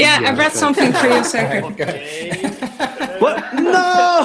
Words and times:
Yeah, 0.00 0.20
I 0.24 0.34
read 0.34 0.52
something 0.52 0.92
for 0.92 1.06
you, 1.08 1.20
Sergio. 1.20 1.76
What? 3.20 3.52
No! 3.52 4.24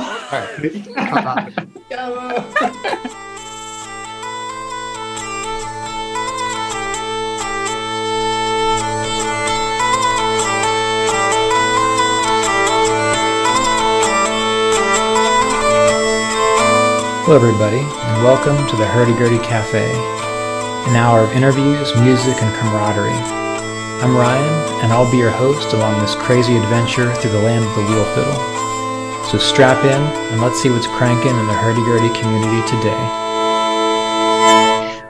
Hello, 17.25 17.35
everybody, 17.35 17.79
and 17.79 18.23
welcome 18.23 18.55
to 18.69 18.75
the 18.77 18.85
Hurdy-Gurdy 18.85 19.39
Cafe, 19.39 19.91
an 19.91 20.95
hour 20.95 21.19
of 21.25 21.31
interviews, 21.33 21.93
music, 21.97 22.41
and 22.41 22.55
camaraderie. 22.55 23.44
I'm 24.05 24.15
Ryan, 24.15 24.83
and 24.83 24.93
I'll 24.93 25.09
be 25.09 25.17
your 25.17 25.31
host 25.31 25.73
along 25.73 25.99
this 25.99 26.13
crazy 26.13 26.55
adventure 26.55 27.11
through 27.15 27.31
the 27.31 27.39
land 27.39 27.65
of 27.65 27.73
the 27.73 27.81
wheel 27.91 28.05
fiddle. 28.13 29.25
So 29.31 29.39
strap 29.39 29.83
in, 29.83 29.99
and 30.31 30.41
let's 30.43 30.61
see 30.61 30.69
what's 30.69 30.85
cranking 30.85 31.31
in 31.31 31.47
the 31.47 31.53
Hurdy-Gurdy 31.55 32.13
community 32.13 32.61
today. 32.67 33.01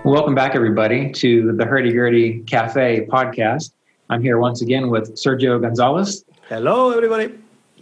Welcome 0.05 0.33
back, 0.33 0.55
everybody, 0.55 1.11
to 1.11 1.51
the 1.57 1.65
Hurdy-Gurdy 1.65 2.43
Cafe 2.47 3.05
podcast. 3.07 3.73
I'm 4.09 4.21
here 4.21 4.37
once 4.37 4.61
again 4.61 4.89
with 4.89 5.13
Sergio 5.15 5.61
Gonzalez, 5.61 6.23
Hello, 6.47 6.91
everybody. 6.91 7.25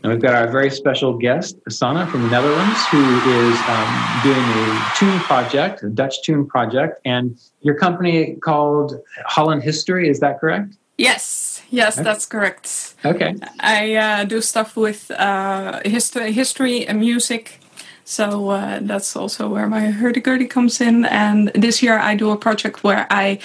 and 0.01 0.11
we've 0.11 0.19
got 0.19 0.33
our 0.33 0.47
very 0.47 0.71
special 0.71 1.15
guest, 1.15 1.57
Sanne 1.69 2.09
from 2.09 2.23
the 2.23 2.29
Netherlands, 2.29 2.79
who 2.87 3.03
is 3.29 3.59
um, 3.67 4.21
doing 4.23 4.41
a 4.41 4.91
tune 4.97 5.19
project, 5.19 5.83
a 5.83 5.89
Dutch 5.89 6.23
tune 6.23 6.47
project, 6.47 6.99
and 7.05 7.39
your 7.61 7.75
company 7.75 8.33
called 8.43 8.99
Holland 9.27 9.61
History. 9.61 10.09
Is 10.09 10.19
that 10.19 10.39
correct? 10.39 10.73
Yes, 10.97 11.61
yes, 11.71 11.95
that's 11.95 12.25
correct. 12.25 12.93
Okay. 13.03 13.35
I 13.59 13.95
uh, 13.95 14.23
do 14.25 14.41
stuff 14.41 14.75
with 14.77 15.09
uh, 15.11 15.81
history, 15.85 16.31
history 16.31 16.87
and 16.87 16.99
music. 16.99 17.59
So 18.05 18.49
uh, 18.49 18.79
that's 18.81 19.15
also 19.15 19.49
where 19.49 19.67
my 19.67 19.89
hurdy-gurdy 19.91 20.47
comes 20.47 20.81
in. 20.81 21.05
And 21.05 21.49
this 21.55 21.81
year 21.81 21.97
I 21.97 22.15
do 22.15 22.31
a 22.31 22.37
project 22.37 22.83
where 22.83 23.07
I 23.09 23.39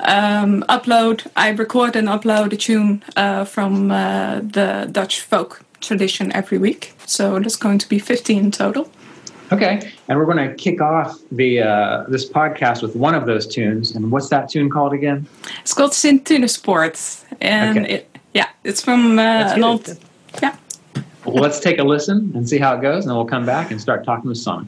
um, 0.00 0.64
upload, 0.68 1.26
I 1.34 1.50
record 1.50 1.96
and 1.96 2.08
upload 2.08 2.52
a 2.52 2.56
tune 2.56 3.02
uh, 3.16 3.44
from 3.44 3.90
uh, 3.90 4.40
the 4.40 4.88
Dutch 4.92 5.22
folk 5.22 5.62
tradition 5.80 6.30
every 6.32 6.58
week. 6.58 6.94
So 7.06 7.38
there's 7.40 7.56
going 7.56 7.78
to 7.78 7.88
be 7.88 7.98
15 7.98 8.38
in 8.38 8.50
total. 8.50 8.90
Okay. 9.52 9.92
And 10.08 10.18
we're 10.18 10.24
going 10.24 10.48
to 10.48 10.54
kick 10.54 10.80
off 10.80 11.18
the 11.30 11.60
uh, 11.60 12.04
this 12.08 12.28
podcast 12.28 12.82
with 12.82 12.96
one 12.96 13.14
of 13.14 13.26
those 13.26 13.46
tunes. 13.46 13.94
And 13.94 14.10
what's 14.10 14.28
that 14.30 14.48
tune 14.48 14.70
called 14.70 14.92
again? 14.92 15.26
It's 15.60 15.74
called 15.74 15.94
Sint 15.94 16.26
Tuenis 16.26 16.56
Poort. 16.56 16.98
And 17.40 17.78
Okay. 17.78 17.94
it, 17.94 18.16
yeah, 18.34 18.48
it's 18.64 18.82
from 18.82 19.18
uh, 19.18 19.52
an 19.54 19.62
old, 19.62 19.86
yeah. 20.42 20.56
Well, 21.24 21.36
let's 21.42 21.60
take 21.60 21.78
a 21.78 21.84
listen 21.84 22.32
and 22.34 22.48
see 22.48 22.58
how 22.58 22.74
it 22.76 22.82
goes, 22.82 23.04
and 23.04 23.10
then 23.10 23.16
we'll 23.16 23.26
come 23.26 23.46
back 23.46 23.70
and 23.70 23.80
start 23.80 24.04
talking 24.04 24.28
with 24.28 24.38
Sanne. 24.38 24.66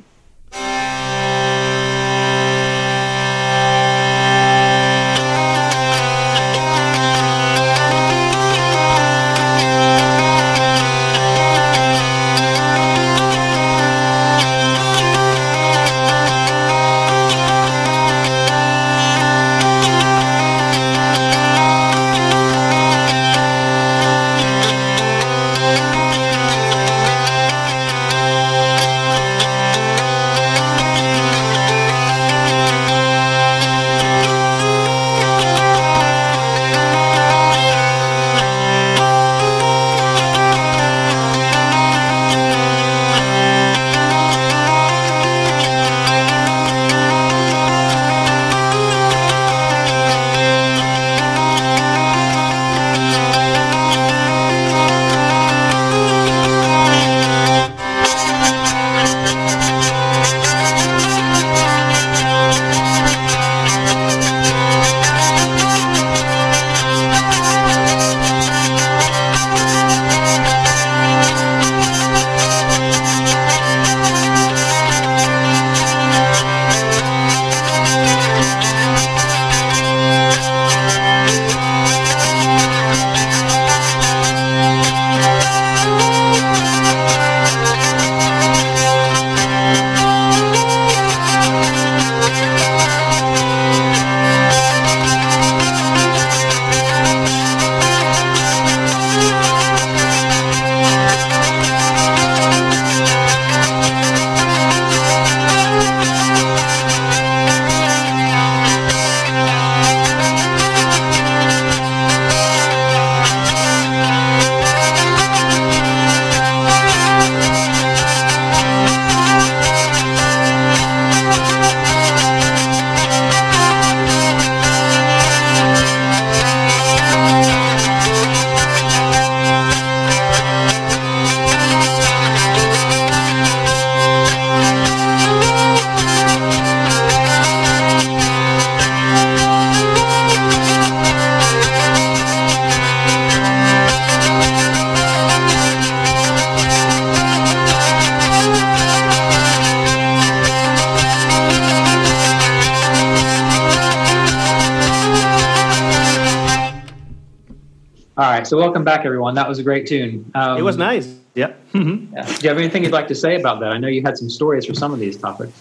Right. 158.45 158.51
So, 158.51 158.57
welcome 158.59 158.85
back, 158.85 159.05
everyone. 159.05 159.35
That 159.35 159.49
was 159.49 159.59
a 159.59 159.63
great 159.63 159.87
tune. 159.87 160.31
Um, 160.35 160.59
It 160.59 160.63
was 160.63 160.77
nice. 160.77 161.09
Yeah. 161.35 161.53
Mhm. 161.73 162.13
yeah. 162.13 162.25
Do 162.27 162.43
you 162.43 162.49
have 162.51 162.59
anything 162.59 162.85
you'd 162.85 162.93
like 162.93 163.09
to 163.09 163.15
say 163.15 163.35
about 163.41 163.61
that? 163.61 163.73
I 163.73 163.79
know 163.79 163.89
you 163.89 164.03
had 164.03 164.17
some 164.17 164.31
stories 164.31 164.67
for 164.67 164.75
some 164.75 164.93
of 164.95 165.01
these 165.01 165.17
topics. 165.19 165.53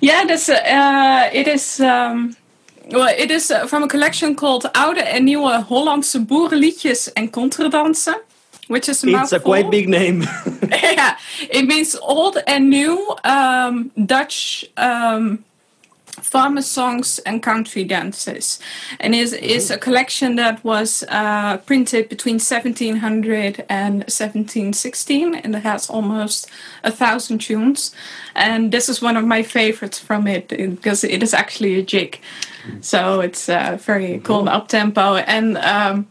Yeah, 0.00 0.24
that's 0.26 0.48
uh, 0.48 1.28
it 1.32 1.46
is. 1.46 1.78
Um, 1.80 2.34
well, 2.90 3.14
it 3.18 3.30
is 3.30 3.50
uh, 3.50 3.66
from 3.66 3.82
a 3.82 3.86
collection 3.88 4.34
called 4.34 4.64
Oude 4.74 5.02
en 5.04 5.24
Nieuwe 5.24 5.62
Hollandse 5.68 6.18
boerenliedjes 6.24 7.12
en 7.12 7.30
contradansen, 7.30 8.16
which 8.68 8.88
is 8.88 9.04
a 9.04 9.08
It's 9.08 9.32
a 9.32 9.38
quite 9.40 9.68
big 9.70 9.88
name. 9.88 10.22
yeah, 10.96 11.16
it 11.50 11.66
means 11.66 11.96
old 12.00 12.42
and 12.46 12.70
new 12.70 13.14
um, 13.24 13.90
Dutch 14.06 14.64
um, 14.76 15.44
farmer 16.22 16.62
songs 16.62 17.18
and 17.20 17.42
country 17.42 17.84
dances, 17.84 18.58
and 18.98 19.14
is 19.14 19.32
is 19.32 19.70
a 19.70 19.78
collection 19.78 20.36
that 20.36 20.62
was 20.64 21.04
uh, 21.08 21.58
printed 21.58 22.08
between 22.08 22.34
1700 22.34 23.64
and 23.68 23.94
1716, 24.08 25.34
and 25.34 25.56
it 25.56 25.62
has 25.62 25.90
almost 25.90 26.48
a 26.84 26.90
thousand 26.90 27.38
tunes. 27.38 27.94
And 28.34 28.72
this 28.72 28.88
is 28.88 29.02
one 29.02 29.16
of 29.16 29.24
my 29.24 29.42
favorites 29.42 29.98
from 29.98 30.26
it 30.26 30.48
because 30.48 31.04
it 31.04 31.22
is 31.22 31.34
actually 31.34 31.78
a 31.78 31.82
jig, 31.82 32.20
so 32.80 33.20
it's 33.20 33.48
uh, 33.48 33.78
very 33.80 34.20
cool 34.20 34.40
and 34.40 34.48
up 34.48 34.68
tempo 34.68 35.16
and. 35.16 35.58
Um, 35.58 36.06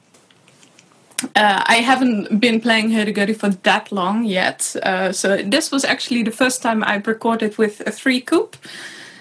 uh, 1.36 1.64
I 1.66 1.76
haven't 1.78 2.40
been 2.40 2.62
playing 2.62 2.92
hurdy 2.92 3.12
gurdy 3.12 3.34
for 3.34 3.50
that 3.50 3.92
long 3.92 4.24
yet. 4.24 4.76
Uh, 4.82 5.12
so 5.12 5.38
this 5.38 5.72
was 5.72 5.84
actually 5.84 6.24
the 6.24 6.32
first 6.32 6.62
time 6.62 6.84
I've 6.84 7.08
recorded 7.08 7.58
with 7.58 7.82
a 7.86 7.92
three 7.92 8.22
coupe. 8.22 8.56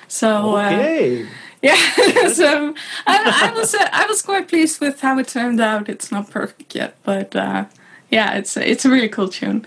So 0.08 0.56
uh, 0.56 0.66
Okay. 0.70 1.26
yeah, 1.62 1.76
so 2.32 2.74
I, 3.06 3.48
I 3.48 3.52
was 3.58 3.74
uh, 3.74 3.88
I 3.92 4.06
was 4.06 4.22
quite 4.22 4.48
pleased 4.48 4.80
with 4.80 5.00
how 5.00 5.18
it 5.18 5.28
turned 5.28 5.60
out. 5.60 5.88
It's 5.88 6.10
not 6.10 6.30
perfect 6.30 6.74
yet, 6.74 6.94
but 7.04 7.36
uh, 7.36 7.64
yeah, 8.10 8.34
it's 8.38 8.56
it's 8.56 8.84
a 8.84 8.90
really 8.90 9.08
cool 9.08 9.28
tune. 9.28 9.66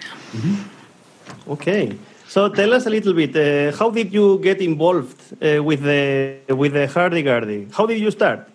Okay. 1.47 1.97
So 2.27 2.47
tell 2.49 2.73
us 2.73 2.85
a 2.85 2.89
little 2.89 3.13
bit. 3.13 3.35
Uh, 3.35 3.75
how 3.77 3.89
did 3.91 4.13
you 4.13 4.39
get 4.39 4.61
involved 4.61 5.19
uh, 5.43 5.61
with 5.63 5.81
the 5.83 6.37
with 6.55 6.73
the 6.73 6.87
hurdy-gurdy? 6.87 7.67
How 7.73 7.85
did 7.85 7.99
you 7.99 8.09
start? 8.11 8.47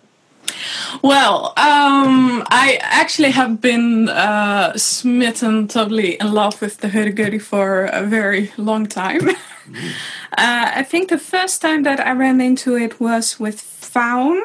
Well, 1.01 1.53
um, 1.57 2.43
I 2.49 2.79
actually 2.81 3.31
have 3.31 3.61
been 3.61 4.09
uh, 4.09 4.77
smitten 4.77 5.67
totally 5.67 6.15
in 6.19 6.31
love 6.33 6.61
with 6.61 6.77
the 6.77 6.89
hurdy 6.89 7.39
for 7.39 7.85
a 7.85 8.03
very 8.03 8.51
long 8.57 8.87
time. 8.87 9.29
uh, 9.29 10.71
I 10.75 10.83
think 10.83 11.09
the 11.09 11.17
first 11.17 11.61
time 11.61 11.83
that 11.83 11.99
I 11.99 12.11
ran 12.11 12.41
into 12.41 12.75
it 12.75 12.99
was 12.99 13.39
with 13.39 13.61
Faun, 13.61 14.41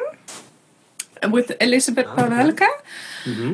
with 1.29 1.51
Elisabeth 1.61 2.07
Pawelke. 2.07 2.67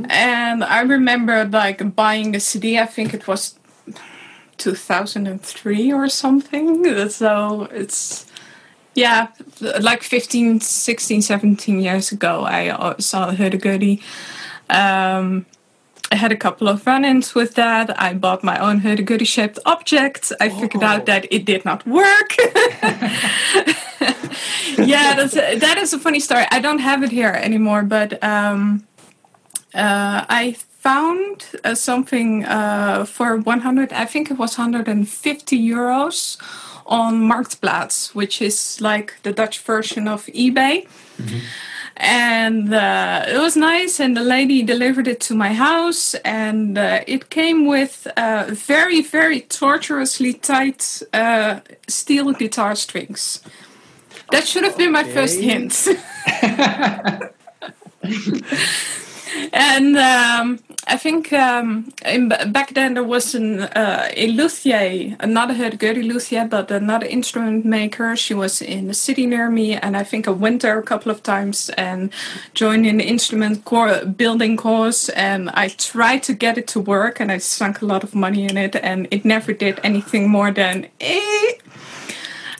And 0.09 0.63
I 0.63 0.81
remember 0.81 1.45
like 1.45 1.95
buying 1.95 2.31
the 2.31 2.39
CD, 2.39 2.79
I 2.79 2.85
think 2.85 3.13
it 3.13 3.27
was 3.27 3.55
2003 4.57 5.93
or 5.93 6.09
something. 6.09 7.09
So 7.09 7.67
it's 7.71 8.25
yeah, 8.99 9.27
like 9.79 10.03
15, 10.03 10.59
16, 10.59 11.21
17 11.21 11.79
years 11.79 12.11
ago, 12.11 12.43
I 12.43 12.69
uh, 12.69 12.95
saw 12.99 13.31
Hurdy-Gurdy. 13.31 14.01
Um, 14.69 15.45
I 16.11 16.15
had 16.15 16.31
a 16.31 16.35
couple 16.35 16.67
of 16.67 16.85
run-ins 16.85 17.33
with 17.33 17.55
that. 17.55 17.97
I 17.99 18.13
bought 18.13 18.43
my 18.43 18.57
own 18.59 18.79
Hurdy-Gurdy 18.79 19.25
shaped 19.25 19.59
object. 19.65 20.31
I 20.41 20.49
figured 20.49 20.83
out 20.83 21.05
that 21.05 21.31
it 21.31 21.45
did 21.45 21.63
not 21.65 21.85
work. 21.87 22.35
yeah, 24.77 25.15
that's 25.15 25.35
a, 25.37 25.57
that 25.59 25.77
is 25.77 25.93
a 25.93 25.99
funny 25.99 26.19
story. 26.19 26.45
I 26.51 26.59
don't 26.59 26.79
have 26.79 27.03
it 27.03 27.11
here 27.11 27.33
anymore, 27.41 27.83
but 27.83 28.21
um, 28.23 28.85
uh, 29.73 30.25
I 30.27 30.57
found 30.79 31.45
uh, 31.63 31.75
something 31.75 32.45
uh, 32.45 33.05
for 33.05 33.37
100, 33.37 33.93
I 33.93 34.05
think 34.05 34.31
it 34.31 34.37
was 34.37 34.57
150 34.57 35.57
euros 35.57 36.37
on 36.89 37.21
Marktplaats, 37.21 38.13
which 38.13 38.41
is 38.41 38.81
like 38.81 39.15
the 39.23 39.31
Dutch 39.31 39.59
version 39.59 40.07
of 40.07 40.25
eBay. 40.25 40.87
And 41.97 42.73
uh, 42.73 43.25
it 43.27 43.37
was 43.37 43.57
nice, 43.57 43.99
and 43.99 44.15
the 44.15 44.23
lady 44.23 44.63
delivered 44.63 45.07
it 45.07 45.19
to 45.21 45.35
my 45.35 45.53
house, 45.53 46.13
and 46.23 46.77
uh, 46.77 47.01
it 47.05 47.29
came 47.29 47.65
with 47.65 48.07
uh, 48.15 48.45
very, 48.49 49.01
very 49.01 49.41
tortuously 49.41 50.33
tight 50.33 51.03
uh, 51.13 51.59
steel 51.89 52.31
guitar 52.31 52.75
strings. 52.75 53.41
That 54.31 54.47
should 54.47 54.63
have 54.63 54.77
been 54.77 54.93
my 54.93 55.03
first 55.03 55.41
hint. 55.41 55.73
and 59.53 59.97
um, 59.97 60.59
I 60.89 60.97
think 60.97 61.31
um, 61.31 61.93
in, 62.03 62.29
back 62.29 62.73
then 62.73 62.95
there 62.95 63.03
was 63.03 63.35
an, 63.35 63.61
uh, 63.61 64.09
luthier, 64.17 65.15
not 65.23 65.51
a 65.51 65.53
Hurdy 65.53 66.01
luthier, 66.01 66.45
but 66.45 66.71
another 66.71 67.05
instrument 67.05 67.63
maker. 67.63 68.15
She 68.15 68.33
was 68.33 68.59
in 68.59 68.87
the 68.87 68.95
city 68.95 69.27
near 69.27 69.51
me, 69.51 69.75
and 69.75 69.95
I 69.95 70.03
think 70.03 70.27
I 70.27 70.31
went 70.31 70.63
there 70.63 70.79
a 70.79 70.83
couple 70.83 71.11
of 71.11 71.21
times 71.21 71.69
and 71.77 72.11
joined 72.55 72.87
in 72.87 72.97
the 72.97 73.03
instrument 73.03 73.65
core 73.65 74.03
building 74.03 74.57
course. 74.57 75.09
And 75.09 75.51
I 75.51 75.67
tried 75.67 76.23
to 76.23 76.33
get 76.33 76.57
it 76.57 76.67
to 76.69 76.79
work, 76.79 77.19
and 77.19 77.31
I 77.31 77.37
sunk 77.37 77.83
a 77.83 77.85
lot 77.85 78.03
of 78.03 78.15
money 78.15 78.45
in 78.45 78.57
it, 78.57 78.75
and 78.75 79.07
it 79.11 79.23
never 79.23 79.53
did 79.53 79.79
anything 79.83 80.27
more 80.27 80.51
than. 80.51 80.87
Eh. 80.99 81.51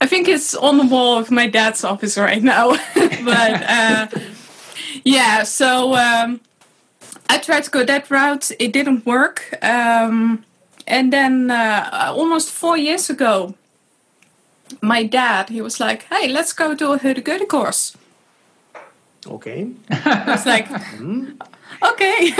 I 0.02 0.06
think 0.06 0.28
it's 0.28 0.54
on 0.54 0.78
the 0.78 0.86
wall 0.86 1.18
of 1.18 1.32
my 1.32 1.48
dad's 1.48 1.84
office 1.84 2.16
right 2.16 2.44
now, 2.44 2.70
but. 2.96 3.64
Uh, 3.68 4.08
yeah, 5.04 5.44
so 5.44 5.96
um, 5.96 6.42
I 7.30 7.38
tried 7.38 7.64
to 7.66 7.70
go 7.70 7.84
that 7.86 8.10
route. 8.10 8.52
It 8.60 8.74
didn't 8.74 9.06
work. 9.06 9.56
Um, 9.62 10.44
and 10.88 11.14
then 11.14 11.52
uh, 11.52 12.12
almost 12.16 12.50
four 12.50 12.76
years 12.76 13.10
ago, 13.10 13.54
my 14.81 15.04
dad, 15.04 15.50
he 15.50 15.62
was 15.62 15.80
like, 15.80 16.04
hey, 16.10 16.28
let's 16.28 16.54
go 16.54 16.74
do 16.74 16.92
a 16.94 16.98
Hurdy-gurdy 16.98 17.46
course. 17.46 17.96
Okay. 19.28 19.70
I 19.90 20.24
was 20.28 20.46
like, 20.46 20.68
okay. 21.84 22.31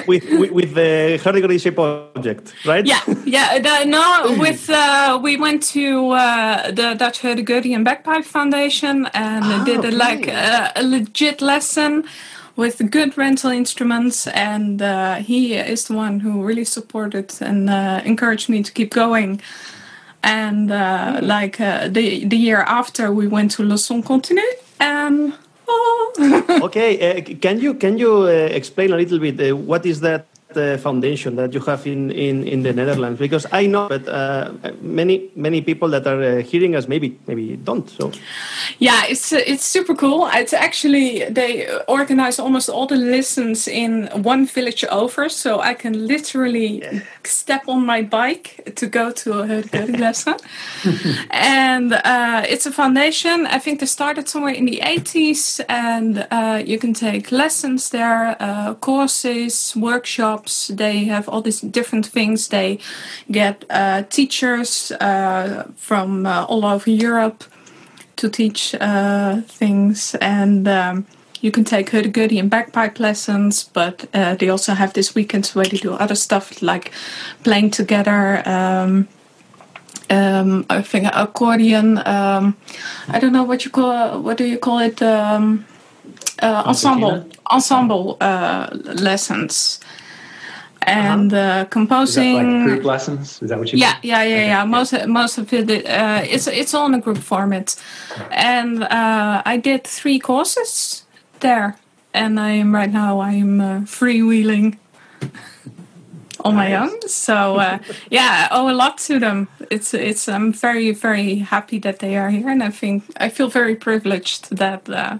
with, 0.06 0.24
with 0.30 0.52
with 0.52 0.74
the 0.74 1.20
hurdy-gurdy 1.22 1.58
shape 1.58 1.78
object, 1.78 2.54
right? 2.64 2.86
yeah, 2.86 3.00
yeah. 3.26 3.58
The, 3.58 3.84
no, 3.84 4.36
with 4.38 4.70
uh, 4.70 5.18
we 5.20 5.36
went 5.36 5.62
to 5.74 6.10
uh, 6.10 6.70
the 6.70 6.94
Dutch 6.94 7.20
Hurdy-gurdy 7.20 7.74
and 7.74 7.84
Bagpipe 7.84 8.24
Foundation 8.24 9.06
and 9.14 9.44
Ah, 9.44 9.64
did 9.64 9.84
a, 9.84 9.88
okay. 9.88 9.96
like 9.96 10.28
a, 10.28 10.72
a 10.76 10.82
legit 10.84 11.40
lesson 11.40 12.04
with 12.58 12.90
good 12.90 13.16
rental 13.16 13.50
instruments. 13.50 14.26
And 14.26 14.82
uh, 14.82 15.14
he 15.14 15.54
is 15.54 15.84
the 15.84 15.94
one 15.94 16.20
who 16.20 16.44
really 16.44 16.64
supported 16.64 17.32
and 17.40 17.70
uh, 17.70 18.02
encouraged 18.04 18.48
me 18.48 18.62
to 18.64 18.72
keep 18.72 18.90
going. 18.90 19.40
And 20.24 20.70
uh, 20.70 21.20
like 21.22 21.60
uh, 21.60 21.86
the 21.88 22.24
the 22.24 22.36
year 22.36 22.62
after, 22.66 23.12
we 23.12 23.28
went 23.28 23.52
to 23.52 23.62
Le 23.62 23.78
Son 23.78 24.02
Continu 24.02 24.44
and. 24.78 25.32
Oh. 25.70 26.44
Okay. 26.62 26.98
Uh, 26.98 27.22
can 27.40 27.60
you 27.60 27.74
can 27.74 27.98
you 27.98 28.22
uh, 28.22 28.58
explain 28.60 28.92
a 28.92 28.96
little 28.96 29.18
bit 29.18 29.38
uh, 29.40 29.54
what 29.54 29.86
is 29.86 30.00
that 30.00 30.26
uh, 30.56 30.76
foundation 30.78 31.36
that 31.36 31.52
you 31.52 31.60
have 31.60 31.86
in, 31.86 32.10
in, 32.10 32.46
in 32.46 32.62
the 32.62 32.72
Netherlands? 32.72 33.18
Because 33.18 33.46
I 33.52 33.66
know, 33.66 33.88
that 33.88 34.08
uh, 34.08 34.52
many 34.80 35.30
many 35.34 35.60
people 35.60 35.88
that 35.90 36.06
are 36.06 36.22
uh, 36.22 36.42
hearing 36.42 36.74
us 36.74 36.88
maybe 36.88 37.18
maybe 37.26 37.56
don't. 37.56 37.88
So 37.90 38.12
Yeah, 38.78 39.02
it's 39.08 39.32
it's 39.32 39.64
super 39.64 39.94
cool. 39.94 40.28
It's 40.32 40.52
actually 40.52 41.24
they 41.30 41.68
organize 41.86 42.38
almost 42.38 42.68
all 42.68 42.86
the 42.86 42.96
lessons 42.96 43.68
in 43.68 44.08
one 44.22 44.46
village 44.46 44.84
over, 44.90 45.28
so 45.28 45.60
I 45.60 45.74
can 45.74 46.06
literally 46.06 46.82
step 47.24 47.68
on 47.68 47.84
my 47.86 48.02
bike 48.02 48.72
to 48.76 48.86
go 48.86 49.10
to 49.10 49.42
a 49.42 49.86
lesson. 49.98 50.34
and 51.30 51.92
uh, 51.92 52.44
it's 52.48 52.66
a 52.66 52.72
foundation. 52.72 53.46
I 53.46 53.58
think 53.58 53.80
they 53.80 53.86
started 53.86 54.28
somewhere 54.28 54.54
in 54.54 54.66
the 54.66 54.80
eighties, 54.80 55.60
and 55.68 56.26
uh, 56.30 56.62
you 56.64 56.78
can 56.78 56.94
take 56.94 57.32
lessons 57.32 57.90
there, 57.90 58.36
uh, 58.40 58.74
courses, 58.74 59.74
workshops. 59.76 60.37
They 60.46 61.04
have 61.04 61.28
all 61.28 61.42
these 61.42 61.60
different 61.60 62.06
things. 62.06 62.48
They 62.48 62.78
get 63.30 63.64
uh, 63.70 64.02
teachers 64.02 64.92
uh, 64.92 65.64
from 65.76 66.26
uh, 66.26 66.44
all 66.44 66.64
over 66.64 66.90
Europe 66.90 67.44
to 68.16 68.28
teach 68.28 68.74
uh, 68.80 69.40
things. 69.42 70.14
And 70.20 70.66
um, 70.68 71.06
you 71.40 71.50
can 71.50 71.64
take 71.64 71.90
hurdy-gurdy 71.90 72.38
and 72.38 72.50
bagpipe 72.50 72.98
lessons 72.98 73.64
but 73.64 74.06
uh, 74.14 74.34
they 74.34 74.48
also 74.48 74.74
have 74.74 74.92
this 74.92 75.14
weekends 75.14 75.54
where 75.54 75.64
they 75.64 75.76
do 75.76 75.94
other 75.94 76.14
stuff 76.14 76.62
like 76.62 76.92
playing 77.44 77.70
together 77.70 78.42
um, 78.46 79.08
um, 80.10 80.64
I 80.70 80.82
think 80.82 81.08
accordion 81.12 81.98
um, 82.06 82.56
I 83.08 83.18
don't 83.20 83.32
know 83.32 83.44
what 83.44 83.64
you 83.64 83.70
call 83.70 84.20
what 84.20 84.36
do 84.36 84.44
you 84.44 84.58
call 84.58 84.78
it 84.78 85.02
um, 85.02 85.64
uh, 86.42 86.62
ensemble 86.66 87.26
ensemble 87.50 88.16
uh, 88.20 88.68
lessons 88.84 89.80
and 90.88 91.32
uh, 91.32 91.36
Is 91.36 91.40
that 91.40 91.70
composing 91.70 92.34
like 92.34 92.64
group 92.66 92.84
lessons? 92.84 93.42
Is 93.42 93.48
that 93.50 93.58
what 93.58 93.72
you 93.72 93.78
yeah, 93.78 93.92
mean? 93.92 94.00
yeah, 94.02 94.22
yeah, 94.22 94.44
yeah. 94.46 94.64
Most 94.64 95.06
most 95.06 95.38
of 95.38 95.52
it, 95.52 95.86
uh, 95.86 96.22
it's 96.24 96.46
it's 96.46 96.74
all 96.74 96.86
in 96.86 96.94
a 96.94 97.00
group 97.00 97.18
format, 97.18 97.76
and 98.30 98.84
uh, 98.84 99.42
I 99.44 99.56
did 99.58 99.84
three 99.84 100.18
courses 100.18 101.04
there, 101.40 101.76
and 102.12 102.38
I 102.40 102.50
am 102.50 102.74
right 102.74 102.92
now 102.92 103.20
I'm 103.20 103.60
uh, 103.60 103.80
freewheeling 103.86 104.78
on 106.44 106.54
my 106.54 106.74
own. 106.76 107.08
So 107.08 107.56
uh, 107.56 107.78
yeah, 108.10 108.48
I 108.50 108.56
owe 108.56 108.68
a 108.70 108.74
lot 108.74 108.98
to 109.06 109.18
them. 109.18 109.48
It's 109.70 109.94
it's 109.94 110.28
I'm 110.28 110.52
very 110.52 110.92
very 110.92 111.36
happy 111.36 111.78
that 111.80 111.98
they 111.98 112.16
are 112.16 112.30
here, 112.30 112.48
and 112.48 112.62
I 112.62 112.70
think 112.70 113.04
I 113.20 113.28
feel 113.28 113.48
very 113.48 113.74
privileged 113.74 114.56
that. 114.56 114.88
Uh, 114.88 115.18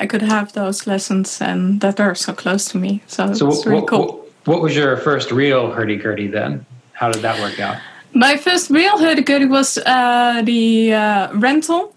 I 0.00 0.06
could 0.06 0.22
have 0.22 0.52
those 0.52 0.86
lessons 0.88 1.40
and 1.40 1.80
that 1.80 1.96
they're 1.96 2.16
so 2.16 2.32
close 2.32 2.64
to 2.72 2.78
me. 2.78 3.00
So, 3.06 3.32
So 3.32 3.48
it's 3.48 3.64
really 3.64 3.80
what, 3.80 3.88
cool. 3.88 4.06
what, 4.06 4.23
what 4.44 4.60
was 4.60 4.74
your 4.76 4.96
first 4.96 5.30
real 5.30 5.70
hurdy-gurdy 5.70 6.28
then? 6.28 6.66
How 6.92 7.10
did 7.10 7.22
that 7.22 7.40
work 7.40 7.58
out? 7.60 7.78
My 8.12 8.36
first 8.36 8.70
real 8.70 8.98
hurdy-gurdy 8.98 9.46
was 9.46 9.78
uh, 9.78 10.42
the 10.44 10.94
uh, 10.94 11.32
rental. 11.34 11.94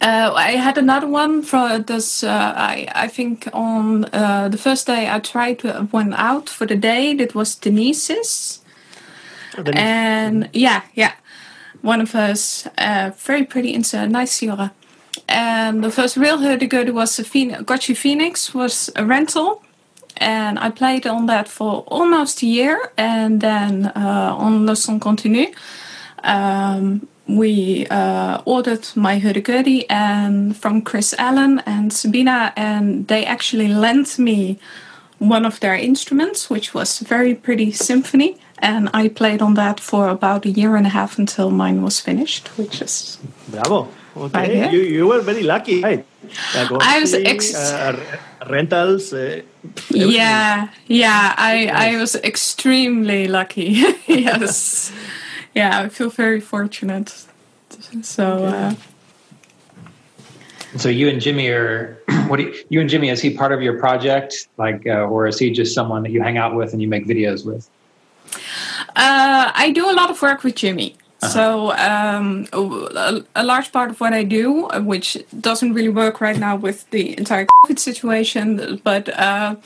Uh, 0.00 0.32
I 0.34 0.52
had 0.52 0.78
another 0.78 1.06
one 1.06 1.42
for 1.42 1.78
this. 1.78 2.24
Uh, 2.24 2.54
I 2.56 2.88
I 2.94 3.08
think 3.08 3.48
on 3.52 4.06
uh, 4.14 4.48
the 4.48 4.56
first 4.56 4.86
day 4.86 5.10
I 5.10 5.18
tried 5.20 5.62
one 5.92 6.14
out 6.14 6.48
for 6.48 6.66
the 6.66 6.76
day. 6.76 7.14
That 7.14 7.34
was 7.34 7.54
Denise's, 7.54 8.62
then 9.56 9.76
and 9.76 10.48
yeah, 10.52 10.82
yeah, 10.94 11.12
one 11.82 12.00
of 12.00 12.14
us 12.14 12.66
uh, 12.78 13.10
very 13.26 13.44
pretty 13.44 13.74
into 13.74 14.06
nice 14.06 14.32
Sierra. 14.32 14.72
And 15.28 15.82
the 15.84 15.90
first 15.90 16.16
real 16.16 16.38
hurdy-gurdy 16.38 16.92
was 16.92 17.18
a 17.18 17.24
Phoenix, 17.24 17.62
Gotchi 17.62 17.94
Phoenix 17.96 18.54
was 18.54 18.90
a 18.96 19.04
rental, 19.04 19.62
and 20.20 20.58
I 20.58 20.70
played 20.70 21.06
on 21.06 21.26
that 21.26 21.48
for 21.48 21.82
almost 21.86 22.42
a 22.42 22.46
year. 22.46 22.92
And 22.96 23.40
then 23.40 23.86
uh, 23.86 24.36
on 24.38 24.66
Le 24.66 24.76
Son 24.76 25.00
Continu, 25.00 25.54
um, 26.22 27.08
we 27.26 27.86
uh, 27.86 28.42
ordered 28.44 28.86
my 28.94 29.18
hurdy 29.18 29.88
and 29.88 30.56
from 30.56 30.82
Chris 30.82 31.14
Allen 31.18 31.62
and 31.64 31.92
Sabina, 31.92 32.52
and 32.56 33.06
they 33.08 33.24
actually 33.24 33.68
lent 33.68 34.18
me 34.18 34.58
one 35.18 35.46
of 35.46 35.60
their 35.60 35.74
instruments, 35.74 36.50
which 36.50 36.74
was 36.74 37.00
a 37.00 37.04
very 37.04 37.34
pretty 37.34 37.72
symphony. 37.72 38.36
And 38.58 38.90
I 38.92 39.08
played 39.08 39.40
on 39.40 39.54
that 39.54 39.80
for 39.80 40.08
about 40.08 40.44
a 40.44 40.50
year 40.50 40.76
and 40.76 40.86
a 40.86 40.90
half 40.90 41.18
until 41.18 41.50
mine 41.50 41.82
was 41.82 41.98
finished, 42.00 42.48
which 42.58 42.82
is 42.82 43.18
Bravo. 43.48 43.88
Okay, 44.16 44.70
you, 44.72 44.80
you 44.80 45.06
were 45.06 45.20
very 45.20 45.42
lucky. 45.42 45.82
Right. 45.82 46.04
I 46.54 47.00
was 47.00 47.14
ex- 47.14 47.54
uh, 47.54 47.96
rentals. 48.48 49.12
Uh, 49.12 49.42
Yeah, 49.90 50.68
yeah, 50.86 51.34
I 51.36 51.66
I 51.66 51.96
was 51.96 52.14
extremely 52.16 53.28
lucky. 53.28 53.84
yes, 54.06 54.92
yeah, 55.54 55.80
I 55.80 55.88
feel 55.88 56.10
very 56.10 56.40
fortunate. 56.40 57.26
So 58.02 58.44
uh, 58.44 58.74
So 60.76 60.88
you 60.88 61.08
and 61.08 61.20
Jimi 61.20 61.50
are 61.50 61.98
what 62.28 62.36
do 62.38 62.44
you, 62.44 62.54
you 62.68 62.80
and 62.80 62.90
Jimi 62.90 63.10
is 63.12 63.20
he 63.20 63.30
part 63.36 63.52
of 63.52 63.60
your 63.62 63.78
project 63.78 64.48
like 64.56 64.86
uh, 64.86 65.10
or 65.12 65.26
is 65.26 65.38
he 65.38 65.50
just 65.50 65.74
someone 65.74 66.02
that 66.04 66.10
you 66.12 66.22
hang 66.22 66.38
out 66.38 66.54
with 66.54 66.72
and 66.72 66.80
you 66.80 66.88
make 66.88 67.06
videos 67.06 67.44
with? 67.44 67.68
uh, 68.96 69.50
I 69.54 69.72
do 69.74 69.90
a 69.90 69.94
lot 69.94 70.10
of 70.10 70.20
work 70.22 70.44
with 70.44 70.54
Jimi. 70.54 70.94
So 71.28 71.72
um, 71.72 72.46
a, 72.52 73.44
large 73.44 73.72
part 73.72 73.90
of 73.90 74.00
what 74.00 74.12
I 74.14 74.24
do, 74.24 74.66
uh, 74.66 74.80
which 74.80 75.18
doesn't 75.38 75.74
really 75.74 75.90
work 75.90 76.20
right 76.20 76.38
now 76.38 76.56
with 76.56 76.88
the 76.90 77.16
entire 77.18 77.46
COVID 77.46 77.78
situation, 77.78 78.80
but 78.84 79.08
uh, 79.18 79.56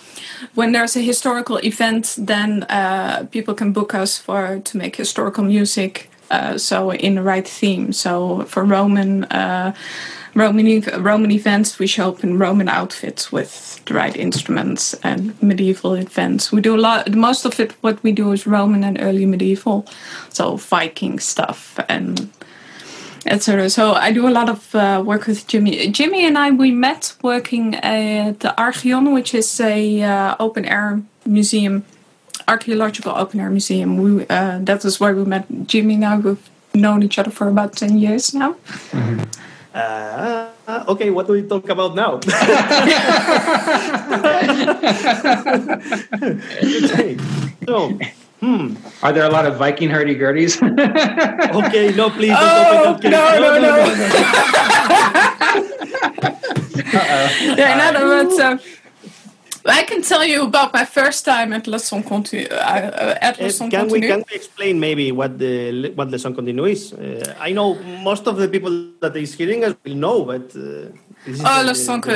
when 0.54 0.73
there's 0.73 0.96
a 0.96 1.00
historical 1.00 1.58
event, 1.58 2.16
then 2.18 2.64
uh, 2.64 3.26
people 3.30 3.54
can 3.54 3.73
book 3.73 3.94
us 3.94 4.18
for 4.18 4.61
to 4.64 4.76
make 4.76 4.96
historical 4.96 5.44
music. 5.44 6.11
Uh, 6.30 6.58
so 6.58 6.92
in 6.92 7.14
the 7.14 7.23
right 7.23 7.46
theme. 7.46 7.92
So 7.92 8.44
for 8.44 8.64
Roman. 8.64 9.25
Roman 10.34 11.30
events, 11.30 11.78
we 11.78 11.86
show 11.86 12.08
up 12.08 12.24
in 12.24 12.38
Roman 12.38 12.68
outfits 12.68 13.30
with 13.30 13.80
the 13.84 13.94
right 13.94 14.16
instruments 14.16 14.94
and 15.04 15.40
medieval 15.40 15.94
events. 15.94 16.50
We 16.50 16.60
do 16.60 16.74
a 16.74 16.80
lot. 16.80 17.12
Most 17.14 17.44
of 17.44 17.60
it, 17.60 17.72
what 17.82 18.02
we 18.02 18.12
do 18.12 18.32
is 18.32 18.46
Roman 18.46 18.82
and 18.82 19.00
early 19.00 19.26
medieval, 19.26 19.86
so 20.30 20.56
Viking 20.56 21.20
stuff 21.20 21.78
and 21.88 22.30
etc. 23.26 23.70
So 23.70 23.92
I 23.92 24.12
do 24.12 24.28
a 24.28 24.30
lot 24.30 24.48
of 24.48 24.74
uh, 24.74 25.02
work 25.04 25.26
with 25.26 25.46
Jimi. 25.46 25.92
Jimi 25.92 26.22
and 26.22 26.36
I 26.36 26.50
we 26.50 26.70
met 26.70 27.14
working 27.22 27.76
at 27.76 28.40
the 28.40 28.54
Archeon, 28.58 29.14
which 29.14 29.34
is 29.34 29.60
a 29.60 30.02
uh, 30.02 30.36
open 30.40 30.64
air 30.64 31.00
museum, 31.24 31.84
archaeological 32.48 33.12
open 33.16 33.40
air 33.40 33.50
museum. 33.50 33.96
We 33.98 34.26
uh, 34.28 34.58
that 34.62 34.84
is 34.84 34.98
where 34.98 35.14
we 35.14 35.24
met 35.24 35.48
Jimi. 35.48 35.96
Now 35.98 36.18
we've 36.18 36.50
known 36.74 37.02
each 37.02 37.18
other 37.18 37.30
for 37.30 37.48
about 37.48 37.74
ten 37.74 37.98
years 37.98 38.34
now. 38.34 38.56
Uh, 39.74 40.48
okay, 40.88 41.10
what 41.10 41.26
do 41.26 41.34
we 41.34 41.42
talk 41.42 41.68
about 41.68 41.94
now? 41.94 42.18
okay. 45.84 47.16
So, 47.66 47.98
hmm. 48.40 48.74
Are 49.02 49.12
there 49.12 49.24
a 49.24 49.28
lot 49.30 49.44
of 49.46 49.56
Viking 49.56 49.90
hurdy 49.90 50.14
gurdies? 50.16 50.60
Okay, 51.54 51.92
no, 51.94 52.10
please 52.10 52.30
don't 52.30 52.42
Oh, 52.42 52.94
open 52.98 53.02
that 53.02 53.02
case. 53.02 53.10
no, 53.10 53.38
no, 53.62 53.76
Yeah, 57.56 57.74
in 57.74 57.80
other 57.96 58.06
words, 58.06 58.38
uh, 58.38 58.58
I 59.66 59.83
can 59.85 60.02
tell 60.02 60.25
you 60.25 60.42
about 60.44 60.73
my 60.75 60.85
first 60.85 61.25
time 61.25 61.52
at 61.54 61.66
Le 61.66 61.78
Son 61.78 62.02
Continu. 62.02 62.50
Uh, 62.52 62.54
uh, 62.54 63.18
at 63.21 63.38
Le 63.40 63.47
Uh, 63.47 63.50
Son 63.50 63.71
can 63.71 63.88
we 63.88 64.00
can 64.00 64.23
we 64.28 64.37
explain 64.37 64.78
maybe 64.78 65.11
what 65.12 65.38
the 65.38 65.90
what 65.97 66.12
Son 66.21 66.35
Continu 66.35 66.71
is? 66.71 66.92
Uh, 66.92 67.35
I 67.40 67.52
know 67.52 67.75
most 68.02 68.26
of 68.26 68.37
the 68.37 68.49
people 68.49 68.71
that 69.00 69.16
is 69.16 69.35
hearing 69.35 69.64
us 69.64 69.75
will 69.85 69.94
know, 69.97 70.25
but 70.25 70.52
uh, 70.56 70.92
this 71.25 71.37
is 71.38 71.42
Oh, 71.44 71.61
the, 71.62 71.68
Le 71.68 71.75
Son 71.75 72.00
the 72.00 72.12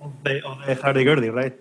of 0.00 0.24
the 0.24 1.10
of 1.12 1.20
the 1.20 1.30
right? 1.30 1.52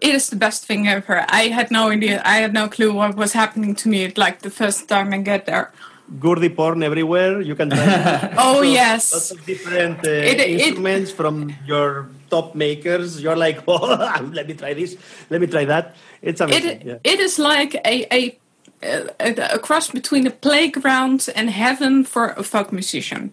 It 0.00 0.14
is 0.14 0.30
the 0.30 0.36
best 0.36 0.64
thing 0.66 0.86
ever. 0.86 1.26
I 1.28 1.48
had 1.48 1.70
no 1.70 1.90
idea. 1.90 2.22
I 2.24 2.36
had 2.38 2.52
no 2.54 2.68
clue 2.68 2.92
what 2.92 3.16
was 3.16 3.32
happening 3.32 3.74
to 3.82 3.88
me. 3.88 4.12
Like 4.16 4.40
the 4.40 4.50
first 4.50 4.88
time 4.88 5.12
I 5.12 5.18
get 5.18 5.46
there. 5.46 5.72
Gurdy 6.20 6.48
porn 6.48 6.82
everywhere. 6.82 7.40
You 7.40 7.56
can 7.56 7.72
Oh 8.38 8.60
of- 8.60 8.64
yes. 8.64 9.12
lots 9.12 9.30
of 9.32 9.44
different 9.44 9.98
uh, 10.06 10.10
It- 10.10 10.38
it- 10.40 10.60
instruments 10.60 11.10
from 11.10 11.52
your 11.66 12.06
top 12.30 12.54
makers. 12.54 13.20
You're 13.20 13.36
like, 13.36 13.62
oh, 13.68 14.30
let 14.32 14.46
me 14.46 14.54
try 14.54 14.74
this, 14.74 14.96
let 15.30 15.40
me 15.40 15.46
try 15.46 15.64
that. 15.64 15.96
It's 16.22 16.40
amazing. 16.40 16.80
It, 16.80 16.86
yeah. 16.86 16.98
it 17.04 17.20
is 17.20 17.38
like 17.38 17.74
a, 17.74 18.14
a, 18.14 18.38
a, 18.82 19.54
a 19.54 19.58
cross 19.58 19.90
between 19.90 20.26
a 20.26 20.30
playground 20.30 21.28
and 21.34 21.50
heaven 21.50 22.04
for 22.04 22.28
a 22.30 22.42
folk 22.42 22.72
musician. 22.72 23.32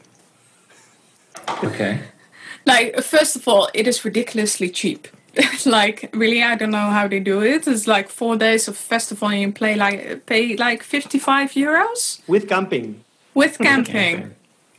okay. 1.63 2.01
Like, 2.65 2.99
first 3.01 3.35
of 3.35 3.47
all, 3.47 3.69
it 3.73 3.87
is 3.87 4.03
ridiculously 4.03 4.69
cheap. 4.69 5.07
like, 5.65 6.09
really, 6.13 6.41
I 6.41 6.55
don't 6.55 6.71
know 6.71 6.89
how 6.89 7.07
they 7.07 7.19
do 7.19 7.43
it. 7.43 7.67
It's 7.67 7.87
like 7.87 8.09
four 8.09 8.37
days 8.37 8.67
of 8.67 8.77
festival 8.77 9.27
and 9.29 9.41
you 9.41 9.51
play 9.51 9.75
like, 9.75 10.25
pay 10.25 10.55
like 10.55 10.81
55 10.81 11.51
euros 11.51 12.21
With 12.27 12.47
camping. 12.47 13.03
with 13.33 13.57
camping. 13.57 14.35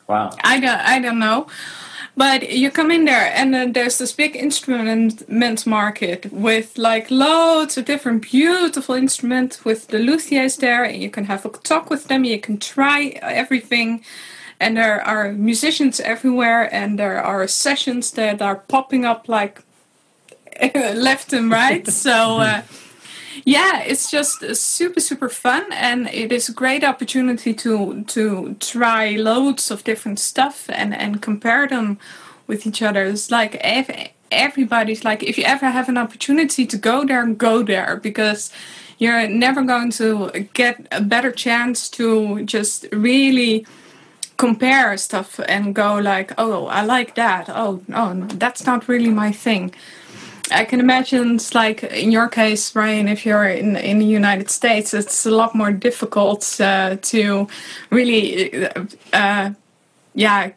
Wow. 0.09 0.31
I 0.43 0.61
don't, 0.61 0.81
I 0.81 0.99
don't 1.01 1.19
know. 1.19 1.47
But 2.17 2.51
you 2.51 2.71
come 2.71 2.91
in 2.91 3.05
there 3.05 3.31
and 3.35 3.53
then 3.53 3.73
there's 3.75 3.99
this 3.99 4.13
big 4.13 4.37
instrument 4.37 5.67
market 5.67 6.33
with 6.33 6.79
like 6.79 7.11
loads 7.11 7.77
of 7.77 7.85
different 7.85 8.23
beautiful 8.23 8.95
instruments 8.95 9.67
with 9.67 9.89
the 9.89 9.99
luthiers 9.99 10.57
there 10.57 10.83
and 10.83 11.03
you 11.03 11.11
can 11.11 11.25
have 11.25 11.45
a 11.45 11.51
talk 11.51 11.91
with 11.91 12.09
them, 12.09 12.25
you 12.25 12.41
can 12.41 12.59
try 12.59 13.19
everything. 13.21 14.03
And 14.59 14.79
there 14.79 15.07
are 15.07 15.33
musicians 15.33 16.01
everywhere 16.01 16.75
and 16.75 16.99
there 16.99 17.23
are 17.23 17.47
sessions 17.47 18.13
that 18.13 18.41
are 18.41 18.57
popping 18.57 19.05
up 19.05 19.29
like 19.29 19.63
left 20.75 21.35
and 21.35 21.51
right. 21.51 21.87
So 21.87 22.39
uh, 22.39 22.63
yeah, 23.45 23.83
it's 23.83 24.11
just 24.11 24.57
super 24.57 25.01
super 25.01 25.29
fun, 25.29 25.73
and 25.73 26.09
it 26.09 26.33
is 26.33 26.49
a 26.49 26.53
great 26.53 26.85
opportunity 26.85 27.55
to 27.55 28.05
to 28.05 28.57
try 28.61 29.11
loads 29.17 29.71
of 29.71 29.85
different 29.85 30.19
stuff 30.19 30.69
and 30.71 30.95
and 30.95 31.23
compare 31.23 31.67
them 31.69 31.99
with 32.47 32.67
each 32.67 32.83
other. 32.83 33.05
It's 33.05 33.31
like 33.31 33.57
ev- 33.57 34.11
everybody's 34.31 35.05
like, 35.05 35.23
if 35.23 35.39
you 35.39 35.45
ever 35.45 35.71
have 35.71 35.89
an 35.89 35.99
opportunity 35.99 36.67
to 36.67 36.77
go 36.77 37.05
there, 37.05 37.27
go 37.27 37.63
there 37.63 37.97
because 37.97 38.53
you're 38.99 39.29
never 39.29 39.63
going 39.63 39.91
to 39.91 40.49
get 40.55 40.87
a 40.91 41.03
better 41.03 41.31
chance 41.31 41.89
to 41.91 42.43
just 42.45 42.87
really 42.93 43.67
compare 44.37 44.97
stuff 44.97 45.41
and 45.49 45.75
go 45.75 45.97
like, 45.97 46.33
oh, 46.39 46.67
I 46.67 46.83
like 46.83 47.15
that. 47.15 47.49
Oh, 47.49 47.83
no, 47.89 48.13
no 48.13 48.27
that's 48.27 48.67
not 48.67 48.89
really 48.89 49.11
my 49.11 49.33
thing. 49.33 49.75
I 50.51 50.65
can 50.65 50.81
imagine 50.81 51.37
it's 51.37 51.55
like 51.55 51.83
in 51.83 52.13
your 52.13 52.29
case, 52.29 52.75
Ryan, 52.75 53.09
if 53.09 53.27
you're 53.27 53.49
in 53.49 53.77
in 53.77 53.99
the 53.99 54.07
United 54.07 54.51
States, 54.51 54.95
it's 54.95 55.27
a 55.27 55.31
lot 55.31 55.55
more 55.55 55.73
difficult 55.73 56.61
uh, 56.61 56.97
to 57.03 57.49
really, 57.91 58.65
uh, 58.67 58.85
uh, 59.13 59.51
yeah, 60.15 60.51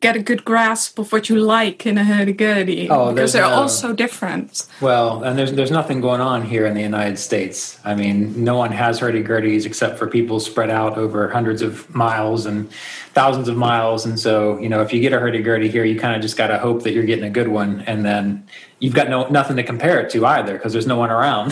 get 0.00 0.16
a 0.16 0.22
good 0.22 0.44
grasp 0.44 0.98
of 0.98 1.10
what 1.12 1.28
you 1.28 1.36
like 1.40 1.84
in 1.86 1.98
a 1.98 2.04
hurdy-gurdy 2.04 2.88
Oh, 2.88 3.12
because 3.12 3.32
they're 3.32 3.42
no- 3.42 3.50
all 3.50 3.68
so 3.68 3.92
different. 3.92 4.66
Well, 4.80 5.22
and 5.24 5.38
there's 5.38 5.52
there's 5.52 5.70
nothing 5.70 6.00
going 6.00 6.20
on 6.20 6.42
here 6.42 6.66
in 6.66 6.74
the 6.74 6.82
United 6.82 7.18
States. 7.18 7.78
I 7.84 7.94
mean, 7.94 8.44
no 8.44 8.56
one 8.56 8.72
has 8.72 8.98
hurdy 8.98 9.22
gurdies 9.22 9.66
except 9.66 9.98
for 9.98 10.06
people 10.06 10.40
spread 10.40 10.70
out 10.70 10.98
over 10.98 11.28
hundreds 11.28 11.62
of 11.62 11.92
miles 11.94 12.46
and 12.46 12.70
thousands 13.14 13.48
of 13.48 13.56
miles. 13.56 14.06
And 14.06 14.18
so, 14.18 14.58
you 14.58 14.68
know, 14.68 14.82
if 14.82 14.92
you 14.92 15.00
get 15.00 15.12
a 15.12 15.18
hurdy 15.18 15.42
gurdy 15.42 15.68
here, 15.68 15.84
you 15.84 15.98
kind 15.98 16.14
of 16.14 16.22
just 16.22 16.36
got 16.36 16.48
to 16.48 16.58
hope 16.58 16.82
that 16.84 16.92
you're 16.92 17.06
getting 17.06 17.24
a 17.24 17.30
good 17.30 17.48
one, 17.48 17.82
and 17.86 18.04
then 18.04 18.46
you've 18.80 18.94
got 18.94 19.08
no 19.08 19.26
nothing 19.28 19.56
to 19.56 19.62
compare 19.62 20.00
it 20.00 20.10
to 20.10 20.24
either 20.26 20.52
because 20.54 20.72
there's 20.72 20.86
no 20.86 20.96
one 20.96 21.10
around. 21.10 21.50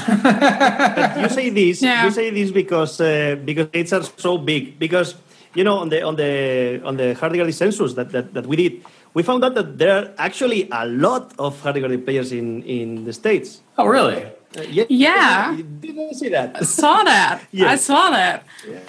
you 1.23 1.29
say 1.29 1.51
this 1.51 1.83
Yeah. 1.83 2.05
you 2.05 2.11
say 2.11 2.31
this 2.31 2.51
because 2.51 3.01
uh, 3.01 3.37
because 3.45 3.67
states 3.69 3.93
are 3.93 4.03
so 4.17 4.39
big 4.39 4.79
because 4.79 5.15
you 5.55 5.65
know 5.65 5.79
on 5.79 5.89
the 5.89 6.03
on 6.03 6.17
the 6.17 6.81
on 6.85 6.97
the 6.97 7.15
hurdy-gurdy 7.15 7.53
census 7.53 7.95
that, 7.95 8.11
that, 8.13 8.35
that 8.35 8.47
we 8.47 8.57
did 8.57 8.85
we 9.15 9.23
found 9.23 9.45
out 9.45 9.55
that 9.55 9.79
there 9.79 9.97
are 9.99 10.11
actually 10.19 10.69
a 10.71 10.87
lot 10.87 11.33
of 11.39 11.59
hurdy-gurdy 11.63 11.99
players 11.99 12.33
in 12.33 12.63
in 12.65 13.05
the 13.05 13.13
states 13.13 13.63
oh, 13.79 13.87
really? 13.87 14.23
Uh, 14.57 14.63
yeah, 14.71 14.85
Yeah. 14.89 15.57
did 15.81 15.95
you 15.97 16.15
see 16.15 16.29
that 16.31 16.65
Saw 16.65 17.03
that. 17.05 17.43
Yeah. 17.53 17.73
I 17.73 17.77
saw 17.77 18.09
that. 18.11 18.45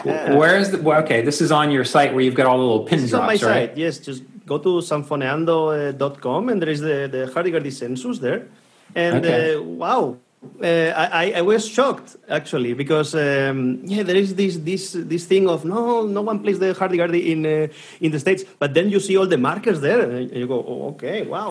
Yeah. 0.06 0.36
Where 0.36 0.56
is 0.58 0.72
the? 0.72 0.78
Well, 0.82 1.02
okay, 1.04 1.22
this 1.22 1.42
is 1.42 1.52
on 1.52 1.72
your 1.72 1.84
site 1.84 2.14
where 2.14 2.22
you've 2.24 2.36
got 2.36 2.46
all 2.46 2.58
the 2.58 2.64
little 2.64 2.86
pin 2.86 3.00
This 3.00 3.08
is 3.10 3.14
on 3.14 3.22
my 3.26 3.34
right? 3.34 3.40
site 3.40 3.78
yes 3.78 3.98
just 4.00 4.24
go 4.52 4.58
to 4.66 4.72
zanfoneando.com 4.90 6.50
and 6.50 6.58
there 6.62 6.70
is 6.76 6.82
the 6.82 6.98
the 7.16 7.22
hurdy-gurdy 7.34 7.72
census 7.82 8.20
there. 8.26 8.42
And 8.96 9.16
Okay. 9.26 9.56
uh, 9.56 9.62
wow. 9.62 10.04
Uh, 10.62 10.94
I, 11.22 11.24
I- 11.40 11.42
was 11.42 11.68
shocked 11.68 12.10
actually 12.30 12.74
because 12.82 13.10
um, 13.16 13.82
yeah 13.94 14.04
there 14.08 14.16
is 14.24 14.30
this 14.42 14.54
this 14.70 14.84
this 15.14 15.24
thing 15.32 15.46
of 15.54 15.66
no 15.66 16.06
no 16.18 16.22
one 16.22 16.38
plays 16.44 16.60
the 16.60 16.72
hurdy-gurdy 16.80 17.22
in 17.34 17.40
uh, 17.46 17.68
in 18.06 18.10
the 18.12 18.20
states. 18.26 18.44
But 18.62 18.70
then 18.76 18.86
you 18.94 19.00
see 19.00 19.16
all 19.20 19.28
the 19.36 19.38
markers 19.50 19.80
there 19.88 20.02
and 20.18 20.32
you 20.42 20.48
go 20.48 20.60
oh, 20.72 20.90
okay 20.94 21.18
wow 21.34 21.50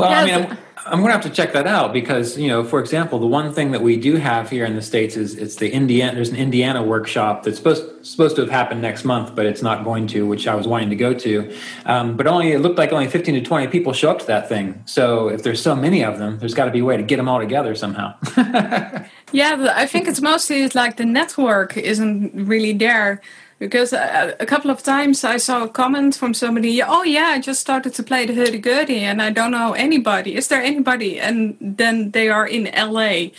Well, 0.00 0.10
I 0.10 0.24
mean, 0.24 0.34
I'm, 0.34 0.58
I'm 0.86 0.98
going 1.00 1.08
to 1.08 1.12
have 1.12 1.22
to 1.22 1.30
check 1.30 1.52
that 1.52 1.66
out 1.66 1.92
because, 1.92 2.38
you 2.38 2.48
know, 2.48 2.64
for 2.64 2.80
example, 2.80 3.18
the 3.18 3.26
one 3.26 3.52
thing 3.52 3.70
that 3.72 3.82
we 3.82 3.96
do 3.96 4.16
have 4.16 4.50
here 4.50 4.64
in 4.64 4.74
the 4.74 4.82
states 4.82 5.16
is 5.16 5.34
it's 5.36 5.56
the 5.56 5.70
Indiana. 5.70 6.14
There's 6.14 6.30
an 6.30 6.36
Indiana 6.36 6.82
workshop 6.82 7.44
that's 7.44 7.58
supposed 7.58 8.06
supposed 8.06 8.36
to 8.36 8.42
have 8.42 8.50
happened 8.50 8.80
next 8.80 9.04
month, 9.04 9.34
but 9.34 9.44
it's 9.44 9.62
not 9.62 9.84
going 9.84 10.06
to, 10.08 10.26
which 10.26 10.48
I 10.48 10.54
was 10.54 10.66
wanting 10.66 10.90
to 10.90 10.96
go 10.96 11.12
to. 11.12 11.54
Um, 11.84 12.16
but 12.16 12.26
only 12.26 12.52
it 12.52 12.60
looked 12.60 12.78
like 12.78 12.92
only 12.92 13.08
15 13.08 13.34
to 13.34 13.40
20 13.42 13.66
people 13.68 13.92
show 13.92 14.10
up 14.10 14.20
to 14.20 14.26
that 14.26 14.48
thing. 14.48 14.82
So 14.86 15.28
if 15.28 15.42
there's 15.42 15.60
so 15.60 15.76
many 15.76 16.02
of 16.02 16.18
them, 16.18 16.38
there's 16.38 16.54
got 16.54 16.64
to 16.64 16.70
be 16.70 16.78
a 16.78 16.84
way 16.84 16.96
to 16.96 17.02
get 17.02 17.18
them 17.18 17.28
all 17.28 17.38
together 17.38 17.74
somehow. 17.74 18.14
Yeah, 19.32 19.72
I 19.74 19.86
think 19.86 20.08
it's 20.08 20.20
mostly 20.20 20.66
like 20.68 20.96
the 20.96 21.04
network 21.04 21.76
isn't 21.76 22.32
really 22.34 22.72
there. 22.72 23.20
Because 23.60 23.92
a, 23.92 24.34
a 24.40 24.46
couple 24.46 24.70
of 24.70 24.82
times 24.82 25.22
I 25.22 25.36
saw 25.36 25.64
a 25.64 25.68
comment 25.68 26.16
from 26.16 26.32
somebody, 26.32 26.82
oh 26.82 27.02
yeah, 27.04 27.26
I 27.36 27.40
just 27.40 27.60
started 27.60 27.92
to 27.94 28.02
play 28.02 28.24
the 28.24 28.32
hurdy-gurdy 28.34 29.00
and 29.04 29.20
I 29.20 29.30
don't 29.30 29.50
know 29.50 29.74
anybody. 29.74 30.34
Is 30.34 30.48
there 30.48 30.62
anybody? 30.62 31.20
And 31.20 31.56
then 31.60 32.10
they 32.12 32.30
are 32.30 32.46
in 32.48 32.70
LA, 32.74 33.36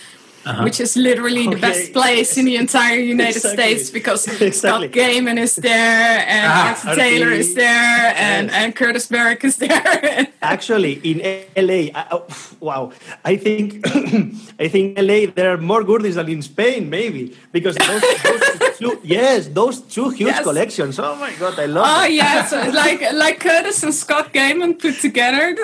which 0.64 0.80
is 0.80 0.96
literally 0.96 1.48
the 1.48 1.56
best 1.58 1.92
place 1.94 2.38
in 2.38 2.46
the 2.46 2.56
entire 2.56 3.00
United 3.16 3.38
Exactly. 3.38 3.64
States 3.64 3.90
because 3.90 4.28
Exactly. 4.42 4.52
Scott 4.54 4.82
Gaiman 4.92 5.40
is 5.40 5.56
there 5.56 6.24
and 6.28 6.52
Ah, 6.52 6.94
Taylor 6.96 7.32
is 7.32 7.56
there 7.56 8.14
and, 8.16 8.48
Yes. 8.48 8.56
and 8.56 8.76
Curtis 8.76 9.10
Merrick 9.10 9.44
is 9.44 9.58
there. 9.58 10.28
Actually, 10.44 10.94
in 11.04 11.18
LA, 11.58 11.90
I, 12.00 12.06
oh, 12.12 12.26
wow, 12.60 12.92
I 13.26 13.38
think 13.38 13.82
I 14.60 14.68
think 14.70 14.98
LA 15.00 15.34
there 15.34 15.54
are 15.54 15.58
more 15.58 15.84
goodies 15.84 16.14
than 16.16 16.30
in 16.30 16.42
Spain, 16.44 16.90
maybe 16.92 17.36
because 17.52 17.76
those, 17.76 18.02
those 18.24 18.51
two, 18.82 19.00
yes, 19.04 19.48
those 19.48 19.80
two 19.82 20.10
huge 20.10 20.28
Yes. 20.36 20.44
collections. 20.44 21.00
Oh 21.00 21.16
my 21.16 21.32
god, 21.40 21.60
I 21.60 21.68
love. 21.68 21.86
oh 21.88 22.04
it. 22.06 22.12
yeah, 22.14 22.46
so 22.52 22.58
like 22.84 23.02
like 23.14 23.40
Curtis 23.40 23.84
and 23.84 23.94
Scott 23.94 24.34
Gaiman 24.34 24.78
put 24.82 24.96
together. 25.00 25.46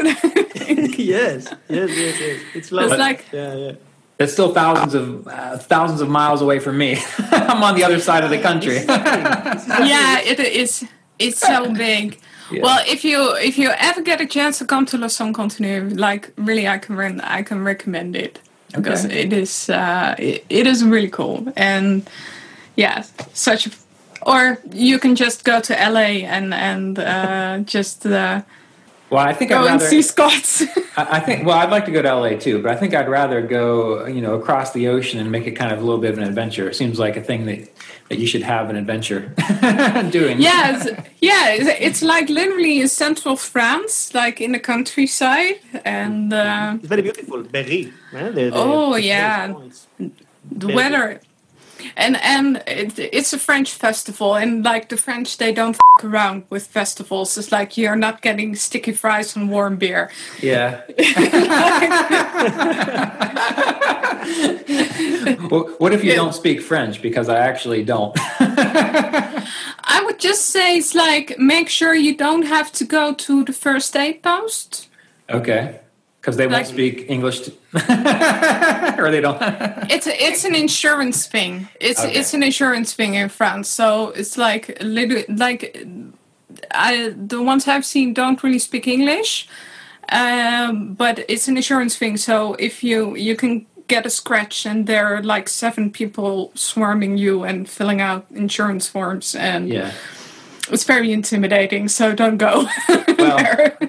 yes, 0.97 1.47
yes, 1.69 1.89
yes, 2.03 2.19
yes. 2.19 2.39
It's 2.55 2.71
lovely. 2.71 2.97
like- 2.97 3.25
yeah, 3.33 3.55
yeah. 3.55 3.71
it's 4.19 4.33
still 4.33 4.53
thousands 4.53 4.93
of 4.93 5.27
uh, 5.27 5.57
thousands 5.73 6.01
of 6.01 6.09
miles 6.09 6.41
away 6.41 6.59
from 6.59 6.77
me. 6.77 6.97
I'm 7.31 7.61
on 7.63 7.75
the 7.75 7.83
other 7.83 7.99
side 7.99 8.23
of 8.23 8.29
the 8.29 8.39
country. 8.39 8.77
yeah, 9.93 10.19
it 10.21 10.39
is. 10.39 10.85
It's 11.19 11.39
so 11.39 11.73
big. 11.73 12.19
Yeah. 12.51 12.61
Well, 12.63 12.79
if 12.87 13.03
you 13.03 13.35
if 13.35 13.57
you 13.57 13.69
ever 13.89 14.01
get 14.01 14.21
a 14.21 14.25
chance 14.25 14.57
to 14.59 14.65
come 14.65 14.85
to 14.87 14.97
Le 14.97 15.09
Son 15.09 15.33
Continu, 15.33 15.97
like 15.99 16.31
really, 16.37 16.67
I 16.67 16.77
can 16.77 16.95
re- 16.95 17.19
I 17.23 17.43
can 17.43 17.63
recommend 17.63 18.15
it 18.15 18.39
because 18.73 19.05
Okay. 19.05 19.21
it 19.23 19.33
is 19.33 19.69
uh, 19.69 20.15
it, 20.17 20.45
it 20.49 20.67
is 20.67 20.83
really 20.83 21.09
cool 21.09 21.51
and 21.55 22.07
yeah, 22.77 23.03
such. 23.33 23.67
Or 24.25 24.57
you 24.71 24.99
can 24.99 25.15
just 25.15 25.43
go 25.43 25.59
to 25.61 25.73
LA 25.73 26.25
and 26.35 26.53
and 26.53 26.97
uh, 26.99 27.59
just 27.65 28.05
uh, 28.05 28.41
well, 29.09 29.25
I 29.25 29.33
think 29.33 29.49
go 29.51 29.57
I'd 29.59 29.71
and 29.71 29.81
rather. 29.81 29.85
see 29.89 30.01
Scots. 30.01 30.61
I 30.97 31.17
I 31.17 31.19
think. 31.19 31.45
Well, 31.45 31.57
I'd 31.57 31.69
like 31.69 31.85
to 31.85 31.91
go 31.91 32.01
to 32.01 32.13
LA 32.15 32.31
too, 32.37 32.61
but 32.61 32.71
I 32.71 32.75
think 32.75 32.93
I'd 32.93 33.07
rather 33.09 33.41
go, 33.41 34.05
you 34.07 34.21
know, 34.21 34.33
across 34.35 34.71
the 34.73 34.87
ocean 34.89 35.19
and 35.19 35.31
make 35.31 35.45
it 35.47 35.51
kind 35.55 35.71
of 35.71 35.79
a 35.79 35.81
little 35.81 36.01
bit 36.01 36.11
of 36.11 36.17
an 36.17 36.23
adventure. 36.25 36.67
It 36.69 36.75
seems 36.75 36.97
like 36.99 37.15
a 37.15 37.21
thing 37.21 37.45
that 37.45 37.59
that 38.09 38.17
you 38.19 38.27
should 38.27 38.43
have 38.43 38.69
an 38.69 38.75
adventure 38.75 39.21
doing. 40.11 40.41
Yes, 40.41 40.85
it's, 40.87 40.99
yeah, 41.21 41.49
it's, 41.53 41.69
it's 41.87 42.01
like 42.01 42.27
literally 42.29 42.79
in 42.81 42.87
central 42.89 43.35
France, 43.37 44.13
like 44.13 44.41
in 44.41 44.51
the 44.51 44.59
countryside, 44.59 45.59
and 45.85 46.33
uh, 46.33 46.75
It's 46.79 46.87
very 46.87 47.01
beautiful. 47.01 47.43
Berry. 47.43 47.93
eh, 48.13 48.29
the- 48.29 48.49
the- 48.49 48.51
Oh, 48.53 48.93
the 48.93 49.01
yeah. 49.03 49.53
place, 49.53 49.87
it's- 49.99 50.11
the 50.51 50.67
Very 50.67 50.75
weather 50.75 51.21
and 51.95 52.17
and 52.17 52.57
it, 52.67 52.97
it's 52.99 53.33
a 53.33 53.39
french 53.39 53.71
festival 53.73 54.35
and 54.35 54.63
like 54.65 54.89
the 54.89 54.97
french 54.97 55.37
they 55.37 55.53
don't 55.53 55.75
f- 55.75 56.03
around 56.03 56.43
with 56.49 56.67
festivals 56.67 57.37
it's 57.37 57.51
like 57.51 57.77
you're 57.77 57.95
not 57.95 58.21
getting 58.21 58.55
sticky 58.55 58.91
fries 58.93 59.35
and 59.35 59.49
warm 59.49 59.77
beer 59.77 60.09
Yeah. 60.41 60.81
well, 65.49 65.73
what 65.79 65.93
if 65.93 66.03
you 66.03 66.11
Yeah. 66.11 66.15
don't 66.17 66.33
speak 66.33 66.61
French? 66.61 67.01
Because 67.01 67.29
I 67.29 67.37
actually 67.39 67.83
don't. 67.83 68.15
i 69.89 70.01
would 70.05 70.19
just 70.19 70.45
say 70.49 70.77
it's 70.77 70.93
like 70.93 71.37
make 71.39 71.69
sure 71.69 71.95
you 71.95 72.15
don't 72.15 72.43
have 72.45 72.71
to 72.71 72.83
go 72.85 73.13
to 73.13 73.43
the 73.45 73.53
first 73.53 73.95
aid 73.95 74.21
post 74.21 74.89
okay. 75.29 75.79
Because 76.21 76.35
they 76.37 76.47
won't 76.47 76.67
speak 76.67 77.05
English, 77.09 77.39
t- 77.39 77.53
or 78.97 79.11
they 79.11 79.21
don't. 79.21 79.37
it's 79.89 80.07
it's 80.07 80.43
an 80.45 80.55
insurance 80.55 81.25
thing 81.27 81.67
it's 81.79 81.99
Okay. 81.99 82.13
it's 82.13 82.33
an 82.33 82.43
insurance 82.43 82.93
thing 82.93 83.15
in 83.15 83.29
france 83.29 83.67
so 83.69 84.09
it's 84.09 84.37
like 84.37 84.77
little 84.81 85.23
like 85.29 85.85
I, 86.71 87.13
the 87.15 87.41
ones 87.41 87.67
i've 87.67 87.85
seen 87.85 88.13
don't 88.13 88.41
really 88.43 88.59
speak 88.59 88.87
english 88.87 89.47
um, 90.09 90.93
but 90.93 91.19
it's 91.27 91.47
an 91.47 91.57
insurance 91.57 91.97
thing 91.97 92.17
so 92.17 92.55
if 92.55 92.83
you 92.83 93.15
you 93.15 93.35
can 93.35 93.65
get 93.87 94.05
a 94.05 94.09
scratch 94.09 94.65
and 94.65 94.85
there 94.87 95.05
are 95.15 95.23
like 95.23 95.47
seven 95.49 95.91
people 95.91 96.51
swarming 96.55 97.17
you 97.17 97.43
and 97.43 97.69
filling 97.69 98.01
out 98.01 98.25
insurance 98.31 98.87
forms 98.87 99.35
and 99.35 99.69
yeah. 99.69 99.91
It's 100.71 100.83
very 100.83 101.11
intimidating 101.11 101.87
so 101.87 102.13
don't 102.13 102.37
go 102.37 102.65
Well, 103.17 103.37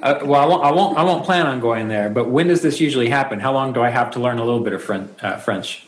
uh, 0.02 0.18
well, 0.24 0.40
I 0.40 0.46
won't, 0.46 0.64
I 0.64 0.70
won't. 0.72 0.98
I 0.98 1.02
won't 1.04 1.24
plan 1.24 1.46
on 1.46 1.60
going 1.60 1.88
there. 1.88 2.08
But 2.08 2.30
when 2.30 2.48
does 2.48 2.62
this 2.62 2.80
usually 2.80 3.08
happen? 3.10 3.40
How 3.40 3.52
long 3.52 3.72
do 3.74 3.82
I 3.82 3.90
have 3.90 4.10
to 4.12 4.20
learn 4.20 4.38
a 4.38 4.44
little 4.44 4.60
bit 4.60 4.72
of 4.72 4.82
Fren- 4.82 5.14
uh, 5.22 5.36
French? 5.36 5.86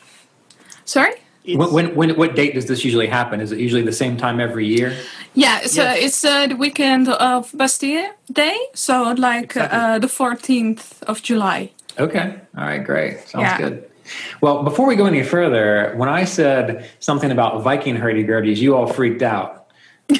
sorry 0.84 1.12
When, 1.46 1.72
when, 1.72 1.94
when, 1.94 2.10
what 2.16 2.36
date 2.36 2.52
does 2.54 2.66
this 2.66 2.84
usually 2.84 3.06
happen? 3.06 3.40
Is 3.40 3.50
it 3.50 3.58
usually 3.58 3.82
the 3.82 3.92
same 3.92 4.16
time 4.18 4.40
every 4.40 4.66
year? 4.66 4.94
Yeah, 5.34 5.60
so 5.66 5.82
Yes. 5.82 6.04
it's 6.04 6.24
uh, 6.24 6.46
the 6.48 6.56
weekend 6.56 7.08
of 7.08 7.50
Bastille 7.54 8.10
Day, 8.30 8.58
so 8.74 9.12
like 9.16 9.56
Exactly. 9.56 9.78
uh, 9.78 9.98
the 9.98 10.06
14th 10.08 11.02
of 11.04 11.22
July. 11.22 11.70
Okay. 11.98 12.34
All 12.58 12.64
right. 12.64 12.84
Great. 12.84 13.20
Sounds 13.28 13.42
Yeah. 13.44 13.58
good. 13.58 13.90
Well, 14.42 14.62
before 14.64 14.86
we 14.86 14.96
go 14.96 15.06
any 15.06 15.22
further, 15.22 15.94
when 15.96 16.08
I 16.08 16.24
said 16.24 16.90
something 16.98 17.30
about 17.30 17.62
Viking 17.62 17.96
hurdy-gurdies, 17.96 18.58
you 18.58 18.74
all 18.76 18.86
freaked 18.86 19.22
out. 19.22 19.66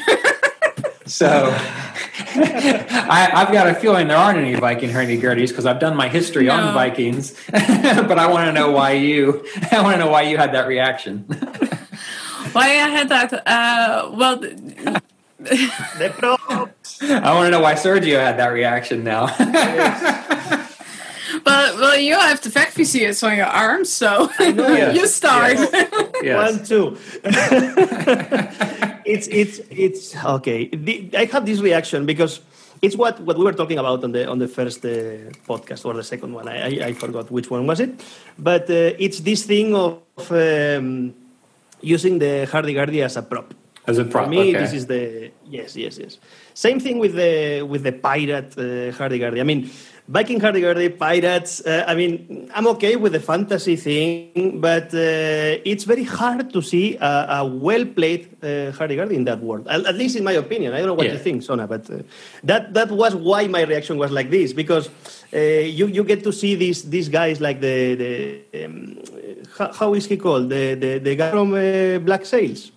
so 1.10 1.50
I, 2.34 3.30
I've 3.34 3.52
got 3.52 3.66
a 3.68 3.74
feeling 3.74 4.08
there 4.08 4.16
aren't 4.16 4.38
any 4.38 4.54
Viking 4.54 4.90
hurdy-gurdies 4.90 5.48
because 5.48 5.66
I've 5.66 5.80
done 5.80 5.96
my 5.96 6.08
history 6.08 6.48
on 6.48 6.72
Vikings, 6.74 7.34
but 7.50 8.18
I 8.18 8.26
want 8.28 8.46
to 8.46 8.52
know 8.52 8.70
why 8.70 8.92
you. 8.92 9.44
I 9.72 9.82
want 9.82 9.94
to 9.94 10.04
know 10.04 10.10
why 10.10 10.22
you 10.22 10.36
had 10.36 10.52
that 10.54 10.66
reaction. 10.68 11.24
Why 12.52 12.66
I 12.66 12.88
had 12.88 13.08
that? 13.08 13.32
Uh, 13.46 14.10
well, 14.14 14.38
th- 14.40 14.54
I 17.02 17.34
want 17.34 17.46
to 17.46 17.50
know 17.50 17.60
why 17.60 17.74
Sergio 17.74 18.18
had 18.20 18.38
that 18.38 18.48
reaction 18.52 19.02
now. 19.04 19.26
well, 21.44 21.76
well, 21.78 21.98
you 21.98 22.14
have 22.18 22.40
the 22.42 22.50
fact 22.50 22.74
visitors 22.74 23.22
on 23.22 23.36
your 23.36 23.46
arms, 23.46 23.90
so 23.90 24.30
Yes, 24.38 24.96
you 24.96 25.06
start. 25.06 25.56
yes. 26.22 26.52
One, 26.52 26.64
two. 26.64 26.96
It's 29.04 29.26
it's 29.28 29.60
it's 29.70 30.16
okay. 30.24 30.68
The, 30.68 31.10
I 31.16 31.24
have 31.26 31.46
this 31.46 31.60
reaction 31.60 32.06
because 32.06 32.40
it's 32.82 32.96
what, 32.96 33.20
what 33.20 33.36
we 33.36 33.44
were 33.44 33.52
talking 33.52 33.78
about 33.78 34.02
on 34.04 34.12
the 34.12 34.28
on 34.28 34.38
the 34.38 34.48
first 34.48 34.84
uh, 34.84 34.88
podcast 35.46 35.84
or 35.84 35.94
the 35.94 36.04
second 36.04 36.32
one. 36.32 36.48
I, 36.48 36.56
I, 36.62 36.86
I 36.88 36.92
forgot 36.94 37.30
which 37.30 37.50
one 37.50 37.66
was 37.66 37.80
it, 37.80 38.00
but 38.38 38.70
uh, 38.70 38.94
it's 38.98 39.20
this 39.20 39.44
thing 39.44 39.74
of 39.74 40.02
um, 40.30 41.14
using 41.80 42.18
the 42.18 42.46
hardy-gurdy 42.46 43.02
as 43.02 43.16
a 43.16 43.22
prop. 43.22 43.54
As 43.86 43.98
a 43.98 44.04
prop, 44.04 44.24
For 44.24 44.30
me, 44.30 44.50
okay. 44.50 44.52
this 44.52 44.72
is 44.72 44.86
the 44.86 45.30
yes, 45.46 45.76
yes, 45.76 45.98
yes. 45.98 46.18
Same 46.54 46.80
thing 46.80 46.98
with 46.98 47.14
the 47.14 47.62
with 47.62 47.82
the 47.82 47.92
pirate 47.92 48.56
uh, 48.56 48.92
hardy-gurdy. 48.96 49.40
I 49.40 49.44
mean, 49.44 49.70
Viking 50.10 50.40
hardy-gurdy, 50.40 50.88
pirates. 50.88 51.60
Uh, 51.64 51.84
I 51.86 51.94
mean, 51.94 52.50
I'm 52.56 52.66
okay 52.74 52.96
with 52.96 53.12
the 53.12 53.20
fantasy 53.20 53.76
thing, 53.76 54.60
but 54.60 54.92
uh, 54.92 55.62
it's 55.70 55.84
very 55.84 56.02
hard 56.02 56.52
to 56.52 56.60
see 56.60 56.96
a, 56.96 57.26
a 57.38 57.46
well-played 57.46 58.26
uh, 58.42 58.72
hardy-gurdy 58.72 59.14
in 59.14 59.24
that 59.26 59.38
world. 59.38 59.68
At, 59.68 59.86
at 59.86 59.94
least 59.94 60.16
in 60.16 60.24
my 60.24 60.32
opinion. 60.32 60.72
I 60.74 60.78
don't 60.78 60.88
know 60.88 60.94
what 60.94 61.06
Yeah. 61.06 61.12
you 61.12 61.20
think, 61.20 61.42
Sanne, 61.44 61.64
but 61.68 61.88
uh, 61.88 62.02
that 62.42 62.74
that 62.74 62.90
was 62.90 63.14
why 63.14 63.46
my 63.46 63.62
reaction 63.62 63.98
was 63.98 64.10
like 64.10 64.30
this 64.30 64.52
because 64.52 64.88
uh, 65.32 65.38
you 65.78 65.86
you 65.86 66.02
get 66.02 66.24
to 66.24 66.32
see 66.32 66.56
these 66.56 66.90
these 66.90 67.08
guys 67.08 67.40
like 67.40 67.60
the 67.60 67.76
the 68.02 68.64
um, 68.64 68.98
how, 69.56 69.68
how 69.72 69.94
is 69.94 70.06
he 70.10 70.16
called 70.16 70.48
the 70.50 70.74
the, 70.74 70.98
the 70.98 71.14
guy 71.14 71.30
from 71.30 71.54
uh, 71.54 71.98
Black 72.08 72.24
Sails. 72.26 72.72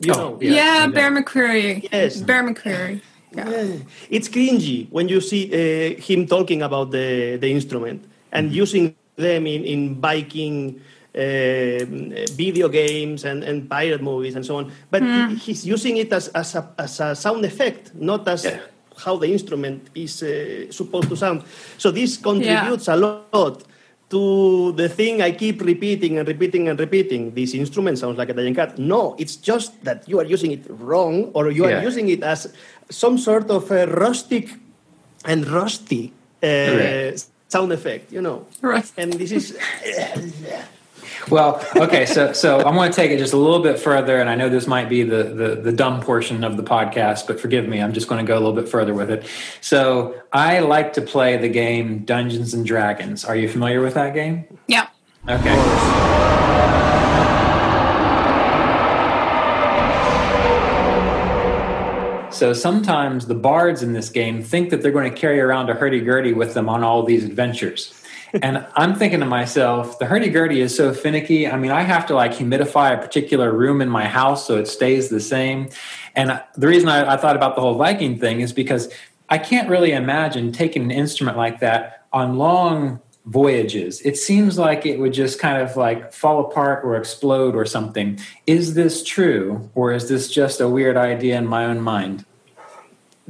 You 0.00 0.12
Oh, 0.12 0.18
know. 0.20 0.38
Yeah, 0.42 0.52
yeah, 0.52 0.84
I 0.84 0.86
Bear 0.88 1.10
McCreary. 1.10 1.88
Yes. 1.92 2.20
Bear 2.20 2.42
McCreary. 2.44 3.00
Yeah. 3.36 3.48
Yeah. 3.50 3.76
It's 4.10 4.28
cringy 4.28 4.88
when 4.90 5.08
you 5.08 5.20
see 5.20 5.46
uh, 5.52 6.00
him 6.00 6.26
talking 6.26 6.62
about 6.62 6.90
the, 6.90 7.36
the 7.36 7.50
instrument 7.50 8.04
and 8.32 8.52
using 8.52 8.94
them 9.16 9.46
in, 9.46 9.64
in 9.64 10.00
Viking 10.00 10.80
uh, 11.14 11.84
video 12.34 12.68
games 12.68 13.24
and, 13.24 13.42
and 13.44 13.68
pirate 13.68 14.02
movies 14.02 14.34
and 14.36 14.44
so 14.44 14.56
on. 14.56 14.72
But 14.90 15.02
he- 15.02 15.34
he's 15.36 15.66
using 15.66 15.96
it 15.98 16.12
as, 16.12 16.28
as, 16.28 16.54
a, 16.54 16.68
as 16.78 17.00
a 17.00 17.14
sound 17.14 17.44
effect, 17.44 17.94
not 17.94 18.26
as 18.28 18.44
Yeah. 18.44 18.60
how 18.96 19.16
the 19.16 19.26
instrument 19.30 19.88
is 19.94 20.22
uh, 20.22 20.70
supposed 20.70 21.08
to 21.08 21.16
sound. 21.16 21.42
So 21.78 21.90
this 21.90 22.16
contributes 22.16 22.88
a 22.88 22.96
lot 22.96 23.62
to 24.10 24.72
the 24.72 24.88
thing 24.88 25.22
I 25.22 25.30
keep 25.32 25.62
repeating 25.62 26.18
and 26.18 26.26
repeating 26.26 26.68
and 26.68 26.78
repeating. 26.78 27.30
This 27.34 27.54
instrument 27.54 27.98
sounds 27.98 28.18
like 28.18 28.28
a 28.28 28.34
Diane 28.34 28.54
cat. 28.54 28.76
No, 28.78 29.14
it's 29.18 29.36
just 29.36 29.82
that 29.84 30.08
you 30.08 30.18
are 30.18 30.24
using 30.26 30.50
it 30.50 30.66
wrong 30.68 31.30
or 31.32 31.50
you 31.50 31.64
are 31.64 31.70
Yeah. 31.70 31.82
using 31.82 32.08
it 32.10 32.22
as 32.22 32.50
some 32.90 33.16
sort 33.18 33.50
of 33.50 33.70
a 33.70 33.86
rustic 33.86 34.50
and 35.24 35.46
rusty 35.46 36.12
uh, 36.42 36.46
Right. 36.46 37.24
sound 37.48 37.70
effect, 37.72 38.10
you 38.12 38.20
know. 38.20 38.46
Right. 38.62 38.90
And 38.96 39.12
this 39.14 39.30
is 39.30 39.54
Well, 41.28 41.64
okay, 41.76 42.06
so 42.06 42.32
so 42.32 42.58
I'm 42.58 42.74
going 42.74 42.90
to 42.90 42.96
take 42.96 43.10
it 43.10 43.18
just 43.18 43.32
a 43.32 43.36
little 43.36 43.62
bit 43.62 43.78
further, 43.78 44.20
and 44.20 44.30
I 44.30 44.34
know 44.34 44.48
this 44.48 44.66
might 44.66 44.88
be 44.88 45.02
the, 45.02 45.24
the 45.24 45.54
the 45.56 45.72
dumb 45.72 46.00
portion 46.00 46.42
of 46.44 46.56
the 46.56 46.62
podcast, 46.62 47.26
but 47.26 47.38
forgive 47.38 47.68
me, 47.68 47.80
I'm 47.80 47.92
just 47.92 48.08
going 48.08 48.24
to 48.24 48.28
go 48.28 48.34
a 48.34 48.40
little 48.40 48.54
bit 48.54 48.68
further 48.68 48.94
with 48.94 49.10
it. 49.10 49.26
So 49.60 50.20
I 50.32 50.60
like 50.60 50.94
to 50.94 51.02
play 51.02 51.36
the 51.36 51.48
game 51.48 52.04
Dungeons 52.04 52.54
and 52.54 52.64
Dragons. 52.64 53.24
Are 53.24 53.36
you 53.36 53.48
familiar 53.48 53.80
with 53.80 53.94
that 53.94 54.14
game? 54.14 54.46
Yeah. 54.66 54.88
Okay. 55.28 55.56
So 62.32 62.54
sometimes 62.54 63.26
the 63.26 63.34
bards 63.34 63.82
in 63.82 63.92
this 63.92 64.08
game 64.08 64.42
think 64.42 64.70
that 64.70 64.80
they're 64.80 64.92
going 64.92 65.12
to 65.12 65.16
carry 65.16 65.40
around 65.40 65.68
a 65.68 65.74
hurdy-gurdy 65.74 66.32
with 66.32 66.54
them 66.54 66.70
on 66.70 66.82
all 66.82 67.02
these 67.02 67.22
adventures. 67.24 67.92
And 68.42 68.66
I'm 68.74 68.94
thinking 68.94 69.20
to 69.20 69.26
myself, 69.26 69.98
the 69.98 70.06
hurdy-gurdy 70.06 70.60
is 70.60 70.76
so 70.76 70.92
finicky. 70.92 71.48
I 71.48 71.56
mean, 71.56 71.70
I 71.70 71.82
have 71.82 72.06
to 72.06 72.14
like 72.14 72.32
humidify 72.32 72.94
a 72.94 72.98
particular 72.98 73.52
room 73.52 73.80
in 73.80 73.88
my 73.88 74.06
house 74.06 74.46
so 74.46 74.56
it 74.56 74.66
stays 74.66 75.08
the 75.08 75.20
same. 75.20 75.68
And 76.14 76.42
the 76.56 76.66
reason 76.66 76.88
I, 76.88 77.14
I 77.14 77.16
thought 77.16 77.36
about 77.36 77.54
the 77.54 77.62
whole 77.62 77.74
Viking 77.74 78.18
thing 78.18 78.40
is 78.40 78.52
because 78.52 78.92
I 79.28 79.38
can't 79.38 79.68
really 79.68 79.92
imagine 79.92 80.52
taking 80.52 80.82
an 80.82 80.90
instrument 80.90 81.36
like 81.36 81.60
that 81.60 82.06
on 82.12 82.36
long 82.36 83.00
voyages. 83.26 84.00
It 84.00 84.16
seems 84.16 84.58
like 84.58 84.86
it 84.86 84.98
would 84.98 85.12
just 85.12 85.38
kind 85.38 85.62
of 85.62 85.76
like 85.76 86.12
fall 86.12 86.40
apart 86.40 86.84
or 86.84 86.96
explode 86.96 87.54
or 87.54 87.64
something. 87.64 88.18
Is 88.46 88.74
this 88.74 89.04
true 89.04 89.70
or 89.74 89.92
is 89.92 90.08
this 90.08 90.30
just 90.30 90.60
a 90.60 90.68
weird 90.68 90.96
idea 90.96 91.36
in 91.38 91.46
my 91.46 91.64
own 91.66 91.80
mind? 91.80 92.24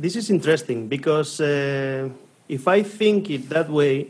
this 0.01 0.17
is 0.17 0.31
interesting 0.31 0.89
because 0.89 1.41
uh, 1.41 2.09
if 2.49 2.67
I 2.67 2.83
think 2.83 3.29
it 3.31 3.49
that 3.51 3.69
way, 3.69 4.09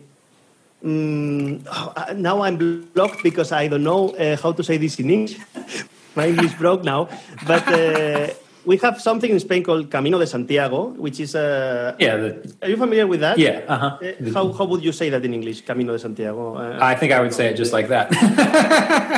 mm, 0.84 1.66
oh, 1.66 2.12
now 2.14 2.42
I'm 2.42 2.56
blocked 2.94 3.22
because 3.22 3.52
I 3.52 3.68
don't 3.68 3.84
know 3.84 4.10
uh, 4.16 4.36
how 4.36 4.52
to 4.52 4.62
say 4.62 4.76
this 4.76 4.98
in 4.98 5.10
English. 5.10 5.38
My 6.16 6.26
English 6.26 6.54
broke 6.54 6.82
now, 6.82 7.08
but 7.46 7.66
uh, 7.68 8.28
we 8.64 8.76
have 8.78 9.00
something 9.00 9.30
in 9.30 9.40
Spain 9.40 9.62
called 9.62 9.90
Camino 9.90 10.18
de 10.18 10.26
Santiago, 10.26 10.88
which 10.98 11.20
is 11.20 11.34
a. 11.34 11.96
Yeah. 11.98 12.16
The, 12.16 12.56
Are 12.62 12.68
you 12.68 12.76
familiar 12.76 13.06
with 13.06 13.20
that? 13.20 13.38
yeah. 13.38 13.62
Uh-huh. 13.68 13.98
Uh, 14.02 14.32
how, 14.34 14.52
how 14.52 14.64
would 14.64 14.82
you 14.82 14.92
say 14.92 15.08
that 15.10 15.24
in 15.24 15.32
English, 15.34 15.62
Camino 15.62 15.92
de 15.92 15.98
Santiago? 15.98 16.56
Uh, 16.56 16.78
I 16.80 16.94
think 16.94 17.12
I 17.12 17.20
would 17.20 17.32
say 17.32 17.48
it 17.48 17.56
just 17.56 17.72
like 17.72 17.88
that. 17.88 18.10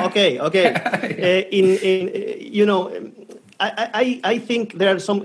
okay, 0.06 0.38
okay. 0.38 0.74
Uh, 0.74 1.48
in, 1.50 1.64
in, 1.78 2.08
uh, 2.08 2.36
you 2.38 2.66
know, 2.66 2.92
I, 3.58 4.20
I, 4.24 4.34
I 4.34 4.38
think 4.38 4.74
there 4.74 4.94
are 4.94 4.98
some. 4.98 5.24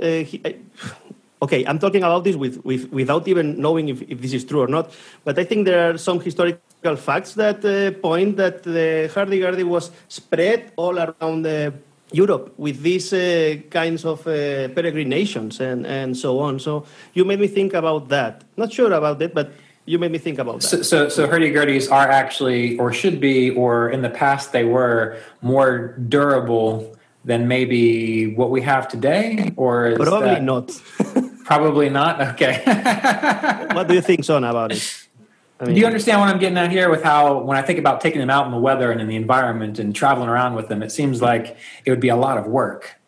Okay, 1.39 1.63
I'm 1.65 1.77
talking 1.77 2.03
about 2.03 2.23
this 2.23 2.35
with, 2.35 2.63
with, 2.65 2.91
without 2.91 3.27
even 3.27 3.61
knowing 3.61 3.89
if, 3.89 4.01
if 4.03 4.21
this 4.21 4.33
is 4.33 4.43
true 4.43 4.61
or 4.61 4.67
not. 4.67 4.91
But 5.23 5.37
I 5.37 5.43
think 5.43 5.65
there 5.65 5.91
are 5.91 5.97
some 5.97 6.19
historical 6.19 6.95
facts 6.95 7.33
that 7.35 7.63
uh, 7.63 7.91
point 7.99 8.37
that 8.37 8.63
the 8.63 9.11
hurdy-gurdy 9.13 9.63
was 9.63 9.91
spread 10.07 10.71
all 10.77 10.97
around 10.97 11.45
uh, 11.45 11.71
Europe 12.11 12.53
with 12.57 12.81
these 12.81 13.13
uh, 13.13 13.57
kinds 13.69 14.03
of 14.03 14.21
uh, 14.21 14.69
peregrinations 14.69 15.59
and, 15.59 15.85
and 15.85 16.17
so 16.17 16.39
on. 16.39 16.59
So 16.59 16.85
you 17.13 17.23
made 17.23 17.39
me 17.39 17.47
think 17.47 17.73
about 17.73 18.09
that. 18.09 18.43
Not 18.55 18.73
sure 18.73 18.91
about 18.91 19.21
it, 19.21 19.35
but 19.35 19.51
you 19.85 19.99
made 19.99 20.11
me 20.11 20.17
think 20.17 20.39
about 20.39 20.61
that. 20.61 20.67
So, 20.67 20.81
so, 20.81 21.09
so 21.09 21.27
hurdy-gurdies 21.27 21.91
are 21.91 22.09
actually, 22.09 22.79
or 22.79 22.91
should 22.91 23.19
be, 23.19 23.51
or 23.51 23.89
in 23.91 24.01
the 24.01 24.09
past 24.09 24.53
they 24.53 24.63
were 24.63 25.17
more 25.41 25.95
durable 26.09 26.97
than 27.25 27.47
maybe 27.47 28.33
what 28.35 28.49
we 28.49 28.61
have 28.61 28.87
today, 28.87 29.51
or 29.57 29.87
is 29.87 29.97
Probably 29.97 30.29
that- 30.29 30.43
not. 30.43 30.81
Probably 31.47 31.89
not. 31.89 32.21
Okay. 32.37 32.61
what 33.73 33.87
do 33.87 33.93
you 33.93 34.01
think, 34.01 34.25
Son, 34.25 34.43
about 34.43 34.73
it? 34.73 35.07
I 35.61 35.65
Do 35.65 35.71
you 35.71 35.85
understand 35.85 36.19
what 36.19 36.29
I'm 36.29 36.39
getting 36.39 36.57
at 36.57 36.69
here 36.69 36.89
with 36.89 37.03
how, 37.03 37.39
when 37.39 37.57
I 37.57 37.61
think 37.61 37.79
about 37.79 38.01
taking 38.01 38.19
them 38.19 38.29
out 38.29 38.45
in 38.45 38.51
the 38.51 38.59
weather 38.59 38.91
and 38.91 38.99
in 38.99 39.07
the 39.07 39.15
environment 39.15 39.79
and 39.79 39.95
traveling 39.95 40.29
around 40.29 40.55
with 40.55 40.67
them, 40.67 40.83
it 40.83 40.91
seems 40.91 41.21
like 41.21 41.55
it 41.85 41.89
would 41.89 42.01
be 42.01 42.09
a 42.09 42.17
lot 42.17 42.37
of 42.37 42.47
work. 42.47 42.95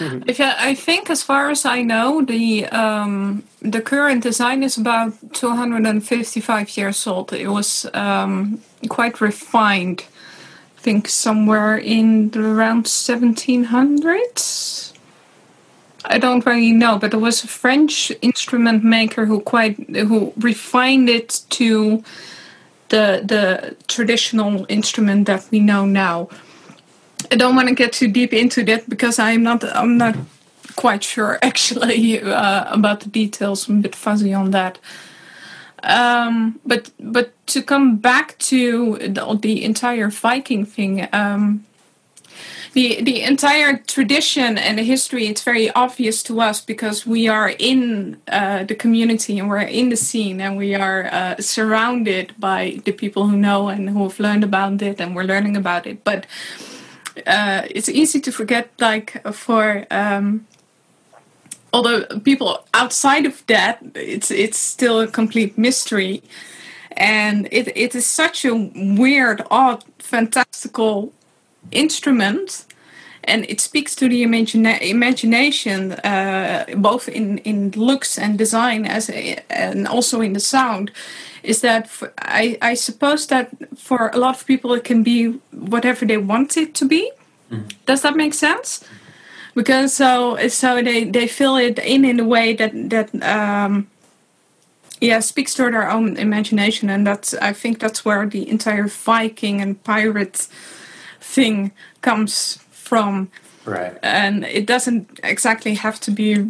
If 0.00 0.40
I, 0.40 0.70
I 0.70 0.74
think, 0.74 1.10
as 1.10 1.22
far 1.22 1.50
as 1.50 1.64
I 1.64 1.82
know, 1.82 2.24
the 2.24 2.66
um, 2.66 3.42
the 3.62 3.80
current 3.80 4.22
design 4.22 4.62
is 4.62 4.78
about 4.78 5.12
255 5.32 6.76
years 6.76 7.06
old. 7.06 7.32
It 7.32 7.48
was 7.48 7.86
um, 7.94 8.60
quite 8.88 9.20
refined. 9.20 10.04
I 10.78 10.80
think 10.80 11.08
somewhere 11.08 11.76
in 11.76 12.30
the 12.30 12.40
around 12.40 12.84
1700s. 12.84 14.92
I 16.08 16.18
don't 16.18 16.44
really 16.46 16.72
know, 16.72 16.98
but 16.98 17.10
there 17.10 17.20
was 17.20 17.44
a 17.44 17.48
French 17.48 18.12
instrument 18.22 18.84
maker 18.84 19.26
who 19.26 19.40
quite 19.40 19.76
who 19.90 20.32
refined 20.36 21.08
it 21.08 21.42
to 21.50 22.02
the 22.88 23.22
the 23.24 23.76
traditional 23.88 24.66
instrument 24.68 25.26
that 25.26 25.46
we 25.50 25.60
know 25.60 25.84
now. 25.86 26.28
I 27.30 27.36
don't 27.36 27.56
want 27.56 27.68
to 27.68 27.74
get 27.74 27.92
too 27.92 28.08
deep 28.08 28.32
into 28.32 28.64
that 28.64 28.88
because 28.88 29.18
I'm 29.18 29.42
not 29.42 29.64
I'm 29.64 29.98
not 29.98 30.16
quite 30.76 31.02
sure 31.02 31.38
actually 31.42 32.20
uh, 32.20 32.72
about 32.72 33.00
the 33.00 33.08
details. 33.08 33.68
I'm 33.68 33.78
a 33.78 33.82
bit 33.82 33.94
fuzzy 33.94 34.32
on 34.32 34.50
that. 34.52 34.78
Um, 35.82 36.58
but 36.64 36.90
but 36.98 37.32
to 37.48 37.62
come 37.62 37.96
back 37.96 38.38
to 38.38 38.98
the, 38.98 39.38
the 39.40 39.64
entire 39.64 40.10
Viking 40.10 40.64
thing, 40.64 41.08
um, 41.12 41.64
the 42.76 43.02
the 43.02 43.22
entire 43.22 43.78
tradition 43.78 44.58
and 44.58 44.78
the 44.78 44.82
history 44.82 45.26
it's 45.26 45.42
very 45.42 45.70
obvious 45.70 46.22
to 46.22 46.42
us 46.42 46.60
because 46.60 47.06
we 47.06 47.26
are 47.26 47.50
in 47.58 48.18
uh, 48.28 48.64
the 48.64 48.74
community 48.74 49.38
and 49.38 49.48
we're 49.48 49.70
in 49.80 49.88
the 49.88 49.96
scene 49.96 50.42
and 50.42 50.58
we 50.58 50.74
are 50.74 51.06
uh, 51.06 51.36
surrounded 51.40 52.34
by 52.38 52.78
the 52.84 52.92
people 52.92 53.26
who 53.28 53.36
know 53.36 53.68
and 53.68 53.88
who 53.88 54.02
have 54.02 54.20
learned 54.20 54.44
about 54.44 54.82
it 54.82 55.00
and 55.00 55.16
we're 55.16 55.24
learning 55.24 55.56
about 55.56 55.86
it. 55.86 56.04
But 56.04 56.26
uh, 57.26 57.62
it's 57.70 57.88
easy 57.88 58.20
to 58.20 58.30
forget, 58.30 58.68
like 58.78 59.22
for 59.32 59.86
um, 59.90 60.46
although 61.72 62.04
people 62.24 62.66
outside 62.74 63.24
of 63.24 63.42
that, 63.46 63.78
it's 63.94 64.30
it's 64.30 64.58
still 64.58 65.00
a 65.00 65.06
complete 65.06 65.56
mystery, 65.56 66.22
and 66.92 67.48
it 67.50 67.74
it 67.74 67.94
is 67.94 68.06
such 68.06 68.44
a 68.44 68.54
weird, 68.74 69.42
odd, 69.50 69.82
fantastical 69.98 71.14
instrument. 71.70 72.65
And 73.26 73.44
it 73.48 73.60
speaks 73.60 73.94
to 73.96 74.08
the 74.08 74.22
imagina- 74.22 74.80
imagination, 74.80 75.92
uh, 75.92 76.64
both 76.76 77.08
in, 77.08 77.38
in 77.38 77.72
looks 77.72 78.18
and 78.18 78.38
design, 78.38 78.86
as 78.86 79.10
a, 79.10 79.42
and 79.50 79.88
also 79.88 80.20
in 80.20 80.32
the 80.32 80.40
sound. 80.40 80.90
Is 81.42 81.60
that 81.60 81.88
for, 81.88 82.12
I, 82.18 82.56
I 82.62 82.74
suppose 82.74 83.26
that 83.26 83.50
for 83.76 84.10
a 84.12 84.18
lot 84.18 84.36
of 84.36 84.46
people 84.46 84.74
it 84.74 84.84
can 84.84 85.02
be 85.02 85.40
whatever 85.50 86.06
they 86.06 86.18
want 86.18 86.56
it 86.56 86.74
to 86.74 86.84
be. 86.84 87.10
Does 87.86 88.02
that 88.02 88.16
make 88.16 88.34
sense? 88.34 88.84
Because 89.54 89.94
so 89.94 90.36
so 90.48 90.82
they, 90.82 91.04
they 91.04 91.26
fill 91.28 91.56
it 91.56 91.78
in 91.78 92.04
in 92.04 92.20
a 92.20 92.24
way 92.24 92.54
that 92.54 92.72
that 92.90 93.14
um, 93.22 93.86
yeah 95.00 95.20
speaks 95.20 95.54
to 95.54 95.70
their 95.70 95.90
own 95.90 96.16
imagination, 96.16 96.90
and 96.90 97.06
that's 97.06 97.34
I 97.34 97.52
think 97.52 97.78
that's 97.78 98.04
where 98.04 98.26
the 98.26 98.48
entire 98.48 98.88
Viking 98.88 99.60
and 99.60 99.82
pirate 99.84 100.48
thing 101.20 101.72
comes 102.02 102.58
from 102.88 103.28
Right. 103.64 103.98
and 104.02 104.44
it 104.44 104.66
doesn't 104.66 105.06
exactly 105.24 105.74
have 105.74 105.98
to 106.00 106.10
be 106.10 106.46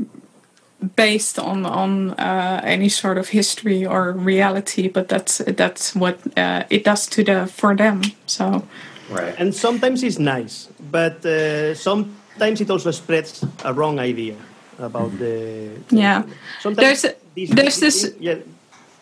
based 0.96 1.38
on 1.38 1.64
on 1.66 2.10
uh, 2.18 2.60
any 2.64 2.88
sort 2.88 3.18
of 3.18 3.28
history 3.28 3.86
or 3.86 4.12
reality, 4.12 4.88
but 4.88 5.08
that's 5.08 5.38
that's 5.56 5.94
what 5.94 6.16
uh, 6.36 6.62
it 6.70 6.84
does 6.84 7.06
to 7.08 7.24
the 7.24 7.46
for 7.46 7.74
them. 7.76 8.02
So 8.26 8.62
Right. 9.08 9.34
And 9.40 9.54
sometimes 9.54 10.02
it's 10.02 10.18
nice, 10.18 10.68
but 10.90 11.24
uh, 11.24 11.74
sometimes 11.74 12.60
it 12.60 12.70
also 12.70 12.90
spreads 12.92 13.44
a 13.64 13.72
wrong 13.72 13.98
idea 14.00 14.34
about 14.78 15.16
the. 15.18 15.70
Yeah. 15.90 16.22
Sometimes 16.60 17.00
There's 17.02 17.14
these- 17.34 17.54
there's 17.54 17.78
this- 17.80 18.12
Yeah, 18.20 18.38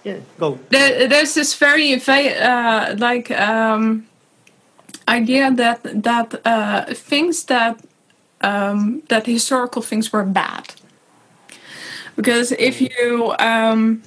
yeah. 0.05 0.19
Go. 0.39 0.59
there, 0.71 1.09
there's 1.09 1.33
this 1.35 1.55
very 1.59 1.97
va- 1.99 2.39
uh, 2.51 2.95
like 2.99 3.31
um, 3.31 4.07
idea 5.09 5.51
that 5.51 6.03
that 6.03 6.41
uh, 6.45 6.85
things 6.95 7.45
that 7.45 7.81
um, 8.41 9.03
that 9.09 9.27
historical 9.27 9.83
things 9.83 10.13
were 10.13 10.25
bad. 10.25 10.75
Because 12.17 12.53
if 12.53 12.81
you 12.81 13.35
um, 13.39 14.03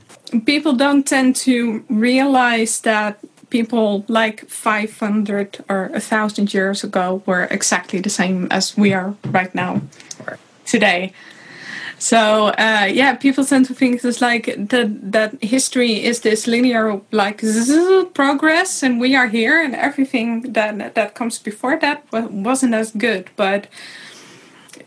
people 0.45 0.73
don't 0.73 1.05
tend 1.05 1.35
to 1.35 1.83
realize 1.89 2.81
that 2.81 3.19
people 3.49 4.03
like 4.09 4.45
500 4.49 5.63
or 5.69 5.89
1000 5.93 6.53
years 6.53 6.83
ago 6.83 7.21
were 7.25 7.45
exactly 7.45 8.01
the 8.01 8.09
same 8.09 8.47
as 8.51 8.77
we 8.77 8.93
are 8.93 9.15
right 9.31 9.55
now 9.55 9.81
today 10.65 11.13
so 11.99 12.47
uh, 12.59 12.87
yeah 12.91 13.15
people 13.15 13.43
tend 13.43 13.65
to 13.65 13.73
think 13.73 14.03
it's 14.03 14.21
like 14.21 14.45
that 14.57 15.11
that 15.11 15.43
history 15.43 16.03
is 16.03 16.21
this 16.21 16.45
linear 16.47 17.01
like 17.11 17.41
zzz, 17.41 18.05
progress 18.13 18.83
and 18.83 18.99
we 18.99 19.15
are 19.15 19.27
here 19.27 19.61
and 19.61 19.75
everything 19.75 20.53
that 20.53 20.95
that 20.95 21.15
comes 21.15 21.39
before 21.39 21.77
that 21.79 22.03
wasn't 22.11 22.73
as 22.73 22.91
good. 22.91 23.29
But 23.35 23.67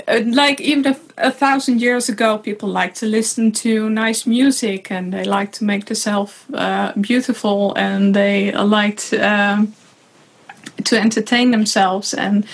uh, 0.09 0.21
like 0.25 0.61
even 0.61 0.87
a, 0.87 0.97
a 1.19 1.31
thousand 1.31 1.81
years 1.81 2.09
ago, 2.09 2.39
people 2.39 2.69
liked 2.69 2.97
to 2.99 3.07
listen 3.07 3.53
to 3.53 3.91
nice 3.91 4.27
music 4.27 4.91
and 4.91 5.13
they 5.13 5.25
liked 5.25 5.55
to 5.55 5.65
make 5.65 5.87
themselves 5.87 6.45
uh, 6.55 6.93
beautiful 7.01 7.75
and 7.75 8.15
they 8.15 8.53
liked 8.53 9.13
um, 9.15 9.75
to 10.85 10.99
entertain 10.99 11.51
themselves 11.51 12.15
and 12.15 12.45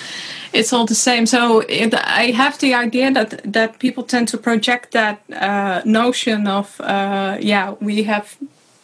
it's 0.52 0.72
all 0.72 0.87
the 0.87 0.94
same. 0.94 1.26
So 1.26 1.61
it, 1.61 1.94
I 1.94 2.31
have 2.33 2.59
the 2.59 2.74
idea 2.74 3.12
that 3.12 3.52
that 3.52 3.79
people 3.79 4.02
tend 4.02 4.29
to 4.29 4.38
project 4.38 4.92
that 4.92 5.20
uh, 5.33 5.83
notion 5.85 6.46
of 6.46 6.81
uh, 6.81 7.37
yeah 7.40 7.74
we 7.81 8.05
have 8.05 8.37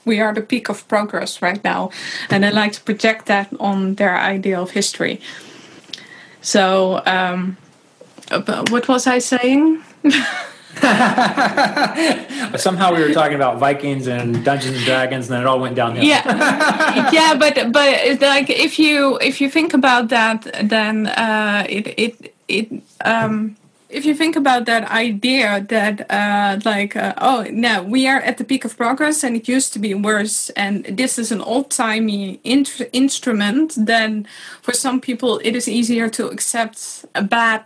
we 0.04 0.20
are 0.20 0.34
the 0.34 0.42
peak 0.42 0.68
of 0.68 0.86
progress 0.88 1.42
right 1.42 1.62
now, 1.64 1.90
and 2.30 2.42
they 2.42 2.50
like 2.50 2.72
to 2.72 2.80
project 2.82 3.26
that 3.26 3.48
on 3.60 3.94
their 3.94 4.16
idea 4.16 4.60
of 4.60 4.70
history. 4.70 5.20
So 6.40 7.02
um, 7.06 7.56
what 8.70 8.88
was 8.88 9.06
I 9.06 9.20
saying? 9.20 9.82
Somehow 12.56 12.94
we 12.94 13.02
were 13.02 13.12
talking 13.12 13.36
about 13.36 13.58
Vikings 13.58 14.06
and 14.06 14.44
Dungeons 14.44 14.76
and 14.76 14.84
Dragons, 14.84 15.26
and 15.26 15.34
then 15.34 15.42
it 15.42 15.46
all 15.46 15.60
went 15.60 15.76
downhill. 15.76 16.04
Yeah, 16.04 17.10
yeah, 17.12 17.34
but 17.36 17.72
but 17.72 18.20
like 18.20 18.48
if 18.50 18.78
you 18.78 19.18
if 19.20 19.40
you 19.40 19.50
think 19.50 19.74
about 19.74 20.08
that, 20.08 20.42
then 20.62 21.06
uh, 21.08 21.66
it 21.68 21.86
it 21.98 22.34
it 22.48 22.82
um, 23.04 23.56
if 23.92 24.06
you 24.06 24.14
think 24.14 24.34
about 24.34 24.64
that 24.64 24.90
idea 24.90 25.64
that 25.68 26.10
uh, 26.10 26.58
like 26.64 26.96
uh, 26.96 27.12
oh 27.18 27.46
no 27.50 27.82
we 27.82 28.08
are 28.08 28.20
at 28.20 28.38
the 28.38 28.44
peak 28.44 28.64
of 28.64 28.76
progress 28.76 29.22
and 29.22 29.36
it 29.36 29.46
used 29.46 29.72
to 29.74 29.78
be 29.78 29.94
worse 29.94 30.50
and 30.50 30.84
this 30.84 31.18
is 31.18 31.30
an 31.30 31.42
old-timey 31.42 32.40
int- 32.42 32.88
instrument 32.92 33.74
then 33.76 34.26
for 34.62 34.72
some 34.72 35.00
people 35.00 35.40
it 35.44 35.54
is 35.54 35.68
easier 35.68 36.08
to 36.08 36.26
accept 36.28 37.04
a 37.14 37.22
bad 37.22 37.62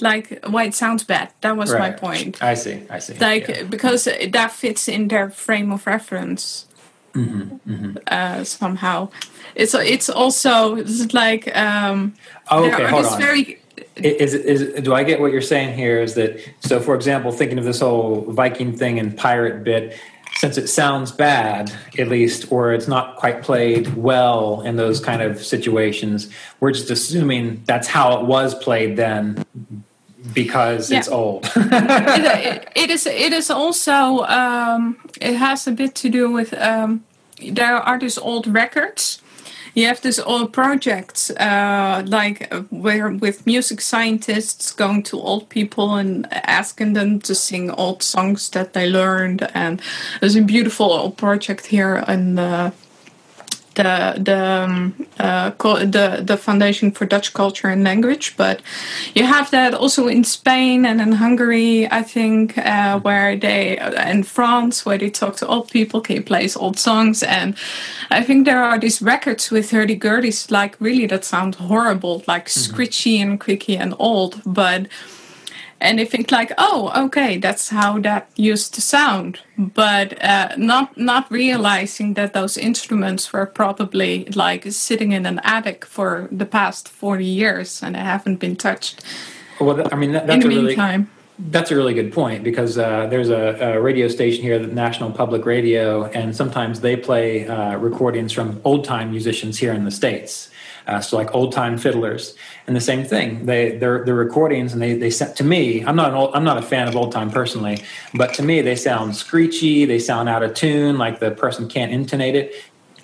like 0.00 0.38
why 0.46 0.64
it 0.64 0.74
sounds 0.74 1.04
bad 1.04 1.30
that 1.42 1.56
was 1.56 1.72
my 1.72 1.90
point 1.90 2.42
I 2.42 2.54
see. 2.54 2.82
I 2.90 2.98
see. 2.98 3.14
like 3.18 3.48
Yeah. 3.48 3.62
because 3.64 4.04
that 4.30 4.52
fits 4.52 4.88
in 4.88 5.08
their 5.08 5.30
frame 5.30 5.70
of 5.72 5.86
reference 5.86 6.66
Mm-hmm, 7.14 7.96
Uh, 8.06 8.42
somehow 8.42 9.08
it's 9.54 9.74
it's 9.74 10.08
also 10.08 10.76
it's 10.76 11.12
like 11.12 11.54
um 11.54 12.14
Oh, 12.50 12.64
okay, 12.64 12.86
hold 12.88 13.04
on. 13.04 13.20
very 13.20 13.58
Is, 13.96 14.32
is 14.34 14.82
do 14.82 14.94
I 14.94 15.04
get 15.04 15.20
what 15.20 15.30
you're 15.32 15.42
saying 15.42 15.76
here? 15.76 16.00
Is 16.00 16.14
that 16.14 16.40
so? 16.60 16.80
For 16.80 16.94
example, 16.94 17.30
thinking 17.30 17.58
of 17.58 17.64
this 17.64 17.80
whole 17.80 18.22
Viking 18.32 18.74
thing 18.76 18.98
and 18.98 19.14
pirate 19.14 19.62
bit, 19.62 19.98
since 20.36 20.58
it 20.58 20.68
sounds 20.68 21.12
bad, 21.12 21.72
at 21.98 22.08
least, 22.08 22.50
or 22.50 22.72
it's 22.72 22.88
not 22.88 23.16
quite 23.16 23.42
played 23.42 23.94
well 23.94 24.60
in 24.62 24.76
those 24.76 24.98
kind 25.00 25.22
of 25.22 25.42
situations, 25.44 26.28
we're 26.60 26.72
just 26.72 26.90
assuming 26.90 27.62
that's 27.66 27.86
how 27.86 28.18
it 28.18 28.26
was 28.26 28.54
played 28.54 28.96
then, 28.96 29.44
because 30.34 30.90
it's 30.90 31.08
Yeah. 31.08 31.14
old. 31.14 31.44
it, 31.56 32.68
it 32.74 32.90
is 32.90 33.06
it 33.06 33.32
is 33.32 33.50
also 33.50 34.20
um, 34.24 34.96
it 35.20 35.34
has 35.36 35.66
a 35.68 35.72
bit 35.72 35.94
to 35.96 36.08
do 36.08 36.30
with 36.30 36.52
um, 36.54 37.04
there 37.50 37.76
are 37.76 37.98
these 37.98 38.18
old 38.18 38.46
records 38.46 39.21
you 39.74 39.86
have 39.86 40.00
this 40.02 40.18
old 40.18 40.52
projects 40.52 41.30
uh, 41.30 42.02
like 42.06 42.52
uh, 42.52 42.60
where 42.70 43.08
with 43.10 43.46
music 43.46 43.80
scientists 43.80 44.72
going 44.72 45.02
to 45.04 45.20
old 45.20 45.48
people 45.48 45.94
and 45.94 46.26
asking 46.30 46.92
them 46.92 47.20
to 47.20 47.34
sing 47.34 47.70
old 47.70 48.02
songs 48.02 48.50
that 48.50 48.72
they 48.72 48.88
learned. 48.88 49.48
And 49.54 49.80
there's 50.20 50.36
a 50.36 50.42
beautiful 50.42 50.92
old 50.92 51.16
project 51.16 51.66
here 51.66 52.04
in 52.08 52.34
the 52.34 52.72
the 53.74 54.14
the 54.18 54.64
um, 54.64 55.06
uh, 55.18 55.50
the 55.50 56.22
the 56.24 56.36
Foundation 56.36 56.90
for 56.90 57.06
Dutch 57.06 57.32
Culture 57.32 57.68
and 57.68 57.84
Language, 57.84 58.34
but 58.36 58.60
you 59.14 59.24
have 59.24 59.50
that 59.50 59.74
also 59.74 60.08
in 60.08 60.24
Spain 60.24 60.84
and 60.86 61.00
in 61.00 61.12
Hungary, 61.12 61.90
I 61.90 62.02
think, 62.02 62.58
uh, 62.58 63.00
where 63.00 63.36
they 63.36 63.78
and 63.78 64.26
France 64.26 64.84
where 64.86 64.98
they 64.98 65.10
talk 65.10 65.36
to 65.36 65.46
old 65.46 65.70
people, 65.70 66.00
can 66.00 66.16
you 66.16 66.22
play 66.22 66.48
old 66.56 66.78
songs, 66.78 67.22
and 67.22 67.54
I 68.10 68.22
think 68.22 68.46
there 68.46 68.62
are 68.62 68.78
these 68.78 69.00
records 69.02 69.50
with 69.50 69.70
hurdy 69.70 69.98
gurdies 69.98 70.50
like 70.50 70.76
really 70.80 71.06
that 71.06 71.24
sound 71.24 71.54
horrible, 71.54 72.22
like 72.26 72.48
screechy 72.48 73.20
and 73.20 73.38
creaky 73.38 73.76
and 73.76 73.94
old, 73.98 74.40
but 74.44 74.86
and 75.82 75.98
they 75.98 76.06
think 76.06 76.30
like, 76.30 76.52
oh, 76.56 76.92
okay, 77.06 77.36
that's 77.38 77.68
how 77.68 77.98
that 78.00 78.30
used 78.36 78.74
to 78.74 78.80
sound, 78.80 79.40
but 79.58 80.22
uh, 80.22 80.54
not 80.56 80.96
not 80.96 81.30
realizing 81.30 82.14
that 82.14 82.32
those 82.32 82.56
instruments 82.56 83.32
were 83.32 83.46
probably 83.46 84.24
like 84.34 84.72
sitting 84.72 85.12
in 85.12 85.26
an 85.26 85.40
attic 85.44 85.84
for 85.84 86.28
the 86.30 86.46
past 86.46 86.88
forty 86.88 87.26
years 87.26 87.82
and 87.82 87.94
they 87.94 88.00
haven't 88.00 88.40
been 88.40 88.56
touched 88.56 89.02
well, 89.62 89.88
I 89.92 89.96
mean, 89.96 90.12
that, 90.12 90.22
in 90.22 90.28
that's 90.28 90.42
the 90.42 90.46
a 90.46 90.48
really 90.48 90.66
meantime. 90.66 91.10
That's 91.38 91.70
a 91.70 91.76
really 91.76 91.94
good 91.94 92.12
point 92.12 92.44
because 92.44 92.78
uh, 92.78 93.06
there's 93.06 93.30
a, 93.30 93.58
a 93.60 93.80
radio 93.80 94.06
station 94.08 94.42
here, 94.42 94.58
the 94.58 94.66
National 94.66 95.10
Public 95.10 95.44
Radio, 95.46 96.04
and 96.04 96.36
sometimes 96.36 96.80
they 96.80 96.94
play 96.94 97.48
uh, 97.48 97.76
recordings 97.78 98.32
from 98.32 98.60
old 98.64 98.84
time 98.84 99.10
musicians 99.10 99.58
here 99.58 99.72
in 99.72 99.84
the 99.84 99.90
states. 99.90 100.50
Uh, 100.86 101.00
so 101.00 101.16
like 101.16 101.34
old 101.34 101.52
time 101.52 101.78
fiddlers, 101.78 102.34
and 102.66 102.74
the 102.74 102.80
same 102.80 103.04
thing. 103.04 103.46
They 103.46 103.76
they're, 103.76 104.04
they're 104.04 104.14
recordings, 104.14 104.72
and 104.72 104.82
they 104.82 104.94
they 104.94 105.10
sent 105.10 105.36
to 105.36 105.44
me. 105.44 105.84
I'm 105.84 105.96
not 105.96 106.10
an 106.10 106.16
old, 106.16 106.34
I'm 106.34 106.44
not 106.44 106.58
a 106.58 106.62
fan 106.62 106.88
of 106.88 106.96
old 106.96 107.12
time 107.12 107.30
personally, 107.30 107.78
but 108.14 108.34
to 108.34 108.42
me 108.42 108.62
they 108.62 108.76
sound 108.76 109.16
screechy. 109.16 109.84
They 109.84 109.98
sound 109.98 110.28
out 110.28 110.42
of 110.42 110.54
tune, 110.54 110.98
like 110.98 111.20
the 111.20 111.30
person 111.30 111.68
can't 111.68 111.92
intonate 111.92 112.34
it. 112.34 112.52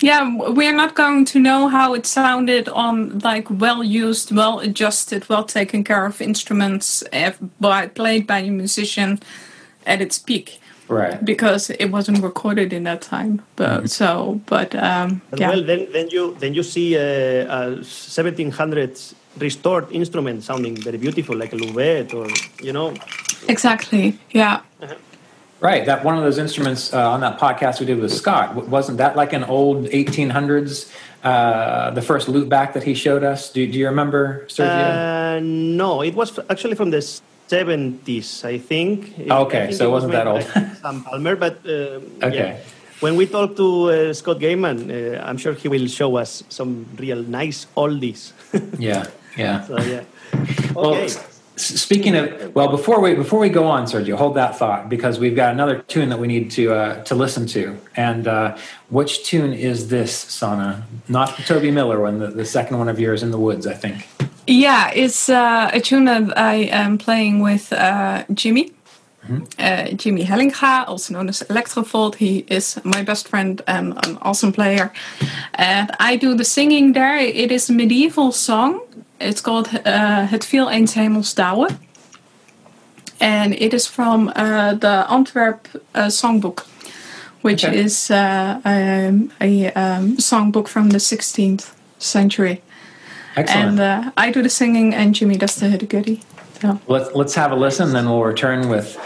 Yeah, 0.00 0.32
we're 0.36 0.74
not 0.76 0.94
going 0.94 1.24
to 1.26 1.40
know 1.40 1.66
how 1.66 1.94
it 1.94 2.06
sounded 2.06 2.68
on 2.68 3.18
like 3.18 3.50
well 3.50 3.82
used, 3.82 4.30
well 4.30 4.60
adjusted, 4.60 5.28
well 5.28 5.44
taken 5.44 5.82
care 5.82 6.06
of 6.06 6.20
instruments 6.20 7.02
if, 7.12 7.38
by, 7.58 7.88
played 7.88 8.26
by 8.26 8.38
a 8.38 8.50
musician 8.50 9.18
at 9.86 10.00
its 10.00 10.18
peak. 10.18 10.60
Right. 10.88 11.22
because 11.24 11.70
it 11.70 11.90
wasn't 11.90 12.22
recorded 12.22 12.72
in 12.72 12.84
that 12.84 13.02
time. 13.02 13.42
But 13.56 13.90
so, 13.90 14.40
but 14.46 14.74
um, 14.74 15.20
But 15.30 15.40
yeah, 15.40 15.50
well, 15.50 15.62
then, 15.62 15.88
then 15.92 16.08
you 16.10 16.34
then 16.38 16.54
you 16.54 16.62
see 16.62 16.96
uh, 16.96 17.00
a 17.00 17.78
1700s 17.82 19.14
restored 19.38 19.90
instrument 19.92 20.42
sounding 20.44 20.76
very 20.76 20.98
beautiful, 20.98 21.36
like 21.36 21.52
a 21.52 21.56
Louvet, 21.56 22.14
or 22.14 22.26
you 22.64 22.72
know. 22.72 22.94
exactly. 23.48 24.18
Yeah, 24.30 24.60
Right. 25.60 25.84
That 25.86 26.04
one 26.04 26.16
of 26.16 26.22
those 26.22 26.38
instruments 26.38 26.94
uh, 26.94 27.10
on 27.10 27.20
that 27.20 27.38
podcast 27.38 27.80
we 27.80 27.86
did 27.86 27.98
with 27.98 28.12
Scott 28.12 28.54
wasn't 28.68 28.98
that 28.98 29.16
like 29.16 29.32
an 29.32 29.44
old 29.44 29.86
1800s? 29.86 30.92
Uh, 31.24 31.90
the 31.90 32.02
first 32.02 32.28
Louvet 32.28 32.74
that 32.74 32.84
he 32.84 32.94
showed 32.94 33.24
us. 33.24 33.50
Do, 33.50 33.66
do 33.66 33.76
you 33.76 33.86
remember, 33.86 34.46
Sergio? 34.46 35.36
Uh, 35.36 35.40
no, 35.42 36.02
it 36.02 36.14
was 36.14 36.38
actually 36.48 36.76
from 36.76 36.90
the 36.90 37.02
70s, 37.48 38.44
I 38.44 38.58
think. 38.58 39.14
Oh, 39.30 39.44
okay, 39.46 39.62
I 39.62 39.66
think 39.66 39.78
so 39.78 39.88
it 39.88 39.90
wasn't 39.92 40.12
made 40.12 40.18
that 40.18 40.26
old. 40.26 40.44
Sam 40.82 41.02
Palmer, 41.04 41.36
but 41.36 41.58
uh, 41.66 42.00
Okay. 42.26 42.36
yeah. 42.36 42.56
When 43.00 43.14
we 43.16 43.26
talk 43.26 43.56
to 43.56 43.90
uh, 43.90 44.12
Scott 44.12 44.38
Gaiman, 44.40 44.90
uh, 44.90 45.22
I'm 45.22 45.36
sure 45.38 45.52
he 45.54 45.68
will 45.68 45.86
show 45.86 46.16
us 46.16 46.42
some 46.48 46.84
real 46.98 47.22
nice 47.22 47.66
oldies. 47.76 48.32
yeah. 48.78 49.06
Yeah. 49.36 49.64
so 49.64 49.78
yeah. 49.80 50.02
Well, 50.74 50.94
Okay. 50.94 51.04
s- 51.04 51.24
speaking 51.56 52.16
of, 52.16 52.54
well, 52.56 52.68
before 52.68 53.00
we 53.00 53.14
before 53.14 53.38
we 53.38 53.50
go 53.50 53.64
on, 53.66 53.84
Sergio, 53.86 54.16
hold 54.16 54.34
that 54.34 54.58
thought 54.58 54.88
because 54.88 55.20
we've 55.20 55.36
got 55.36 55.52
another 55.52 55.78
tune 55.86 56.08
that 56.08 56.18
we 56.18 56.26
need 56.26 56.50
to 56.58 56.72
uh, 56.74 57.04
to 57.04 57.14
listen 57.14 57.46
to. 57.54 57.76
And 57.94 58.26
uh, 58.26 58.56
which 58.90 59.22
tune 59.24 59.52
is 59.52 59.88
this, 59.88 60.10
Sanne? 60.24 60.82
Not 61.08 61.36
the 61.36 61.42
Tobie 61.44 61.72
Miller 61.72 62.00
one, 62.00 62.18
the, 62.18 62.28
the 62.28 62.44
second 62.44 62.78
one 62.78 62.88
of 62.88 62.98
yours, 62.98 63.22
"In 63.22 63.30
the 63.30 63.38
Woods," 63.38 63.64
I 63.66 63.74
think. 63.74 64.08
Yeah. 64.48 64.90
It's 64.94 65.28
uh, 65.28 65.70
a 65.72 65.80
tune 65.80 66.04
that 66.06 66.38
I 66.38 66.68
am 66.72 66.98
playing 66.98 67.42
with 67.42 67.72
uh, 67.72 68.24
Jimi. 68.32 68.72
Uh, 69.58 69.92
Jimi 69.94 70.24
Hellinga, 70.24 70.86
also 70.88 71.12
known 71.12 71.28
as 71.28 71.42
Electrovolt. 71.50 72.14
He 72.14 72.46
is 72.48 72.78
my 72.82 73.02
best 73.02 73.28
friend 73.28 73.60
and 73.66 73.92
an 74.06 74.16
awesome 74.22 74.52
player. 74.52 74.90
And 75.54 75.90
I 76.00 76.16
do 76.16 76.34
the 76.34 76.44
singing 76.44 76.94
there. 76.94 77.18
It 77.18 77.52
is 77.52 77.68
a 77.68 77.74
medieval 77.74 78.32
song. 78.32 78.80
It's 79.20 79.42
called 79.42 79.68
uh, 79.84 80.26
Het 80.30 80.44
viel 80.46 80.70
eens 80.70 80.94
hemels 80.94 81.34
dauwen. 81.34 81.78
And 83.20 83.52
it 83.52 83.74
is 83.74 83.86
from 83.86 84.28
uh, 84.34 84.74
the 84.78 85.04
Antwerp 85.10 85.68
uh, 85.94 86.08
songbook, 86.08 86.64
which 87.42 87.64
Okay. 87.64 87.84
is 87.84 88.10
uh, 88.10 88.60
um, 88.64 89.30
a 89.40 89.66
um, 89.74 90.16
songbook 90.16 90.68
from 90.68 90.88
the 90.90 90.98
16th 91.00 91.74
century. 91.98 92.62
Excellent. 93.36 93.80
And 93.80 93.80
uh, 93.80 94.10
I 94.16 94.30
do 94.30 94.42
the 94.42 94.48
singing, 94.50 94.94
and 94.94 95.14
Jimi 95.14 95.38
does 95.38 95.56
the 95.56 95.68
hiddy 95.68 95.86
goody. 95.86 96.22
So. 96.60 96.80
Let's 96.88 97.14
let's 97.14 97.34
have 97.34 97.52
a 97.52 97.56
listen, 97.56 97.86
and 97.86 97.94
then 97.94 98.06
we'll 98.06 98.24
return 98.24 98.68
with 98.68 98.98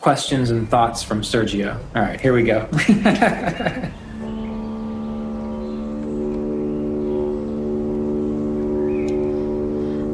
questions 0.00 0.50
and 0.50 0.68
thoughts 0.68 1.02
from 1.02 1.22
Sergio. 1.22 1.78
All 1.96 2.02
right, 2.02 2.20
here 2.20 2.32
we 2.32 2.42
go. 2.42 2.68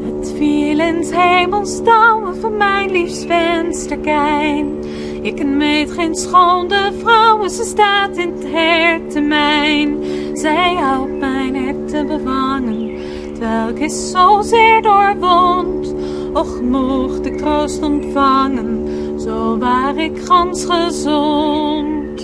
Het 0.05 0.33
viel 0.37 0.81
in 0.81 1.05
's 1.05 1.11
hemels 1.11 1.85
dauwen 1.85 2.37
van 2.41 2.57
mijn 2.57 2.91
liefst 2.91 3.27
vensterkijn. 3.27 4.85
Ik 5.23 5.45
meet 5.45 5.93
geen 5.93 6.15
schone 6.15 6.93
vrouwen, 7.01 7.51
ze 7.51 7.65
staat 7.65 8.17
in 8.17 8.33
het 8.33 8.45
hertemijn. 8.53 9.99
Zij 10.37 10.75
houdt 10.75 11.19
mijn 11.19 11.55
hert 11.55 12.07
bevangen, 12.07 12.97
ik 13.41 13.79
is 13.79 14.11
zozeer 14.11 14.83
doorwond. 14.83 15.95
Och, 16.33 16.61
mocht 16.61 17.27
ik 17.27 17.39
troost 17.39 17.83
ontvangen, 17.83 18.89
zo 19.21 19.59
waar 19.59 19.97
ik 19.97 20.19
gans 20.25 20.65
gezond. 20.65 22.21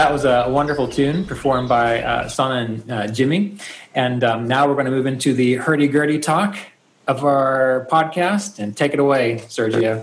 That 0.00 0.14
was 0.14 0.24
a 0.24 0.46
wonderful 0.48 0.88
tune 0.88 1.26
performed 1.26 1.68
by 1.68 2.00
uh, 2.02 2.24
Sanne 2.24 2.56
and 2.64 2.90
uh, 2.90 3.02
Jimi. 3.08 3.60
And 3.94 4.24
um, 4.24 4.48
now 4.48 4.66
we're 4.66 4.72
going 4.72 4.86
to 4.86 4.90
move 4.90 5.04
into 5.04 5.34
the 5.34 5.56
hurdy-gurdy 5.56 6.20
talk 6.20 6.56
of 7.06 7.22
our 7.22 7.86
podcast. 7.92 8.58
And 8.58 8.74
take 8.74 8.94
it 8.94 8.98
away, 8.98 9.44
Sergio. 9.48 10.02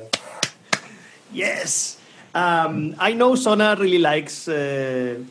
Yes. 1.34 2.00
Um, 2.36 2.94
I 3.00 3.14
know 3.14 3.32
Sanne 3.34 3.80
really 3.80 3.98
likes 3.98 4.48
uh, 4.48 4.54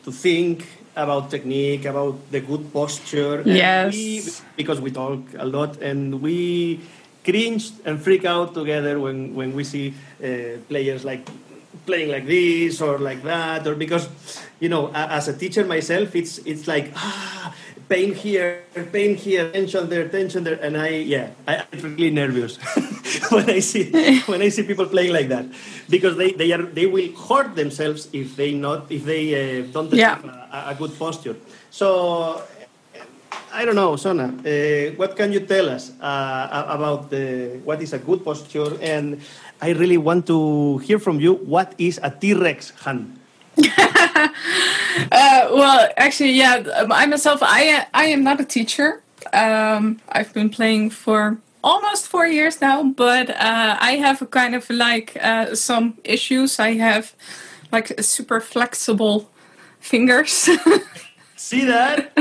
to 0.03 0.11
think 0.11 0.67
about 0.97 1.31
technique, 1.31 1.85
about 1.85 2.29
the 2.29 2.41
good 2.41 2.73
posture. 2.73 3.39
and 3.39 3.47
Yes. 3.47 3.93
we- 3.95 4.21
because 4.57 4.81
we 4.81 4.91
talk 4.91 5.19
a 5.39 5.45
lot 5.45 5.81
and 5.81 6.21
we 6.21 6.81
cringe 7.23 7.71
and 7.85 8.01
freak 8.01 8.25
out 8.25 8.53
together 8.53 8.99
when, 8.99 9.33
when 9.33 9.55
we 9.55 9.63
see 9.63 9.93
uh, 10.21 10.59
players 10.67 11.05
like 11.05 11.25
playing 11.85 12.11
like 12.11 12.25
this 12.25 12.81
or 12.81 12.97
like 12.97 13.23
that 13.23 13.65
or 13.65 13.73
because 13.75 14.09
you 14.59 14.69
know 14.69 14.91
as 14.93 15.27
a 15.27 15.33
teacher 15.33 15.63
myself 15.65 16.15
it's 16.15 16.39
it's 16.45 16.67
like 16.67 16.91
ah 16.95 17.53
pain 17.89 18.13
here 18.13 18.63
pain 18.91 19.15
here 19.15 19.49
tension 19.51 19.87
there 19.89 20.07
tension 20.09 20.43
there 20.43 20.59
and 20.61 20.75
i 20.77 20.89
yeah 20.89 21.29
I, 21.47 21.63
i'm 21.71 21.81
really 21.95 22.11
nervous 22.11 22.57
when 23.31 23.49
i 23.49 23.59
see 23.59 23.91
when 24.31 24.41
i 24.41 24.49
see 24.49 24.63
people 24.63 24.85
playing 24.85 25.13
like 25.13 25.29
that 25.29 25.45
because 25.89 26.17
they 26.17 26.31
they 26.31 26.51
are 26.51 26.63
they 26.63 26.85
will 26.85 27.09
hurt 27.29 27.55
themselves 27.55 28.09
if 28.11 28.35
they 28.35 28.53
not 28.53 28.91
if 28.91 29.05
they 29.05 29.23
uh, 29.33 29.67
don't 29.71 29.93
Yeah. 29.93 30.17
achieve 30.17 30.25
a, 30.31 30.71
a 30.71 30.75
good 30.75 30.97
posture 30.97 31.35
so 31.71 32.41
I 33.53 33.65
don't 33.65 33.75
know, 33.75 33.95
Sanne. 33.95 34.37
Uh, 34.45 34.95
what 34.97 35.15
can 35.15 35.31
you 35.31 35.39
tell 35.39 35.69
us 35.69 35.91
uh, 36.01 36.65
about 36.69 37.09
the, 37.09 37.59
what 37.63 37.81
is 37.81 37.93
a 37.93 37.97
good 37.97 38.23
posture? 38.23 38.77
And 38.81 39.21
I 39.61 39.71
really 39.71 39.97
want 39.97 40.27
to 40.27 40.77
hear 40.79 40.99
from 40.99 41.19
you. 41.19 41.33
What 41.33 41.73
is 41.77 41.99
a 42.03 42.11
T-Rex 42.11 42.71
hand? 42.85 43.17
Uh, 45.11 45.49
well, 45.53 45.89
actually, 45.95 46.31
yeah. 46.31 46.55
um, 46.75 46.91
I 46.91 47.05
myself, 47.05 47.39
I 47.41 47.85
I 47.93 48.05
am 48.05 48.23
not 48.23 48.41
a 48.41 48.45
teacher. 48.45 49.03
Um, 49.31 49.99
I've 50.09 50.33
been 50.33 50.49
playing 50.49 50.89
for 50.89 51.37
almost 51.63 52.07
four 52.07 52.25
years 52.25 52.61
now, 52.61 52.83
but 52.83 53.29
uh, 53.29 53.77
I 53.79 53.97
have 53.97 54.21
a 54.21 54.25
kind 54.25 54.55
of 54.55 54.69
like 54.69 55.17
uh, 55.21 55.55
some 55.55 55.97
issues. 56.03 56.59
I 56.59 56.73
have 56.73 57.13
like 57.71 57.93
super 58.01 58.41
flexible 58.41 59.29
fingers. 59.79 60.49
See 61.35 61.65
that? 61.65 62.11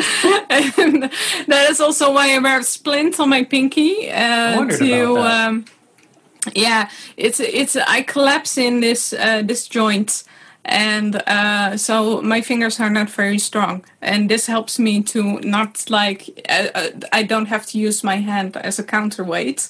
and 0.78 1.10
that 1.48 1.70
is 1.70 1.80
also 1.80 2.12
why 2.12 2.34
I 2.34 2.38
wear 2.38 2.60
a 2.60 2.62
splint 2.62 3.18
on 3.18 3.30
my 3.30 3.44
pinky 3.44 4.10
uh, 4.10 4.66
to. 4.66 5.14
about 5.14 5.24
that. 5.24 5.48
Um, 5.48 5.64
yeah, 6.54 6.90
it's 7.16 7.40
it's 7.40 7.76
I 7.76 8.02
collapse 8.02 8.58
in 8.58 8.80
this 8.80 9.12
uh, 9.12 9.42
this 9.42 9.66
joint, 9.66 10.22
and 10.66 11.22
uh, 11.26 11.76
so 11.76 12.20
my 12.22 12.40
fingers 12.42 12.80
are 12.80 12.90
not 12.90 13.08
very 13.08 13.38
strong, 13.38 13.84
and 14.02 14.28
this 14.28 14.46
helps 14.46 14.78
me 14.78 15.02
to 15.04 15.40
not 15.40 15.88
like 15.88 16.44
uh, 16.48 16.68
uh, 16.74 16.88
I 17.12 17.22
don't 17.22 17.46
have 17.46 17.66
to 17.66 17.78
use 17.78 18.02
my 18.02 18.16
hand 18.16 18.56
as 18.56 18.78
a 18.78 18.84
counterweight. 18.84 19.68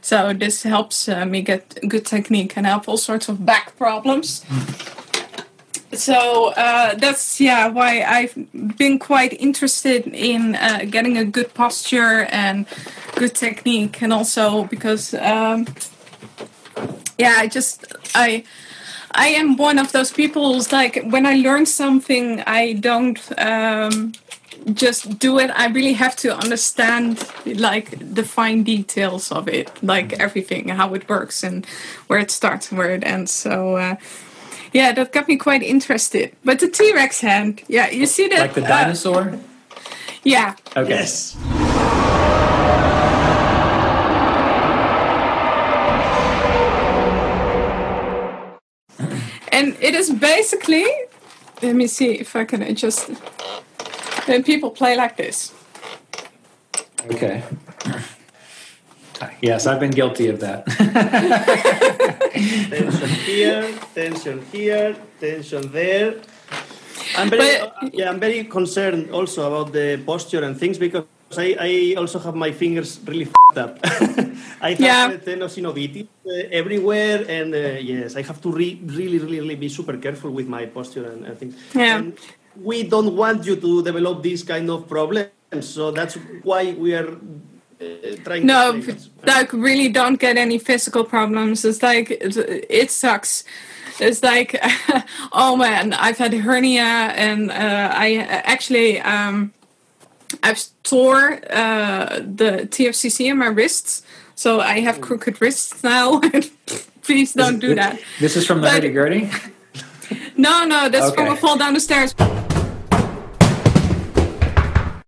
So 0.00 0.32
this 0.32 0.64
helps 0.64 1.08
uh, 1.08 1.24
me 1.24 1.42
get 1.42 1.78
good 1.88 2.04
technique 2.04 2.56
and 2.56 2.66
help 2.66 2.88
all 2.88 2.96
sorts 2.96 3.28
of 3.28 3.46
back 3.46 3.76
problems. 3.78 4.44
So 5.92 6.52
uh, 6.56 6.96
that's 6.96 7.40
yeah 7.40 7.68
why 7.68 8.02
I've 8.02 8.34
been 8.76 8.98
quite 8.98 9.34
interested 9.34 10.08
in 10.08 10.56
uh, 10.56 10.86
getting 10.90 11.18
a 11.18 11.24
good 11.24 11.54
posture 11.54 12.26
and 12.32 12.66
good 13.14 13.36
technique, 13.36 14.02
and 14.02 14.12
also 14.12 14.64
because 14.64 15.14
um, 15.14 15.66
yeah, 17.18 17.36
I 17.38 17.46
just 17.46 17.86
I 18.14 18.42
I 19.14 19.28
am 19.28 19.56
one 19.56 19.78
of 19.78 19.92
those 19.92 20.10
people 20.10 20.54
who's 20.54 20.72
like 20.72 21.02
when 21.04 21.26
I 21.26 21.34
learn 21.34 21.66
something, 21.66 22.42
I 22.46 22.74
don't 22.74 23.20
um, 23.38 24.12
just 24.72 25.18
do 25.18 25.38
it. 25.38 25.50
I 25.50 25.66
really 25.68 25.92
have 25.94 26.16
to 26.16 26.34
understand 26.36 27.22
like 27.44 27.98
the 28.14 28.24
fine 28.24 28.62
details 28.62 29.30
of 29.30 29.48
it, 29.48 29.70
like 29.82 30.14
everything, 30.14 30.68
how 30.68 30.94
it 30.94 31.08
works, 31.08 31.42
and 31.42 31.66
where 32.06 32.18
it 32.18 32.30
starts 32.30 32.70
and 32.70 32.78
where 32.78 32.90
it 32.90 33.04
ends. 33.04 33.32
So. 33.32 33.76
Uh, 33.76 33.96
yeah, 34.72 34.92
that 34.92 35.12
got 35.12 35.28
me 35.28 35.36
quite 35.36 35.62
interested. 35.62 36.34
But 36.44 36.60
the 36.60 36.68
T 36.68 36.94
Rex 36.94 37.20
hand, 37.20 37.62
yeah, 37.68 37.90
you 37.90 38.06
see 38.06 38.28
that? 38.28 38.40
Like 38.40 38.54
the 38.54 38.64
uh, 38.64 38.68
dinosaur? 38.68 39.38
yeah, 40.24 40.54
Okay. 40.74 40.88
Yes. 40.88 41.36
And 49.62 49.76
it 49.80 49.94
is 49.94 50.10
basically. 50.10 50.84
Let 51.62 51.76
me 51.76 51.86
see 51.86 52.18
if 52.18 52.34
I 52.34 52.44
can 52.44 52.62
adjust. 52.62 53.10
it. 53.10 53.18
When 54.26 54.42
people 54.42 54.70
play 54.70 54.96
like 54.96 55.16
this. 55.16 55.52
Okay. 57.10 57.42
Yes, 59.40 59.66
I've 59.66 59.78
been 59.78 59.92
guilty 59.92 60.26
of 60.28 60.40
that. 60.40 60.66
tension 62.70 63.08
here, 63.08 63.74
tension 63.94 64.42
here, 64.52 64.96
tension 65.20 65.70
there. 65.72 66.14
I'm 67.16 67.30
very, 67.30 67.58
But- 67.60 67.74
uh, 67.82 67.90
yeah, 67.92 68.10
I'm 68.10 68.18
very 68.18 68.44
concerned 68.44 69.10
also 69.12 69.46
about 69.46 69.72
the 69.72 70.02
posture 70.04 70.42
and 70.44 70.58
things 70.58 70.76
because 70.78 71.04
I, 71.38 71.56
I 71.60 71.94
also 71.98 72.18
have 72.18 72.34
my 72.34 72.52
fingers 72.52 73.00
really 73.06 73.24
f***ed 73.26 73.58
up. 73.58 73.78
I 74.60 74.70
have 74.74 74.80
Yeah. 74.80 75.12
tenosynovitis 75.18 76.06
uh, 76.26 76.30
everywhere, 76.50 77.24
and 77.28 77.54
uh, 77.54 77.78
yes, 77.80 78.16
I 78.16 78.22
have 78.22 78.40
to 78.42 78.50
re- 78.50 78.80
really, 78.84 79.18
really, 79.18 79.40
really 79.40 79.56
be 79.56 79.68
super 79.68 79.96
careful 79.96 80.30
with 80.30 80.48
my 80.48 80.66
posture 80.66 81.04
and, 81.10 81.24
and 81.26 81.38
things. 81.38 81.54
Yeah. 81.74 81.98
And 81.98 82.18
we 82.56 82.82
don't 82.84 83.16
want 83.16 83.46
you 83.46 83.56
to 83.56 83.82
develop 83.82 84.22
these 84.22 84.42
kind 84.42 84.68
of 84.70 84.88
problems, 84.88 85.30
so 85.60 85.90
that's 85.90 86.14
why 86.42 86.72
we 86.78 86.94
are 86.94 87.08
uh, 87.80 88.16
trying 88.24 88.46
No, 88.46 88.80
to. 88.80 88.96
like 89.26 89.52
really 89.52 89.88
don't 89.88 90.18
get 90.20 90.36
any 90.36 90.58
physical 90.58 91.04
problems. 91.04 91.64
It's 91.64 91.82
like 91.82 92.10
it, 92.10 92.36
it 92.70 92.90
sucks. 92.90 93.44
It's 94.00 94.22
like, 94.22 94.58
oh 95.32 95.56
man, 95.56 95.92
I've 95.92 96.18
had 96.18 96.32
hernia, 96.32 97.12
and 97.16 97.50
uh, 97.50 97.90
I 97.92 98.16
actually 98.44 99.00
um, 99.00 99.52
I've 100.42 100.62
tore 100.82 101.34
uh, 101.50 102.18
the 102.20 102.66
TFCC 102.70 103.30
in 103.30 103.38
my 103.38 103.46
wrists, 103.46 104.02
so 104.34 104.60
I 104.60 104.80
have 104.80 105.00
crooked 105.00 105.40
wrists 105.40 105.82
now. 105.82 106.20
Please 107.02 107.32
don't 107.32 107.58
do 107.58 107.74
that. 107.74 107.98
This 108.20 108.36
is 108.36 108.46
from 108.46 108.60
the 108.60 108.66
But- 108.66 108.74
hurdy-gurdy? 108.74 109.30
No, 110.36 110.64
no, 110.66 110.88
that's 110.90 111.14
from 111.14 111.28
a 111.28 111.36
fall 111.36 111.56
down 111.56 111.72
the 111.74 111.80
stairs. 111.80 112.14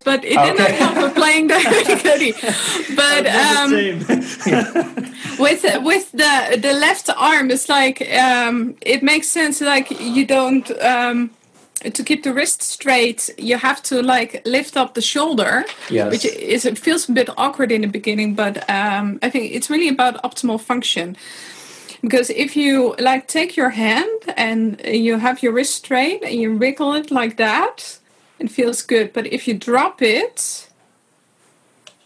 But 0.04 0.22
it 0.24 0.36
did 0.36 0.58
not 0.58 0.70
help 0.70 0.96
with 1.02 1.14
playing 1.14 1.48
the 1.48 1.58
hurdy 2.04 2.32
But 2.94 3.26
um, 3.26 3.70
with 5.38 5.64
with 5.82 6.12
the 6.12 6.58
the 6.60 6.72
left 6.74 7.08
arm, 7.16 7.50
it's 7.50 7.68
like 7.70 8.02
um, 8.12 8.76
it 8.82 9.02
makes 9.02 9.28
sense. 9.28 9.60
Like 9.62 9.90
you 10.00 10.26
don't 10.26 10.70
um, 10.82 11.30
to 11.90 12.02
keep 12.04 12.22
the 12.22 12.32
wrist 12.32 12.62
straight, 12.62 13.30
you 13.38 13.56
have 13.58 13.82
to 13.84 14.02
like 14.02 14.42
lift 14.46 14.76
up 14.76 14.94
the 14.94 15.02
shoulder, 15.02 15.64
Yes. 15.90 16.10
which 16.10 16.24
is 16.24 16.64
it 16.64 16.78
feels 16.78 17.08
a 17.08 17.12
bit 17.12 17.28
awkward 17.36 17.70
in 17.72 17.80
the 17.82 17.88
beginning. 17.88 18.34
But 18.34 18.68
um, 18.70 19.18
I 19.22 19.30
think 19.30 19.52
it's 19.52 19.68
really 19.70 19.88
about 19.88 20.22
optimal 20.22 20.60
function. 20.60 21.16
Because 22.00 22.28
if 22.30 22.54
you 22.56 22.94
like 22.98 23.28
take 23.28 23.56
your 23.56 23.70
hand 23.70 24.20
and 24.36 24.80
you 24.84 25.18
have 25.18 25.42
your 25.42 25.52
wrist 25.52 25.74
straight 25.76 26.22
and 26.22 26.34
you 26.34 26.56
wiggle 26.56 26.92
it 26.94 27.10
like 27.10 27.36
that, 27.38 27.98
it 28.38 28.50
feels 28.50 28.82
good. 28.82 29.12
But 29.12 29.26
if 29.32 29.48
you 29.48 29.54
drop 29.54 30.02
it, 30.02 30.68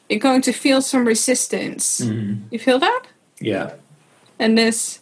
you're 0.08 0.20
going 0.20 0.42
to 0.42 0.52
feel 0.52 0.80
some 0.82 1.04
resistance. 1.04 2.00
You 2.50 2.58
feel 2.58 2.78
that? 2.78 3.02
Yeah. 3.40 3.72
And 4.38 4.56
this, 4.56 5.00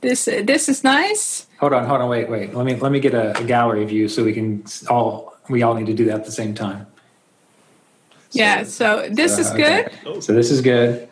this, 0.00 0.26
this 0.26 0.68
is 0.68 0.84
nice. 0.84 1.45
Hold 1.58 1.72
on, 1.72 1.86
hold 1.86 2.00
on, 2.02 2.08
wait, 2.08 2.28
wait. 2.28 2.54
Let 2.54 2.66
me 2.66 2.74
let 2.76 2.92
me 2.92 3.00
get 3.00 3.14
a, 3.14 3.38
a 3.38 3.44
gallery 3.44 3.84
view 3.84 4.08
so 4.08 4.22
we 4.24 4.32
can 4.34 4.64
all 4.90 5.34
we 5.48 5.62
all 5.62 5.74
need 5.74 5.86
to 5.86 5.94
do 5.94 6.04
that 6.06 6.16
at 6.20 6.24
the 6.26 6.32
same 6.32 6.54
time. 6.54 6.86
yeah. 8.32 8.64
So 8.64 9.08
this 9.10 9.38
is 9.38 9.46
Uh, 9.50 9.56
good. 9.56 10.22
So 10.22 10.32
this 10.34 10.50
is 10.50 10.60
good. 10.60 11.08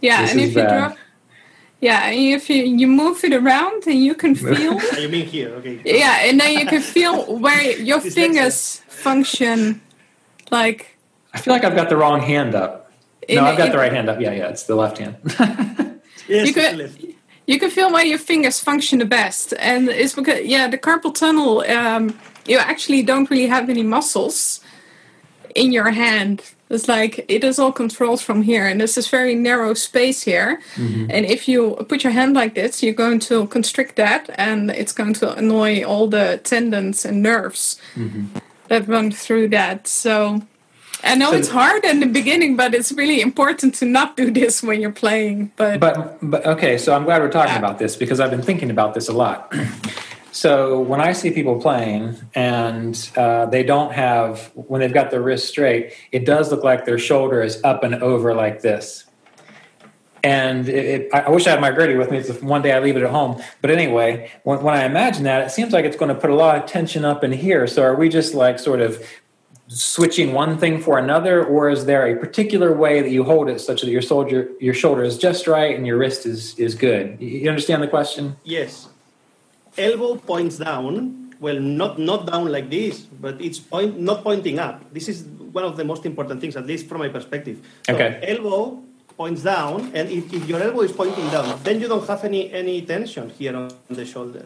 Yeah, 0.00 0.22
This 0.22 0.32
and 0.32 0.40
is 0.40 0.48
if 0.50 0.56
you 0.56 0.62
bad. 0.62 0.78
drop, 0.78 0.96
yeah, 1.80 2.06
and 2.06 2.18
if 2.36 2.48
you 2.50 2.62
you 2.64 2.86
move 2.86 3.24
it 3.24 3.32
around 3.32 3.86
and 3.86 3.98
you 4.04 4.14
can 4.14 4.34
feel. 4.56 4.78
Ah, 4.80 4.98
you 4.98 5.08
mean 5.08 5.26
here? 5.26 5.48
Okay. 5.58 5.80
Yeah, 5.84 6.26
and 6.28 6.38
then 6.40 6.58
you 6.58 6.66
can 6.66 6.82
feel 6.82 7.24
where 7.38 7.62
your 7.80 8.00
fingers 8.18 8.82
function 8.88 9.80
like 10.50 10.96
I 11.34 11.38
feel 11.40 11.52
like 11.54 11.64
I've 11.64 11.74
got 11.76 11.88
the 11.88 11.96
wrong 11.96 12.20
hand 12.20 12.54
up. 12.54 12.92
In 13.28 13.36
no, 13.36 13.44
a- 13.44 13.48
I've 13.50 13.58
got 13.58 13.66
in- 13.66 13.72
the 13.72 13.78
right 13.78 13.92
hand 13.92 14.08
up. 14.08 14.20
Yeah, 14.20 14.32
yeah, 14.32 14.48
it's 14.52 14.64
the 14.64 14.76
left 14.76 14.98
hand. 14.98 15.16
Yes, 16.28 16.48
You 16.48 16.54
could- 16.54 16.76
left. 16.76 17.00
You 17.46 17.58
can 17.58 17.70
feel 17.70 17.92
where 17.92 18.04
your 18.04 18.18
fingers 18.18 18.60
function 18.60 18.98
the 18.98 19.04
best. 19.04 19.54
And 19.58 19.88
it's 19.88 20.14
because 20.14 20.44
yeah, 20.44 20.68
the 20.68 20.78
carpal 20.78 21.14
tunnel 21.14 21.60
um 21.60 22.18
you 22.46 22.58
actually 22.58 23.02
don't 23.02 23.30
really 23.30 23.48
have 23.48 23.68
any 23.68 23.82
muscles 23.82 24.60
in 25.54 25.72
your 25.72 25.90
hand. 25.90 26.42
It's 26.68 26.88
like 26.88 27.24
it 27.28 27.44
is 27.44 27.58
all 27.58 27.72
controlled 27.72 28.20
from 28.20 28.42
here, 28.42 28.66
and 28.66 28.80
this 28.80 28.98
is 28.98 29.08
very 29.08 29.34
narrow 29.36 29.74
space 29.74 30.22
here. 30.22 30.60
And 31.10 31.24
if 31.24 31.46
you 31.46 31.76
put 31.88 32.02
your 32.02 32.12
hand 32.12 32.34
like 32.34 32.54
this, 32.54 32.82
you're 32.82 32.92
going 32.92 33.20
to 33.20 33.46
constrict 33.46 33.94
that, 33.96 34.28
and 34.36 34.70
it's 34.70 34.92
going 34.92 35.14
to 35.14 35.32
annoy 35.34 35.84
all 35.84 36.08
the 36.08 36.40
tendons 36.42 37.04
and 37.04 37.22
nerves 37.22 37.80
that 38.68 38.88
run 38.88 39.12
through 39.12 39.48
that. 39.50 39.86
So 39.86 40.42
I 41.04 41.14
know 41.14 41.30
So 41.32 41.36
it's 41.38 41.48
hard 41.48 41.84
in 41.84 42.00
the 42.00 42.06
beginning, 42.06 42.56
but 42.56 42.74
it's 42.74 42.90
really 42.92 43.20
important 43.20 43.74
to 43.76 43.84
not 43.86 44.16
do 44.16 44.30
this 44.30 44.62
when 44.62 44.80
you're 44.80 44.92
playing. 44.92 45.52
But, 45.56 45.80
But 45.80 46.18
but 46.22 46.46
okay, 46.46 46.78
so 46.78 46.94
I'm 46.94 47.04
glad 47.04 47.22
we're 47.22 47.30
talking 47.30 47.52
Yeah. 47.52 47.58
about 47.58 47.78
this 47.78 47.96
because 47.96 48.18
I've 48.20 48.30
been 48.30 48.42
thinking 48.42 48.70
about 48.70 48.94
this 48.94 49.08
a 49.08 49.12
lot. 49.12 49.54
so 50.32 50.80
when 50.80 51.00
I 51.00 51.12
see 51.12 51.30
people 51.30 51.60
playing 51.60 52.16
and 52.34 53.10
uh, 53.16 53.46
they 53.46 53.62
don't 53.62 53.92
have 53.92 54.50
when 54.54 54.80
they've 54.80 54.92
got 54.92 55.10
their 55.10 55.22
wrist 55.22 55.48
straight, 55.48 55.92
it 56.12 56.24
does 56.24 56.50
look 56.50 56.64
like 56.64 56.84
their 56.86 56.98
shoulder 56.98 57.42
is 57.42 57.62
up 57.62 57.84
and 57.84 57.94
over 57.96 58.34
like 58.34 58.62
this. 58.62 59.04
And 60.24 60.68
it, 60.68 60.84
it, 60.84 61.08
I 61.14 61.20
I 61.20 61.30
wish 61.30 61.46
I 61.46 61.50
had 61.50 61.60
my 61.60 61.70
Gertie 61.70 61.94
with 61.96 62.10
me. 62.10 62.18
It's 62.18 62.42
one 62.42 62.62
day 62.62 62.72
I 62.72 62.80
leave 62.80 62.96
it 62.96 63.02
at 63.02 63.10
home. 63.10 63.40
But 63.60 63.70
anyway, 63.70 64.32
when, 64.42 64.60
when 64.62 64.74
I 64.74 64.84
imagine 64.84 65.22
that, 65.24 65.46
it 65.46 65.50
seems 65.50 65.72
like 65.72 65.84
it's 65.84 65.96
going 65.96 66.12
to 66.12 66.20
put 66.20 66.30
a 66.30 66.34
lot 66.34 66.56
of 66.56 66.66
tension 66.68 67.04
up 67.04 67.22
in 67.22 67.30
here. 67.32 67.66
So 67.68 67.82
are 67.82 67.94
we 67.94 68.08
just 68.08 68.34
like 68.34 68.58
sort 68.58 68.80
of 68.80 69.00
switching 69.68 70.32
one 70.32 70.58
thing 70.58 70.80
for 70.80 70.98
another, 70.98 71.44
or 71.44 71.70
is 71.70 71.86
there 71.86 72.06
a 72.06 72.14
particular 72.16 72.72
way 72.72 73.00
that 73.02 73.10
you 73.10 73.24
hold 73.24 73.48
it 73.48 73.60
such 73.60 73.80
that 73.82 73.90
your 73.90 74.02
shoulder 74.02 74.48
your 74.60 74.74
shoulder 74.74 75.02
is 75.02 75.18
just 75.18 75.46
right 75.46 75.74
and 75.76 75.86
your 75.86 75.98
wrist 75.98 76.26
is 76.26 76.54
is 76.58 76.74
good? 76.74 77.16
You 77.20 77.28
you 77.42 77.48
understand 77.48 77.82
the 77.82 77.88
question? 77.88 78.36
Yes. 78.44 78.88
Elbow 79.76 80.16
points 80.16 80.56
down. 80.58 81.34
Well, 81.40 81.60
not 81.60 81.98
not 81.98 82.26
down 82.26 82.48
like 82.50 82.70
this, 82.70 83.00
but 83.00 83.36
it's 83.42 83.58
point 83.58 84.00
not 84.00 84.22
pointing 84.24 84.58
up. 84.58 84.80
This 84.92 85.08
is 85.08 85.24
one 85.52 85.64
of 85.64 85.76
the 85.76 85.84
most 85.84 86.06
important 86.06 86.40
things, 86.40 86.56
at 86.56 86.64
least 86.66 86.88
from 86.88 86.98
my 87.04 87.08
perspective. 87.08 87.60
So 87.84 87.92
Okay. 87.94 88.20
Elbow 88.22 88.80
points 89.18 89.42
down, 89.42 89.90
and 89.94 90.08
if, 90.08 90.32
if 90.32 90.48
your 90.48 90.62
elbow 90.62 90.80
is 90.82 90.92
pointing 90.92 91.28
down, 91.28 91.58
then 91.64 91.80
you 91.80 91.88
don't 91.88 92.06
have 92.08 92.24
any 92.24 92.48
any 92.52 92.80
tension 92.86 93.28
here 93.36 93.54
on 93.56 93.68
the 93.90 94.06
shoulder. 94.06 94.44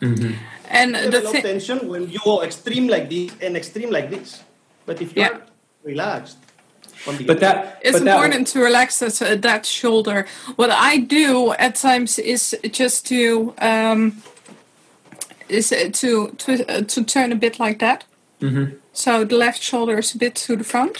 Mm-hmm. 0.00 0.32
and 0.70 0.90
You 0.94 1.02
the 1.10 1.10
develop 1.10 1.32
thing. 1.32 1.42
tension 1.42 1.88
when 1.88 2.06
you 2.10 2.20
go 2.22 2.42
extreme 2.42 2.86
like 2.86 3.08
this 3.10 3.32
and 3.42 3.56
extreme 3.56 3.90
like 3.90 4.10
this. 4.10 4.42
But 4.88 5.00
if 5.02 5.14
you're 5.14 5.26
Yeah. 5.26 5.38
relaxed, 5.84 6.38
But 7.26 7.38
that 7.40 7.78
It's 7.80 7.92
but 7.98 8.04
that- 8.04 8.14
important 8.16 8.48
to 8.52 8.58
relax 8.60 8.98
that, 8.98 9.22
uh, 9.22 9.36
that 9.48 9.64
shoulder. 9.66 10.26
What 10.56 10.70
I 10.92 10.96
do 11.18 11.52
at 11.66 11.72
times 11.76 12.18
is 12.18 12.56
just 12.80 13.06
to 13.10 13.54
um, 13.70 14.00
is 15.48 15.72
uh, 15.72 15.76
to 16.00 16.10
to 16.42 16.50
uh, 16.52 16.82
to 16.94 16.98
turn 17.14 17.30
a 17.32 17.36
bit 17.36 17.54
like 17.64 17.78
that. 17.78 18.04
So 18.92 19.24
the 19.24 19.36
left 19.36 19.62
shoulder 19.62 19.98
is 19.98 20.14
a 20.14 20.18
bit 20.18 20.34
to 20.46 20.56
the 20.56 20.64
front, 20.64 20.94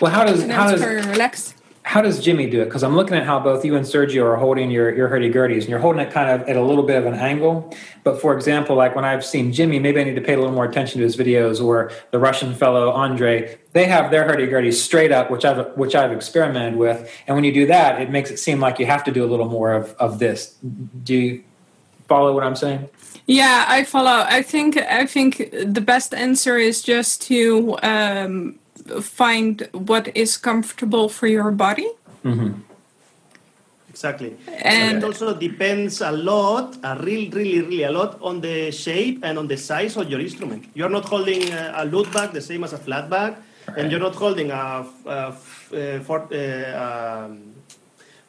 Well, 0.00 0.12
how 0.12 0.24
does 0.28 0.40
and 0.42 0.52
how 0.52 0.70
does 0.70 0.80
very 0.80 1.00
relaxed. 1.14 1.54
How 1.86 2.02
does 2.02 2.20
Jimi 2.20 2.50
do 2.50 2.62
it? 2.62 2.64
Because 2.64 2.82
I'm 2.82 2.96
looking 2.96 3.16
at 3.16 3.22
how 3.22 3.38
both 3.38 3.64
you 3.64 3.76
and 3.76 3.86
Sergio 3.86 4.24
are 4.24 4.34
holding 4.34 4.72
your 4.72 4.92
your 4.92 5.06
hurdy 5.06 5.30
gurdies, 5.32 5.60
and 5.60 5.68
you're 5.68 5.78
holding 5.78 6.00
it 6.00 6.12
kind 6.12 6.28
of 6.28 6.48
at 6.48 6.56
a 6.56 6.60
little 6.60 6.82
bit 6.82 6.96
of 6.96 7.06
an 7.06 7.14
angle. 7.14 7.72
But 8.02 8.20
for 8.20 8.36
example, 8.36 8.74
like 8.74 8.96
when 8.96 9.04
I've 9.04 9.24
seen 9.24 9.52
Jimi, 9.52 9.80
maybe 9.80 10.00
I 10.00 10.04
need 10.04 10.16
to 10.16 10.20
pay 10.20 10.34
a 10.34 10.36
little 10.36 10.52
more 10.52 10.64
attention 10.64 10.98
to 10.98 11.04
his 11.04 11.16
videos, 11.16 11.64
or 11.64 11.92
the 12.10 12.18
Russian 12.18 12.56
fellow 12.56 12.90
Andre, 12.90 13.56
they 13.72 13.84
have 13.84 14.10
their 14.10 14.24
hurdy 14.24 14.48
gurdies 14.48 14.74
straight 14.74 15.12
up, 15.12 15.30
which 15.30 15.44
I've 15.44 15.76
which 15.76 15.94
I've 15.94 16.10
experimented 16.10 16.76
with. 16.76 17.08
And 17.28 17.36
when 17.36 17.44
you 17.44 17.52
do 17.54 17.66
that, 17.68 18.02
it 18.02 18.10
makes 18.10 18.32
it 18.32 18.38
seem 18.38 18.58
like 18.58 18.80
you 18.80 18.86
have 18.86 19.04
to 19.04 19.12
do 19.12 19.24
a 19.24 19.28
little 19.28 19.48
more 19.48 19.72
of 19.72 19.94
of 20.00 20.18
this. 20.18 20.56
Do 21.04 21.14
you 21.14 21.44
follow 22.08 22.34
what 22.34 22.42
I'm 22.42 22.56
saying? 22.56 22.88
Yeah, 23.28 23.64
I 23.68 23.84
follow. 23.84 24.24
I 24.26 24.42
think 24.42 24.76
I 24.76 25.06
think 25.06 25.52
the 25.52 25.80
best 25.80 26.12
answer 26.14 26.58
is 26.58 26.82
just 26.82 27.22
to 27.28 27.78
um, 27.84 28.58
find 29.02 29.68
what 29.72 30.08
is 30.14 30.36
comfortable 30.36 31.08
for 31.08 31.26
your 31.26 31.50
body. 31.50 31.88
Exactly. 33.96 34.36
And- 34.62 34.98
it 34.98 35.04
also 35.04 35.32
depends 35.34 36.02
a 36.02 36.12
lot, 36.12 36.76
a 36.84 37.00
real, 37.00 37.30
really, 37.30 37.60
really 37.60 37.82
a 37.84 37.90
lot 37.90 38.20
on 38.20 38.40
the 38.42 38.70
shape 38.70 39.20
and 39.24 39.38
on 39.38 39.48
the 39.48 39.56
size 39.56 39.96
of 39.96 40.10
your 40.10 40.20
instrument. 40.20 40.68
You're 40.74 40.90
not 40.90 41.06
holding 41.06 41.50
a, 41.50 41.72
a 41.80 41.84
lute 41.86 42.12
back 42.12 42.32
the 42.32 42.42
same 42.42 42.62
as 42.64 42.74
a 42.74 42.78
flat 42.78 43.08
back, 43.08 43.40
and 43.76 43.90
you're 43.90 44.00
not 44.00 44.14
holding 44.14 44.50
a, 44.50 44.84
a, 45.06 45.34
a 45.72 46.00
for, 46.00 46.28
uh, 46.28 47.24
um, 47.24 47.54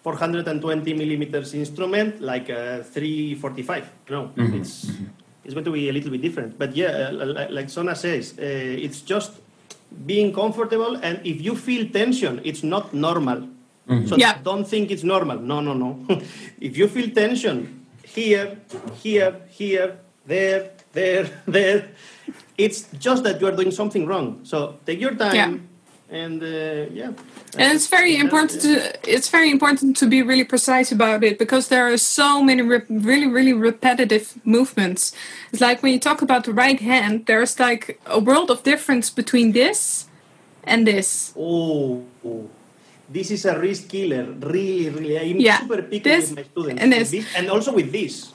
420 0.03 0.93
millimeters 0.93 1.53
instrument 1.53 2.21
like 2.21 2.47
a 2.47 2.85
345. 2.93 3.91
No, 4.09 4.31
it's 4.37 4.87
it's 5.43 5.53
going 5.53 5.65
to 5.65 5.71
be 5.71 5.89
a 5.89 5.91
little 5.91 6.11
bit 6.11 6.21
different. 6.21 6.57
But 6.57 6.75
yeah, 6.77 7.11
uh, 7.11 7.25
like, 7.25 7.49
like 7.51 7.69
Sona 7.69 7.95
says, 7.95 8.35
uh, 8.39 8.41
it's 8.85 9.01
just 9.01 9.33
being 10.05 10.33
comfortable, 10.33 10.95
and 11.01 11.19
if 11.25 11.41
you 11.41 11.55
feel 11.55 11.87
tension, 11.89 12.41
it's 12.43 12.63
not 12.63 12.93
normal. 12.93 13.47
Mm-hmm. 13.87 14.07
So 14.07 14.15
Yeah. 14.17 14.37
don't 14.43 14.67
think 14.67 14.91
it's 14.91 15.03
normal. 15.03 15.39
No, 15.39 15.61
no, 15.61 15.73
no. 15.73 15.99
if 16.59 16.77
you 16.77 16.87
feel 16.87 17.09
tension 17.09 17.85
here, 18.03 18.57
here, 19.03 19.41
here, 19.49 19.97
there, 20.25 20.71
there, 20.93 21.29
there, 21.47 21.89
it's 22.57 22.87
just 22.99 23.23
that 23.23 23.39
you 23.41 23.47
are 23.47 23.55
doing 23.55 23.71
something 23.71 24.05
wrong. 24.05 24.41
So 24.43 24.79
take 24.85 24.99
your 24.99 25.15
time, 25.15 25.35
Yeah. 25.35 25.57
And 26.09 26.41
uh, 26.41 26.85
yeah. 26.93 27.11
And 27.57 27.73
it's 27.75 27.87
very 27.87 28.15
important 28.15 28.61
to 28.61 28.93
it's 29.03 29.29
very 29.29 29.49
important 29.51 29.97
to 29.97 30.05
be 30.07 30.21
really 30.21 30.43
precise 30.45 30.91
about 30.91 31.23
it 31.23 31.37
because 31.39 31.67
there 31.67 31.85
are 31.91 31.97
so 31.97 32.41
many 32.43 32.61
re- 32.61 32.83
really 32.89 33.27
really 33.27 33.53
repetitive 33.53 34.39
movements. 34.45 35.11
It's 35.51 35.61
like 35.61 35.81
when 35.83 35.93
you 35.93 35.99
talk 35.99 36.21
about 36.21 36.43
the 36.45 36.53
right 36.53 36.79
hand, 36.79 37.25
there's 37.25 37.59
like 37.59 37.99
a 38.05 38.19
world 38.19 38.49
of 38.51 38.63
difference 38.63 39.09
between 39.09 39.51
this 39.53 40.07
and 40.63 40.85
this. 40.87 41.33
Oh, 41.37 42.03
this 43.09 43.31
is 43.31 43.45
a 43.45 43.57
wrist 43.59 43.87
killer. 43.89 44.23
Really, 44.39 44.89
really. 44.89 45.19
I'm 45.19 45.39
Yeah, 45.39 45.59
super 45.59 45.81
picky 45.81 45.99
this 46.09 46.29
with 46.29 46.35
my 46.37 46.43
students. 46.43 46.81
and 46.83 46.91
with 46.93 47.11
this. 47.11 47.25
and 47.35 47.49
also 47.49 47.71
with 47.73 47.91
this. 47.91 48.31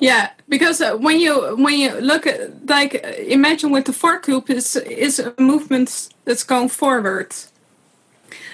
Yeah, 0.00 0.30
because 0.48 0.80
uh, 0.80 0.96
when 0.96 1.20
you 1.20 1.56
when 1.56 1.78
you 1.78 2.00
look 2.00 2.26
at 2.26 2.66
like 2.66 2.94
imagine 3.18 3.70
with 3.70 3.84
the 3.84 3.92
fork 3.92 4.28
loop 4.28 4.50
is 4.50 4.76
is 4.76 5.18
a 5.18 5.34
movement 5.38 6.08
that's 6.24 6.44
going 6.44 6.68
forward. 6.68 7.34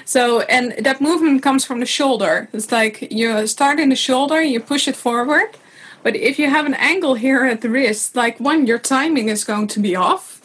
So 0.04 0.40
and 0.42 0.74
that 0.84 1.00
movement 1.00 1.42
comes 1.42 1.64
from 1.64 1.80
the 1.80 1.86
shoulder. 1.86 2.48
It's 2.52 2.70
like 2.70 3.12
you 3.12 3.46
start 3.46 3.80
in 3.80 3.88
the 3.88 3.96
shoulder, 3.96 4.42
you 4.42 4.60
push 4.60 4.88
it 4.88 4.96
forward. 4.96 5.56
But 6.02 6.16
if 6.16 6.38
you 6.38 6.50
have 6.50 6.66
an 6.66 6.74
angle 6.74 7.14
here 7.14 7.46
at 7.46 7.62
the 7.62 7.70
wrist, 7.70 8.14
like 8.14 8.38
one, 8.38 8.66
your 8.66 8.78
timing 8.78 9.30
is 9.30 9.42
going 9.42 9.68
to 9.68 9.80
be 9.80 9.96
off, 9.96 10.42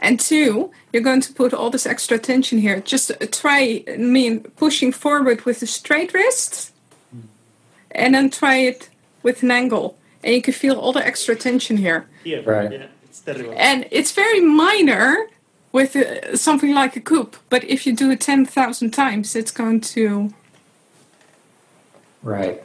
and 0.00 0.18
two, 0.18 0.72
you're 0.92 1.02
going 1.02 1.20
to 1.20 1.32
put 1.34 1.52
all 1.52 1.68
this 1.68 1.84
extra 1.84 2.18
tension 2.18 2.58
here. 2.58 2.80
Just 2.80 3.12
try, 3.30 3.84
I 3.86 3.98
mean, 3.98 4.40
pushing 4.56 4.92
forward 4.92 5.44
with 5.44 5.60
a 5.60 5.66
straight 5.66 6.14
wrist, 6.14 6.72
and 7.90 8.14
then 8.14 8.30
try 8.30 8.56
it 8.56 8.88
with 9.22 9.42
an 9.42 9.50
angle, 9.50 9.98
and 10.24 10.34
you 10.34 10.42
can 10.42 10.54
feel 10.54 10.78
all 10.78 10.92
the 10.92 11.06
extra 11.06 11.36
tension 11.36 11.76
here. 11.76 12.08
Here. 12.24 12.42
Right. 12.42 12.72
Yeah, 12.72 12.86
it's 13.04 13.20
terrible. 13.20 13.54
And 13.56 13.86
it's 13.90 14.12
very 14.12 14.40
minor 14.40 15.28
with 15.72 15.94
uh, 15.96 16.36
something 16.36 16.72
like 16.74 16.96
a 16.96 17.00
coupe, 17.00 17.36
but 17.50 17.62
if 17.64 17.86
you 17.86 17.94
do 17.94 18.10
it 18.10 18.20
10,000 18.20 18.90
times, 18.90 19.36
it's 19.36 19.50
going 19.50 19.80
to 19.80 20.32
Right. 22.22 22.62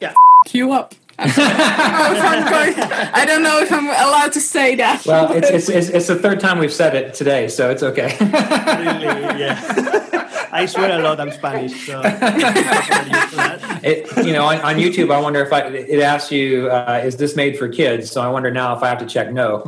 yeah. 0.00 0.14
queue 0.46 0.72
up. 0.72 0.94
I 1.18 1.26
don't, 1.26 1.36
know 1.36 2.16
if 2.16 2.24
I'm 2.24 2.50
going- 2.50 3.10
I 3.14 3.24
don't 3.24 3.42
know 3.42 3.58
if 3.60 3.72
I'm 3.72 3.86
allowed 3.86 4.32
to 4.32 4.40
say 4.40 4.74
that. 4.76 5.04
Well, 5.06 5.32
it's, 5.32 5.50
it's, 5.50 5.68
it's, 5.68 5.88
it's 5.88 6.06
the 6.08 6.16
third 6.16 6.40
time 6.40 6.58
we've 6.58 6.72
said 6.72 6.94
it 6.94 7.14
today, 7.14 7.48
so 7.48 7.70
it's 7.70 7.82
okay. 7.82 8.16
really, 8.20 9.40
yeah. 9.40 9.60
I 10.52 10.66
swear 10.66 10.98
a 10.98 11.02
lot 11.02 11.18
I'm 11.18 11.32
Spanish, 11.32 11.86
so 11.86 12.00
I'm 12.00 12.38
used 13.10 13.30
to 13.30 13.36
that. 13.36 13.80
it, 13.82 14.06
you 14.24 14.32
know, 14.32 14.44
on, 14.44 14.60
on 14.60 14.76
YouTube, 14.76 15.12
I 15.12 15.20
wonder 15.20 15.40
if 15.42 15.52
I, 15.52 15.62
it 15.66 15.98
asks 16.00 16.30
you, 16.30 16.68
uh, 16.70 17.02
is 17.04 17.16
this 17.16 17.34
made 17.34 17.58
for 17.58 17.68
kids? 17.68 18.10
So 18.10 18.20
I 18.22 18.28
wonder 18.28 18.50
now 18.52 18.76
if 18.76 18.82
I 18.82 18.88
have 18.88 18.98
to 18.98 19.06
check 19.06 19.32
no. 19.32 19.62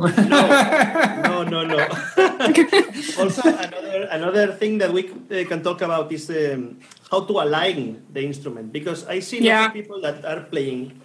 No, 1.27 1.43
no, 1.43 1.63
no. 1.65 1.77
also, 3.19 3.41
another 3.43 4.07
another 4.11 4.47
thing 4.53 4.77
that 4.79 4.91
we 4.93 5.09
uh, 5.11 5.43
can 5.47 5.61
talk 5.61 5.81
about 5.81 6.11
is 6.11 6.29
um, 6.29 6.79
how 7.11 7.19
to 7.21 7.33
align 7.43 8.01
the 8.13 8.23
instrument 8.23 8.71
because 8.71 9.05
I 9.07 9.19
see 9.19 9.37
lots 9.37 9.45
Yeah. 9.45 9.65
of 9.67 9.73
people 9.73 9.99
that 10.01 10.23
are 10.23 10.41
playing 10.47 11.01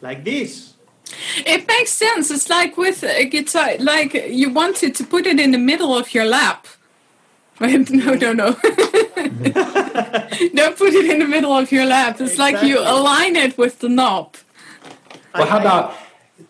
like 0.00 0.24
this. 0.24 0.74
It 1.46 1.66
makes 1.66 1.92
sense. 1.92 2.30
It's 2.30 2.50
like 2.50 2.76
with 2.76 3.02
a 3.02 3.24
guitar, 3.24 3.76
like 3.78 4.14
you 4.14 4.50
wanted 4.50 4.94
to 4.96 5.04
put 5.04 5.26
it 5.26 5.40
in 5.40 5.52
the 5.52 5.58
middle 5.58 5.96
of 5.96 6.14
your 6.14 6.24
lap. 6.24 6.66
But 7.58 7.70
no, 7.90 8.14
no, 8.14 8.32
no. 8.32 8.52
Don't 8.52 8.56
put 10.76 10.94
it 10.94 11.10
in 11.10 11.18
the 11.18 11.26
middle 11.28 11.52
of 11.52 11.72
your 11.72 11.86
lap. 11.86 12.20
It's 12.20 12.38
like 12.38 12.62
you 12.62 12.78
align 12.78 13.36
it 13.36 13.58
with 13.58 13.80
the 13.80 13.88
knob. 13.88 14.36
well, 15.34 15.46
how 15.46 15.58
about, 15.58 15.94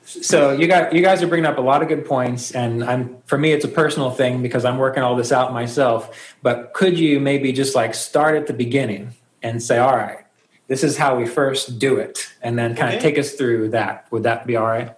so 0.05 0.53
you 0.53 0.67
got, 0.67 0.93
you 0.93 1.03
guys 1.03 1.23
are 1.23 1.27
bringing 1.27 1.47
up 1.47 1.59
a 1.59 1.63
lot 1.63 1.83
of 1.83 1.89
good 1.89 2.05
points 2.05 2.53
and 2.53 2.85
I'm, 2.85 3.17
for 3.27 3.39
me, 3.39 3.53
it's 3.53 3.65
a 3.65 3.69
personal 3.69 4.11
thing 4.11 4.43
because 4.43 4.65
I'm 4.65 4.77
working 4.77 5.03
all 5.03 5.17
this 5.17 5.33
out 5.33 5.53
myself, 5.53 6.35
but 6.43 6.75
could 6.75 6.99
you 6.99 7.21
maybe 7.21 7.53
just 7.53 7.75
like 7.75 7.95
start 7.95 8.37
at 8.37 8.47
the 8.47 8.53
beginning 8.53 9.15
and 9.43 9.63
say, 9.63 9.79
all 9.79 9.97
right, 9.97 10.25
this 10.69 10.85
is 10.85 10.97
how 10.97 11.17
we 11.17 11.27
first 11.27 11.79
do 11.79 11.97
it. 11.97 12.29
And 12.43 12.57
then 12.59 12.77
kind 12.77 12.95
of 12.95 13.03
take 13.03 13.19
us 13.19 13.33
through 13.35 13.71
that. 13.71 14.07
Would 14.13 14.23
that 14.23 14.47
be 14.47 14.57
all 14.57 14.67
right? 14.67 14.93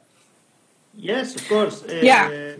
Yes, 0.95 1.35
of 1.37 1.49
course. 1.49 1.83
Uh, 1.83 2.03
Yeah. 2.03 2.57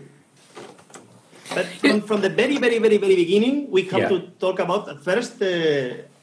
But 1.53 1.67
from, 1.83 2.01
from 2.01 2.21
the 2.21 2.29
very, 2.29 2.57
very, 2.57 2.79
very, 2.79 2.97
very 2.97 3.15
beginning, 3.15 3.69
we 3.69 3.83
have 3.91 4.01
Yeah. 4.01 4.09
to 4.09 4.19
talk 4.39 4.59
about 4.59 4.87
at 4.87 5.03
first 5.03 5.35
uh, 5.41 5.47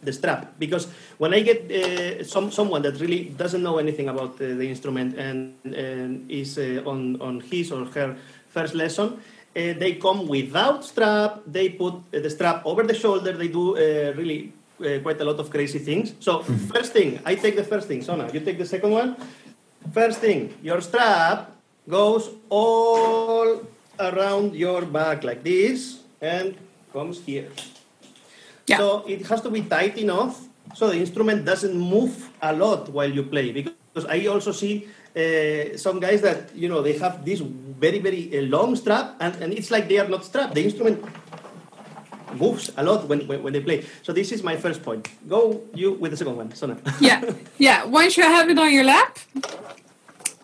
the 0.03 0.13
strap 0.13 0.55
because 0.59 0.89
when 1.19 1.35
I 1.35 1.41
get 1.41 1.69
uh, 1.71 2.25
some 2.25 2.51
someone 2.51 2.83
that 2.83 3.01
really 3.01 3.35
doesn't 3.37 3.63
know 3.63 3.77
anything 3.79 4.09
about 4.09 4.41
uh, 4.41 4.57
the 4.57 4.65
instrument 4.65 5.19
and, 5.19 5.53
and 5.75 6.25
is 6.31 6.57
uh, 6.57 6.81
on 6.87 7.21
on 7.21 7.41
his 7.51 7.73
or 7.73 7.85
her 7.93 8.17
first 8.49 8.75
lesson, 8.75 9.21
uh, 9.57 9.75
they 9.77 9.99
come 10.01 10.27
without 10.29 10.85
strap. 10.85 11.43
They 11.47 11.69
put 11.69 11.95
uh, 12.15 12.23
the 12.25 12.31
strap 12.31 12.65
over 12.65 12.83
the 12.87 12.95
shoulder. 12.95 13.33
They 13.37 13.49
do 13.49 13.77
uh, 13.77 14.15
really 14.17 14.53
uh, 14.81 14.99
quite 15.03 15.21
a 15.21 15.25
lot 15.25 15.39
of 15.39 15.51
crazy 15.51 15.79
things. 15.79 16.15
So 16.21 16.43
first 16.73 16.93
thing, 16.93 17.21
I 17.25 17.35
take 17.35 17.57
the 17.57 17.65
first 17.65 17.89
thing. 17.89 18.01
Sanne, 18.03 18.33
you 18.33 18.41
take 18.41 18.59
the 18.59 18.67
second 18.67 18.91
one. 18.91 19.17
First 19.93 20.21
thing, 20.21 20.55
your 20.63 20.81
strap 20.81 21.51
goes 21.89 22.31
all 22.49 23.65
around 23.99 24.55
your 24.55 24.83
back 24.83 25.25
like 25.25 25.43
this 25.43 26.01
and 26.21 26.55
comes 26.93 27.21
here. 27.25 27.51
Yeah. 28.67 28.79
So 28.79 29.05
it 29.09 29.27
has 29.27 29.41
to 29.43 29.51
be 29.51 29.63
tight 29.63 29.97
enough 29.99 30.49
so 30.75 30.89
the 30.89 30.99
instrument 31.01 31.45
doesn't 31.45 31.75
move 31.75 32.31
a 32.43 32.53
lot 32.53 32.89
while 32.91 33.11
you 33.11 33.23
play. 33.23 33.53
Because 33.53 34.05
I 34.07 34.27
also 34.27 34.53
see 34.53 34.87
uh, 35.17 35.77
some 35.77 36.01
guys 36.01 36.21
that, 36.23 36.55
you 36.55 36.69
know, 36.69 36.83
they 36.83 36.99
have 36.99 37.25
this 37.25 37.41
very, 37.41 37.99
very 37.99 38.29
uh, 38.37 38.43
long 38.43 38.77
strap 38.77 39.17
and, 39.21 39.35
and 39.37 39.53
it's 39.53 39.71
like 39.71 39.89
they 39.89 39.99
are 39.99 40.09
not 40.09 40.25
strapped. 40.25 40.55
The 40.55 40.65
instrument 40.65 41.03
moves 42.35 42.71
a 42.77 42.83
lot 42.83 43.09
when, 43.09 43.27
when, 43.27 43.43
when 43.43 43.53
they 43.53 43.61
play. 43.61 43.85
So 44.03 44.13
this 44.13 44.33
is 44.33 44.43
my 44.43 44.57
first 44.57 44.83
point. 44.83 45.09
Go 45.29 45.63
you 45.75 45.93
with 45.93 46.11
the 46.11 46.17
second 46.17 46.37
one, 46.37 46.51
Sanne. 46.51 46.79
yeah 47.01 47.23
yeah 47.59 47.85
once 47.85 48.17
you 48.17 48.25
have 48.25 48.49
it 48.49 48.59
on 48.59 48.73
your 48.73 48.85
lap 48.85 49.19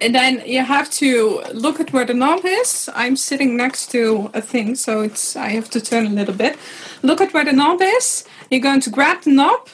and 0.00 0.14
then 0.14 0.42
you 0.46 0.62
have 0.62 0.90
to 0.90 1.42
look 1.52 1.80
at 1.80 1.92
where 1.92 2.04
the 2.04 2.14
knob 2.14 2.40
is 2.44 2.88
i'm 2.94 3.16
sitting 3.16 3.56
next 3.56 3.90
to 3.90 4.30
a 4.34 4.40
thing 4.40 4.74
so 4.74 5.02
it's 5.02 5.36
i 5.36 5.48
have 5.48 5.68
to 5.70 5.80
turn 5.80 6.06
a 6.06 6.10
little 6.10 6.34
bit 6.34 6.58
look 7.02 7.20
at 7.20 7.32
where 7.32 7.44
the 7.44 7.52
knob 7.52 7.80
is 7.80 8.24
you're 8.50 8.60
going 8.60 8.80
to 8.80 8.90
grab 8.90 9.22
the 9.22 9.30
knob 9.30 9.68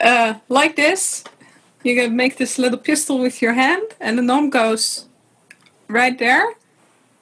uh, 0.00 0.34
like 0.48 0.76
this 0.76 1.24
you're 1.82 1.96
going 1.96 2.10
to 2.10 2.16
make 2.16 2.36
this 2.36 2.58
little 2.58 2.78
pistol 2.78 3.18
with 3.18 3.40
your 3.40 3.54
hand 3.54 3.82
and 4.00 4.18
the 4.18 4.22
knob 4.22 4.50
goes 4.50 5.06
right 5.88 6.18
there 6.18 6.54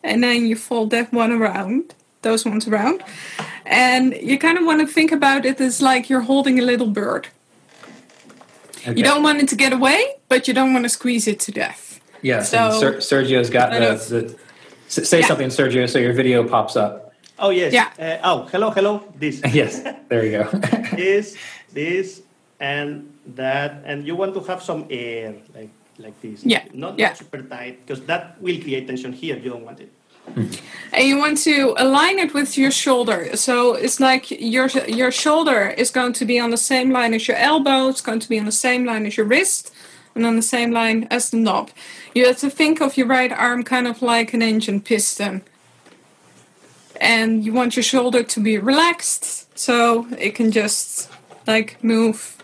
and 0.03 0.23
then 0.23 0.47
you 0.47 0.57
fold 0.57 0.91
that 0.91 1.13
one 1.13 1.33
around 1.33 1.95
those 2.23 2.45
ones 2.45 2.67
around 2.69 3.03
and 3.67 4.15
you 4.23 4.39
kind 4.39 4.57
of 4.59 4.65
want 4.65 4.81
to 4.81 4.87
think 4.87 5.13
about 5.13 5.45
it 5.45 5.61
as 5.61 5.81
like 5.83 6.09
you're 6.11 6.21
holding 6.33 6.59
a 6.59 6.63
little 6.63 6.87
bird 6.89 7.29
Okay. 8.85 8.95
you 8.99 9.05
don't 9.05 9.23
want 9.23 9.41
it 9.41 9.49
to 9.51 9.55
get 9.57 9.73
away, 9.73 10.01
but 10.29 10.49
you 10.49 10.55
don't 10.55 10.73
want 10.73 10.85
to 10.85 10.89
squeeze 10.89 11.29
it 11.29 11.39
to 11.47 11.53
death. 11.53 12.01
Yes, 12.21 12.51
So- 12.51 12.59
and 12.59 12.75
Ser- 12.75 13.01
Sergio's 13.01 13.49
got 13.49 13.73
I 13.73 13.79
the, 13.79 13.95
the 14.89 15.03
say 15.07 15.21
Yeah. 15.21 15.27
something, 15.29 15.51
Sergio, 15.51 15.89
so 15.89 15.99
your 16.01 16.13
video 16.13 16.43
pops 16.43 16.75
up. 16.75 17.13
Oh 17.39 17.51
yes. 17.51 17.73
Yeah. 17.73 17.91
Uh, 17.97 18.19
oh, 18.29 18.39
hello, 18.51 18.71
hello. 18.71 19.05
This. 19.19 19.41
yes, 19.55 19.83
there 20.09 20.25
you 20.27 20.33
go. 20.43 20.45
this, 20.97 21.37
this, 21.73 22.23
and 22.59 23.07
that, 23.37 23.83
and 23.85 24.05
you 24.07 24.17
want 24.17 24.35
to 24.35 24.41
have 24.51 24.63
some 24.63 24.87
air, 24.91 25.35
like 25.55 25.71
like 25.99 26.21
this. 26.21 26.43
Yeah, 26.45 26.65
Not, 26.75 26.99
yeah. 26.99 27.09
not 27.09 27.19
super 27.19 27.43
tight, 27.43 27.87
because 27.87 28.01
that 28.07 28.35
will 28.43 28.59
create 28.61 28.87
tension 28.89 29.13
here. 29.13 29.37
You 29.39 29.51
don't 29.51 29.65
want 29.65 29.79
it. 29.79 29.91
Mm. 30.31 30.61
and 30.93 31.05
you 31.05 31.19
want 31.19 31.39
to 31.39 31.75
align 31.77 32.19
it 32.19 32.33
with 32.33 32.57
your 32.57 32.71
shoulder. 32.71 33.37
So 33.37 33.75
it's 33.75 34.01
like 34.01 34.31
your 34.31 34.69
your 34.87 35.11
shoulder 35.11 35.69
is 35.77 35.91
going 35.91 36.13
to 36.15 36.25
be 36.25 36.39
on 36.39 36.51
the 36.51 36.57
same 36.57 36.91
line 36.91 37.13
as 37.13 37.27
your 37.29 37.37
elbow. 37.37 37.89
It's 37.89 38.01
going 38.01 38.21
to 38.21 38.29
be 38.29 38.39
on 38.39 38.47
the 38.47 38.53
same 38.53 38.85
line 38.85 39.05
as 39.07 39.17
your 39.17 39.27
wrist, 39.27 39.73
and 40.15 40.25
on 40.25 40.37
the 40.37 40.43
same 40.43 40.71
line 40.71 41.07
as 41.11 41.31
the 41.31 41.37
knob. 41.37 41.71
You 42.15 42.27
have 42.27 42.39
to 42.39 42.51
think 42.51 42.81
of 42.81 42.97
your 42.97 43.07
right 43.07 43.33
arm 43.33 43.63
kind 43.65 43.87
of 43.87 44.01
like 44.01 44.33
an 44.33 44.43
engine 44.43 44.81
piston. 44.81 45.43
And 47.01 47.45
you 47.45 47.53
want 47.53 47.75
your 47.75 47.83
shoulder 47.83 48.23
to 48.23 48.41
be 48.41 48.59
relaxed, 48.59 49.59
so 49.59 50.07
it 50.19 50.35
can 50.35 50.53
just 50.53 51.11
like 51.47 51.83
move, 51.83 52.43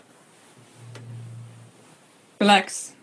relax. 2.41 2.93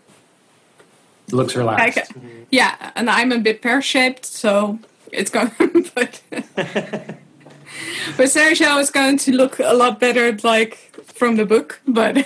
Looks 1.31 1.55
relaxed. 1.55 2.15
Like, 2.15 2.23
yeah, 2.49 2.91
and 2.95 3.09
I'm 3.09 3.31
a 3.31 3.39
bit 3.39 3.61
pear 3.61 3.81
shaped, 3.81 4.25
so 4.25 4.79
it's 5.11 5.29
going. 5.29 5.51
but 5.95 6.21
but 6.31 8.27
Sergio 8.27 8.79
is 8.79 8.89
going 8.91 9.17
to 9.19 9.31
look 9.33 9.59
a 9.59 9.73
lot 9.73 9.99
better, 9.99 10.37
like 10.43 10.77
from 11.03 11.35
the 11.35 11.45
book. 11.45 11.81
But 11.87 12.25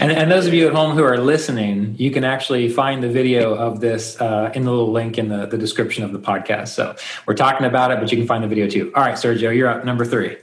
And, 0.00 0.10
and 0.12 0.30
those 0.30 0.46
of 0.46 0.52
you 0.52 0.66
at 0.66 0.74
home 0.74 0.96
who 0.96 1.02
are 1.02 1.18
listening, 1.18 1.94
you 1.98 2.10
can 2.10 2.24
actually 2.24 2.68
find 2.68 3.02
the 3.02 3.08
video 3.08 3.54
of 3.54 3.80
this 3.80 4.20
uh, 4.20 4.50
in 4.54 4.64
the 4.64 4.70
little 4.70 4.92
link 4.92 5.18
in 5.18 5.28
the, 5.28 5.46
the 5.46 5.56
description 5.56 6.04
of 6.04 6.12
the 6.12 6.18
podcast. 6.18 6.68
So 6.68 6.96
we're 7.26 7.34
talking 7.34 7.66
about 7.66 7.90
it, 7.90 8.00
but 8.00 8.10
you 8.10 8.18
can 8.18 8.26
find 8.26 8.42
the 8.42 8.48
video 8.48 8.68
too. 8.68 8.92
All 8.94 9.02
right, 9.02 9.14
Sergio, 9.14 9.56
you're 9.56 9.68
up. 9.68 9.84
Number 9.84 10.04
three. 10.04 10.36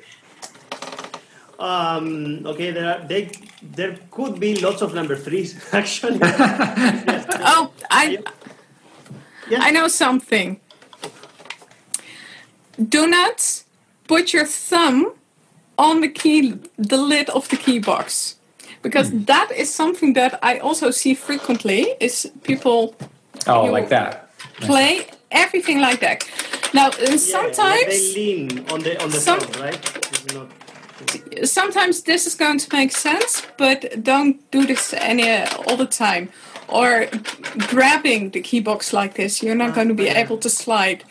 Um, 1.60 2.46
okay, 2.46 2.72
there 2.72 2.90
are 2.90 3.06
they, 3.06 3.30
there 3.62 3.98
could 4.12 4.40
be 4.40 4.56
lots 4.60 4.82
of 4.82 4.94
number 4.94 5.16
threes 5.16 5.56
actually. 5.74 6.20
oh, 6.24 7.72
I 7.90 8.18
Yeah. 9.50 9.60
I 9.62 9.72
know 9.72 9.88
something. 9.90 10.60
Do 12.90 13.06
not 13.08 13.64
put 14.08 14.34
your 14.34 14.46
thumb 14.46 15.14
on 15.78 16.02
the 16.02 16.08
key, 16.10 16.54
the 16.78 16.98
lid 16.98 17.30
of 17.30 17.48
the 17.50 17.58
key 17.58 17.80
box, 17.80 18.38
because 18.82 19.10
hmm. 19.10 19.24
that 19.26 19.52
is 19.52 19.74
something 19.74 20.14
that 20.14 20.40
I 20.42 20.58
also 20.60 20.92
see 20.92 21.14
frequently. 21.16 21.96
Is 22.00 22.32
people 22.44 22.96
Oh, 23.48 23.66
like 23.66 23.90
that. 23.90 24.30
play 24.62 25.08
everything 25.32 25.80
like 25.82 26.00
that. 26.00 26.24
Now, 26.74 26.90
Yeah, 27.00 27.10
like 27.10 27.20
sometimes. 27.20 27.86
they 27.88 28.14
lean 28.16 28.66
on 28.72 28.80
the 28.82 29.02
on 29.04 29.10
the 29.10 29.20
Some- 29.20 29.40
front, 29.40 29.60
right? 29.60 30.61
Sometimes 31.44 32.04
this 32.04 32.28
is 32.28 32.36
going 32.36 32.60
to 32.60 32.68
make 32.76 32.92
sense, 32.92 33.44
but 33.58 34.04
don't 34.04 34.36
do 34.52 34.66
this 34.66 34.94
any 34.94 35.28
all 35.68 35.78
the 35.78 35.88
time. 35.88 36.30
Or 36.68 37.08
grabbing 37.68 38.30
the 38.32 38.42
key 38.42 38.62
box 38.62 38.94
like 38.94 39.16
this, 39.16 39.44
you're 39.44 39.56
not 39.56 39.74
going 39.76 39.90
to 39.90 39.94
be 39.94 40.08
able 40.08 40.38
to 40.38 40.50
slide. 40.50 41.04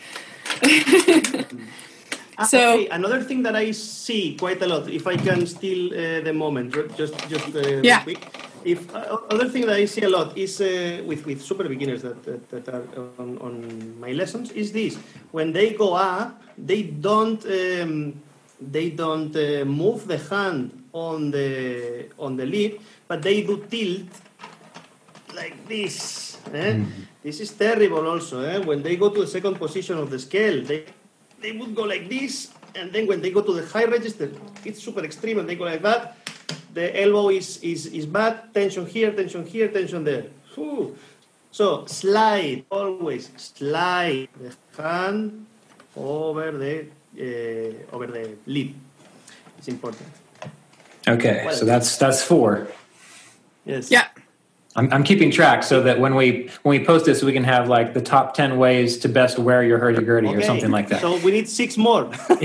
Ah, 2.37 2.45
So- 2.47 2.73
okay, 2.73 2.87
another 2.89 3.21
thing 3.21 3.43
that 3.43 3.55
I 3.55 3.71
see 3.71 4.35
quite 4.39 4.61
a 4.63 4.67
lot, 4.67 4.89
if 4.89 5.05
I 5.05 5.15
can 5.17 5.45
steal 5.45 5.93
uh, 5.93 6.21
the 6.23 6.33
moment, 6.33 6.73
just 6.97 7.13
just 7.29 7.53
uh, 7.55 7.81
Yeah. 7.83 8.01
quick. 8.03 8.19
If 8.63 8.79
uh, 8.95 9.17
other 9.29 9.49
thing 9.49 9.65
that 9.67 9.77
I 9.77 9.85
see 9.85 10.01
a 10.05 10.09
lot 10.09 10.37
is 10.37 10.61
uh, 10.61 11.01
with 11.05 11.25
with 11.25 11.41
super 11.41 11.67
beginners 11.69 12.01
that 12.01 12.17
that, 12.23 12.41
that 12.49 12.65
are 12.73 12.85
on, 13.19 13.37
on 13.41 13.53
my 13.99 14.11
lessons 14.13 14.51
is 14.51 14.71
this: 14.71 14.97
when 15.31 15.51
they 15.53 15.73
go 15.77 15.93
up, 15.93 16.41
they 16.57 16.81
don't 16.83 17.41
um, 17.45 18.13
they 18.61 18.91
don't 18.91 19.35
uh, 19.35 19.65
move 19.65 20.07
the 20.07 20.17
hand 20.17 20.83
on 20.93 21.31
the 21.31 22.05
on 22.19 22.37
the 22.37 22.45
lid, 22.45 22.79
but 23.07 23.21
they 23.21 23.41
do 23.41 23.65
tilt 23.69 24.07
like 25.33 25.57
this. 25.67 26.37
Eh? 26.53 26.83
This 27.23 27.39
is 27.39 27.51
terrible 27.51 28.05
also. 28.07 28.41
Eh? 28.41 28.59
When 28.59 28.83
they 28.83 28.95
go 28.95 29.09
to 29.09 29.21
the 29.21 29.27
second 29.27 29.55
position 29.55 29.97
of 29.97 30.09
the 30.09 30.19
scale, 30.19 30.61
they 30.61 30.85
they 31.41 31.51
would 31.53 31.73
go 31.73 31.83
like 31.83 32.07
this, 32.09 32.53
and 32.75 32.91
then 32.93 33.07
when 33.07 33.21
they 33.21 33.31
go 33.31 33.41
to 33.41 33.53
the 33.53 33.65
high 33.65 33.85
register, 33.85 34.29
it's 34.63 34.83
super 34.83 35.03
extreme, 35.03 35.39
and 35.39 35.49
they 35.49 35.55
go 35.55 35.65
like 35.65 35.81
that. 35.81 36.17
The 36.73 36.93
elbow 37.01 37.29
is 37.29 37.57
is, 37.63 37.87
is 37.87 38.05
bad. 38.05 38.53
Tension 38.53 38.85
here, 38.85 39.11
tension 39.11 39.45
here, 39.45 39.67
tension 39.69 40.03
there. 40.03 40.27
Whew. 40.55 40.95
So 41.51 41.85
slide 41.85 42.63
always 42.71 43.29
slide 43.35 44.29
the 44.39 44.55
hand 44.81 45.45
over 45.97 46.51
the 46.51 46.87
uh, 47.17 47.95
over 47.95 48.07
the 48.07 48.37
lid. 48.45 48.73
It's 49.57 49.67
important. 49.67 50.07
Okay, 51.07 51.47
so 51.51 51.65
that's 51.65 51.97
that's 51.97 52.23
four. 52.23 52.67
Yes. 53.65 53.91
Yeah. 53.91 54.07
I'm, 54.73 54.91
I'm 54.93 55.03
keeping 55.03 55.31
track 55.31 55.63
so 55.63 55.83
that 55.83 55.99
when 55.99 56.15
we 56.15 56.49
when 56.63 56.79
we 56.79 56.85
post 56.85 57.05
this, 57.05 57.21
we 57.21 57.33
can 57.33 57.43
have 57.43 57.67
like 57.67 57.93
the 57.93 58.01
top 58.01 58.33
ten 58.33 58.57
ways 58.57 58.97
to 58.99 59.09
best 59.09 59.37
wear 59.37 59.63
your 59.63 59.79
hurdy 59.79 60.01
gurdy 60.01 60.29
or 60.29 60.41
something 60.41 60.71
like 60.71 60.87
that. 60.87 61.01
So 61.01 61.17
we 61.17 61.31
need 61.31 61.49
six 61.49 61.77
more. 61.77 62.09
I 62.29 62.37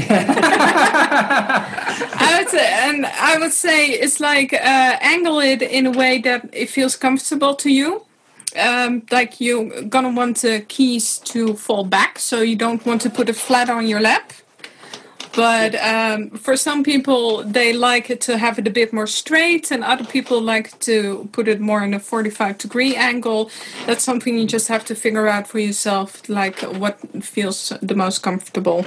would 2.38 2.48
say, 2.48 2.66
and 2.88 3.06
I 3.06 3.38
would 3.38 3.52
say 3.52 3.90
it's 3.90 4.18
like 4.18 4.52
uh, 4.52 4.96
angle 5.00 5.38
it 5.38 5.62
in 5.62 5.86
a 5.86 5.92
way 5.92 6.18
that 6.22 6.50
it 6.52 6.68
feels 6.68 6.96
comfortable 6.96 7.54
to 7.54 7.70
you. 7.70 8.02
Um, 8.58 9.04
like 9.12 9.40
you're 9.40 9.82
gonna 9.82 10.10
want 10.10 10.38
the 10.38 10.64
keys 10.66 11.18
to 11.18 11.54
fall 11.54 11.84
back, 11.84 12.18
so 12.18 12.40
you 12.40 12.56
don't 12.56 12.84
want 12.84 13.02
to 13.02 13.10
put 13.10 13.28
it 13.28 13.36
flat 13.36 13.70
on 13.70 13.86
your 13.86 14.00
lap. 14.00 14.32
But 15.36 15.74
um, 15.74 16.30
for 16.30 16.56
some 16.56 16.82
people, 16.82 17.44
they 17.44 17.74
like 17.74 18.08
it 18.08 18.22
to 18.22 18.38
have 18.38 18.58
it 18.58 18.66
a 18.66 18.70
bit 18.70 18.90
more 18.90 19.06
straight, 19.06 19.70
and 19.70 19.84
other 19.84 20.04
people 20.04 20.40
like 20.40 20.78
to 20.80 21.28
put 21.32 21.46
it 21.46 21.60
more 21.60 21.84
in 21.84 21.92
a 21.92 22.00
45 22.00 22.56
degree 22.56 22.96
angle. 22.96 23.50
That's 23.84 24.02
something 24.02 24.38
you 24.38 24.46
just 24.46 24.68
have 24.68 24.86
to 24.86 24.94
figure 24.94 25.28
out 25.28 25.46
for 25.46 25.58
yourself, 25.58 26.26
like 26.30 26.62
what 26.62 26.98
feels 27.22 27.70
the 27.82 27.94
most 27.94 28.22
comfortable. 28.22 28.86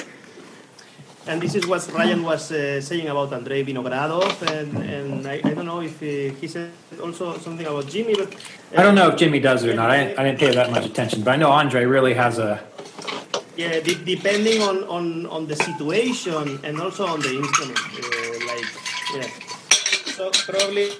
And 1.28 1.40
this 1.40 1.54
is 1.54 1.68
what 1.68 1.88
Ryan 1.94 2.24
was 2.24 2.52
uh, 2.52 2.82
saying 2.82 3.08
about 3.08 3.32
Andrei 3.32 3.64
Vinogradov, 3.64 4.42
and, 4.50 4.76
and 4.78 5.28
I, 5.28 5.36
I 5.46 5.54
don't 5.54 5.68
know 5.68 5.82
if 5.82 6.02
uh, 6.02 6.34
he 6.42 6.48
said 6.48 6.72
also 7.00 7.38
something 7.38 7.68
about 7.68 7.86
Jimi, 7.86 8.18
but 8.18 8.34
uh, 8.34 8.80
I 8.80 8.82
don't 8.82 8.96
know 8.96 9.10
if 9.10 9.16
Jimi 9.16 9.40
does 9.40 9.64
it 9.64 9.70
or 9.70 9.76
not. 9.76 9.92
I, 9.92 10.16
I 10.18 10.24
didn't 10.24 10.40
pay 10.40 10.52
that 10.56 10.72
much 10.72 10.88
attention, 10.88 11.22
but 11.22 11.32
I 11.32 11.36
know 11.36 11.52
Andre 11.52 11.86
really 11.86 12.16
has 12.16 12.40
a. 12.40 12.60
Yeah, 13.58 13.80
de- 13.80 14.04
depending 14.06 14.62
on, 14.62 14.84
on, 14.86 15.26
on 15.28 15.48
the 15.48 15.56
situation 15.56 16.60
and 16.64 16.80
also 16.80 17.06
on 17.06 17.20
the 17.20 17.36
instrument, 17.36 17.80
uh, 17.80 18.48
like 18.48 18.68
yeah. 19.16 19.28
So 20.16 20.32
probably 20.48 20.92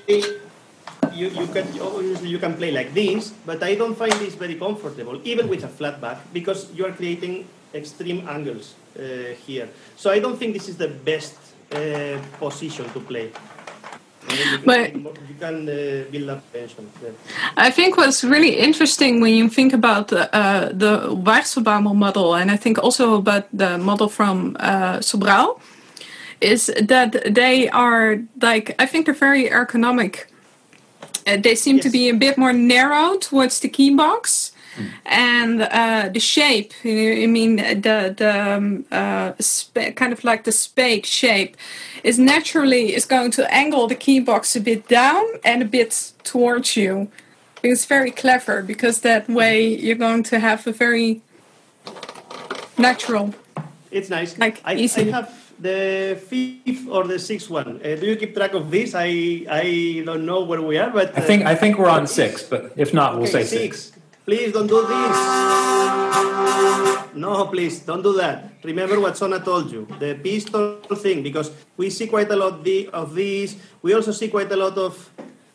you, 1.14 1.30
you 1.30 1.48
can 1.48 1.68
obviously 1.80 2.30
you 2.30 2.40
can 2.40 2.56
play 2.56 2.72
like 2.72 2.94
this, 2.94 3.32
but 3.46 3.64
I 3.64 3.76
don't 3.76 3.96
find 3.96 4.12
this 4.14 4.36
very 4.36 4.56
comfortable, 4.56 5.22
even 5.24 5.48
with 5.48 5.64
a 5.64 5.68
flat 5.68 6.02
back, 6.02 6.18
because 6.34 6.72
you 6.74 6.86
are 6.86 6.92
creating 6.92 7.48
extreme 7.74 8.28
angles 8.28 8.76
uh, 8.98 9.36
here. 9.46 9.70
So 9.96 10.12
I 10.12 10.20
don't 10.20 10.38
think 10.38 10.54
this 10.54 10.68
is 10.68 10.78
the 10.78 10.88
best 10.88 11.36
uh, 11.72 12.18
position 12.40 12.90
to 12.92 13.00
play. 13.00 13.22
You, 13.22 13.28
know, 13.28 13.30
you 13.30 13.30
can, 13.30 14.19
But- 14.66 14.94
you 14.96 15.36
can 15.40 15.70
uh, 15.70 16.12
build 16.12 16.30
up. 16.30 16.44
I 17.58 17.72
think 17.72 17.98
what's 17.98 18.24
really 18.24 18.58
interesting 18.58 19.22
when 19.22 19.34
you 19.34 19.50
think 19.50 19.74
about 19.74 20.10
the, 20.10 20.34
uh, 20.36 20.70
the 20.74 21.16
Weichselbaumer 21.16 21.96
model, 21.96 22.36
and 22.36 22.52
I 22.52 22.58
think 22.58 22.78
also 22.78 23.16
about 23.16 23.48
the 23.54 23.78
model 23.78 24.10
from 24.10 24.58
uh, 24.60 25.00
Sobral, 25.00 25.60
is 26.42 26.72
that 26.82 27.34
they 27.34 27.70
are 27.70 28.20
like 28.42 28.76
I 28.80 28.86
think 28.86 29.06
they're 29.06 29.14
very 29.14 29.50
ergonomic. 29.50 30.26
Uh, 31.28 31.38
they 31.38 31.56
seem 31.56 31.80
to 31.80 31.90
be 31.90 32.10
a 32.10 32.14
bit 32.14 32.38
more 32.38 32.54
narrow 32.54 33.18
towards 33.18 33.60
the 33.60 33.70
key 33.70 33.94
box. 33.96 34.49
And 35.06 35.62
uh, 35.62 36.10
the 36.14 36.20
shape, 36.20 36.74
you 36.84 37.24
I 37.24 37.28
mean, 37.28 37.58
the 37.58 38.14
the 38.16 38.56
um, 38.56 38.86
uh, 38.92 39.34
sp- 39.40 39.96
kind 39.96 40.14
of 40.14 40.24
like 40.24 40.44
the 40.44 40.52
spade 40.52 41.06
shape, 41.06 41.58
is 42.04 42.18
naturally 42.18 42.94
is 42.94 43.06
going 43.06 43.32
to 43.32 43.54
angle 43.54 43.88
the 43.88 43.96
key 43.96 44.20
box 44.20 44.56
a 44.56 44.62
bit 44.62 44.88
down 44.88 45.26
and 45.44 45.62
a 45.62 45.66
bit 45.66 46.14
towards 46.24 46.78
you. 46.78 47.10
It's 47.62 47.86
very 47.86 48.12
clever 48.12 48.62
because 48.62 49.02
that 49.02 49.28
way 49.28 49.76
you're 49.76 49.96
going 49.96 50.24
to 50.24 50.40
have 50.40 50.66
a 50.68 50.72
very 50.72 51.22
natural. 52.78 53.34
It's 53.92 54.10
nice. 54.10 54.38
Like, 54.38 54.62
I, 54.64 54.76
easy. 54.76 55.02
I 55.02 55.12
have 55.12 55.54
the 55.60 56.18
fifth 56.28 56.88
or 56.88 57.06
the 57.06 57.20
sixth 57.20 57.50
one. 57.50 57.82
Uh, 57.84 57.96
do 57.96 58.06
you 58.06 58.16
keep 58.16 58.36
track 58.36 58.54
of 58.54 58.72
this? 58.72 58.96
I 58.96 59.46
I 59.50 60.04
don't 60.06 60.26
know 60.26 60.44
where 60.44 60.62
we 60.62 60.78
are, 60.78 60.90
but 60.90 61.18
I 61.18 61.22
think 61.22 61.46
I 61.46 61.56
think 61.56 61.78
we're 61.78 61.90
on 61.90 62.08
six, 62.08 62.44
but 62.44 62.72
if 62.78 62.94
not, 62.94 63.16
we'll 63.16 63.24
okay, 63.24 63.44
say 63.44 63.68
six. 63.68 63.92
Please 64.30 64.54
don't 64.54 64.70
do 64.70 64.86
this. 64.86 65.18
No, 67.18 67.50
please 67.50 67.82
don't 67.82 68.06
do 68.06 68.14
that. 68.22 68.62
Remember 68.62 69.02
what 69.02 69.18
Sanne 69.18 69.42
told 69.42 69.74
you, 69.74 69.90
the 69.98 70.14
pistol 70.22 70.86
thing, 71.02 71.26
because 71.26 71.50
we 71.74 71.90
see 71.90 72.06
quite 72.06 72.30
a 72.30 72.38
lot 72.38 72.62
of 72.94 73.16
these. 73.18 73.58
We 73.82 73.98
also 73.98 74.14
see 74.14 74.30
quite 74.30 74.54
a 74.54 74.56
lot 74.56 74.78
of 74.78 74.94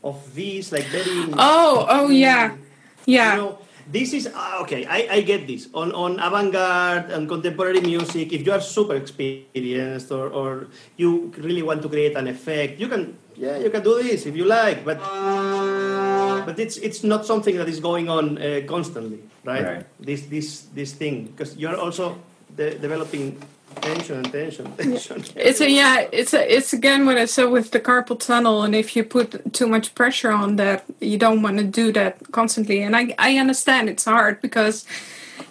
of 0.03 0.19
these, 0.35 0.75
like 0.75 0.91
very. 0.91 1.07
Oh, 1.39 1.87
oh 1.87 2.11
yeah, 2.11 2.59
yeah. 3.07 3.39
You 3.39 3.41
know, 3.47 3.63
this 3.87 4.11
is 4.11 4.27
ah, 4.35 4.67
okay. 4.67 4.91
I, 4.91 5.07
I 5.07 5.19
get 5.23 5.47
this 5.47 5.71
on 5.71 5.95
on 5.95 6.19
avant-garde 6.19 7.15
and 7.15 7.31
contemporary 7.31 7.79
music. 7.79 8.35
If 8.35 8.43
you 8.43 8.51
are 8.51 8.61
super 8.61 8.99
experienced 8.99 10.11
or, 10.11 10.35
or 10.35 10.67
you 10.99 11.31
really 11.39 11.63
want 11.63 11.79
to 11.87 11.89
create 11.89 12.19
an 12.19 12.27
effect, 12.27 12.83
you 12.83 12.91
can 12.91 13.15
yeah 13.39 13.55
you 13.55 13.71
can 13.71 13.87
do 13.87 14.03
this 14.03 14.27
if 14.27 14.35
you 14.35 14.51
like. 14.51 14.83
But 14.83 14.99
but 16.47 16.59
it's 16.59 16.77
it's 16.77 17.03
not 17.03 17.27
something 17.27 17.57
that 17.57 17.69
is 17.69 17.81
going 17.81 18.09
on 18.09 18.39
uh, 18.39 18.61
constantly, 18.67 19.21
right? 19.45 19.65
Right. 19.65 19.87
This 20.01 20.23
this 20.27 20.67
this 20.75 20.93
thing 20.93 21.27
because 21.27 21.57
you're 21.57 21.77
also 21.77 22.19
de- 22.57 22.79
developing 22.79 23.41
tension 23.81 24.17
and 24.17 24.33
tension, 24.33 24.73
tension. 24.77 25.25
It's 25.37 25.61
a 25.61 25.71
yeah. 25.71 26.07
It's 26.13 26.35
a, 26.35 26.57
it's 26.57 26.73
again 26.73 27.07
what 27.07 27.17
I 27.17 27.27
said 27.27 27.51
with 27.51 27.71
the 27.71 27.81
carpal 27.81 28.19
tunnel, 28.19 28.63
and 28.63 28.75
if 28.75 28.97
you 28.97 29.05
put 29.05 29.53
too 29.53 29.67
much 29.67 29.95
pressure 29.95 30.31
on 30.31 30.57
that, 30.57 30.85
you 31.01 31.19
don't 31.19 31.43
want 31.43 31.59
to 31.59 31.65
do 31.65 31.93
that 31.93 32.33
constantly. 32.33 32.83
And 32.83 32.97
I 32.97 33.15
I 33.19 33.39
understand 33.39 33.89
it's 33.89 34.05
hard 34.05 34.41
because 34.41 34.87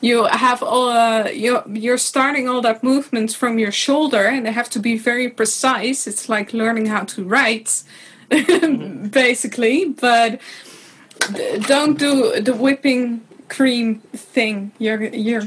you 0.02 0.26
have 0.26 0.62
all 0.64 0.89
uh, 0.89 1.30
you 1.30 1.62
you're 1.68 1.98
starting 1.98 2.50
all 2.50 2.62
that 2.62 2.84
movements 2.84 3.34
from 3.36 3.60
your 3.60 3.72
shoulder, 3.72 4.26
and 4.28 4.46
they 4.46 4.52
have 4.52 4.70
to 4.72 4.80
be 4.80 4.98
very 4.98 5.30
precise. 5.30 6.08
It's 6.08 6.30
like 6.30 6.54
learning 6.54 6.88
how 6.88 7.04
to 7.06 7.24
write, 7.24 7.84
basically. 8.30 9.86
But 9.86 10.32
d- 10.32 10.39
don't 11.67 11.97
do 11.97 12.39
the 12.41 12.53
whipping 12.53 13.21
cream 13.49 13.99
thing. 14.34 14.71
You're 14.80 15.03
you're 15.03 15.43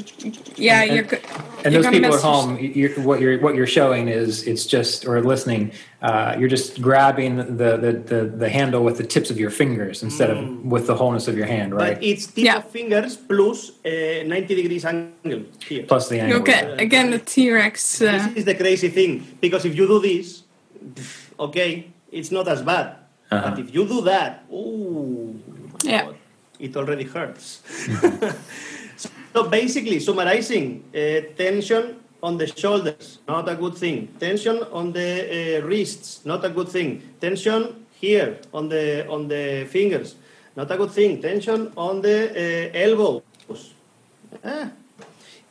yeah 0.57 0.83
And- 0.83 0.95
you're. 0.95 1.05
go- 1.05 1.19
And 1.65 1.73
you're 1.75 1.83
those 1.83 1.91
people 1.97 2.15
at 2.15 2.23
home, 2.23 2.59
you're, 2.61 2.95
what 3.09 3.21
you're 3.21 3.39
what 3.41 3.55
you're 3.57 3.67
showing 3.81 4.07
is 4.09 4.47
it's 4.47 4.67
just 4.67 5.05
or 5.09 5.21
listening. 5.21 5.73
Uh, 6.01 6.37
you're 6.39 6.53
just 6.57 6.81
grabbing 6.81 7.33
the, 7.63 7.71
the, 7.85 7.93
the, 8.11 8.21
the 8.43 8.49
handle 8.49 8.85
with 8.85 8.97
the 8.99 9.07
tips 9.15 9.29
of 9.33 9.37
your 9.43 9.51
fingers 9.51 10.03
instead 10.05 10.31
of 10.31 10.39
with 10.65 10.87
the 10.87 10.95
wholeness 10.95 11.27
of 11.27 11.35
your 11.37 11.47
hand, 11.57 11.75
right? 11.75 11.95
But 11.97 12.05
it's 12.05 12.27
tip 12.29 12.45
Yeah. 12.45 12.59
of 12.59 12.71
fingers 12.71 13.17
plus 13.17 13.59
uh, 13.85 14.23
90 14.25 14.55
degrees 14.55 14.85
angle 14.85 15.43
here. 15.69 15.83
Plus 15.89 16.09
the 16.09 16.21
angle. 16.21 16.41
Okay, 16.43 16.63
again 16.79 17.11
the 17.11 17.19
T 17.19 17.51
Rex. 17.51 18.01
Uh, 18.01 18.13
This 18.13 18.27
is 18.39 18.45
the 18.45 18.55
crazy 18.55 18.89
thing 18.91 19.27
because 19.41 19.65
if 19.69 19.75
you 19.75 19.87
do 19.89 19.99
this, 19.99 20.45
okay, 21.41 21.71
it's 22.13 22.31
not 22.31 22.47
as 22.47 22.63
bad. 22.63 22.87
Uh-huh. 23.33 23.51
But 23.51 23.59
if 23.59 23.75
you 23.75 23.85
do 23.89 24.03
that, 24.03 24.45
ooh, 25.85 25.89
Yeah. 25.89 26.13
it 26.59 26.77
already 26.77 27.05
hurts. 27.05 27.63
so 29.35 29.49
basically, 29.49 30.01
summarizing, 30.01 30.83
uh, 30.95 31.21
tension 31.37 31.97
on 32.23 32.39
the 32.39 32.47
shoulders, 32.47 33.19
not 33.29 33.49
a 33.49 33.55
good 33.55 33.75
thing. 33.77 34.09
Tension 34.19 34.63
on 34.73 34.93
the 34.93 35.61
uh, 35.61 35.67
wrists, 35.67 36.25
not 36.25 36.45
a 36.45 36.49
good 36.51 36.69
thing. 36.69 37.03
Tension 37.21 37.87
here 38.01 38.39
on 38.53 38.69
the 38.69 39.07
on 39.09 39.29
the 39.29 39.67
fingers, 39.71 40.17
not 40.57 40.71
a 40.71 40.77
good 40.77 40.91
thing. 40.91 41.21
Tension 41.21 41.73
on 41.77 42.01
the 42.03 42.31
uh, 42.31 42.79
elbows. 42.87 43.23
Ah. 44.45 44.71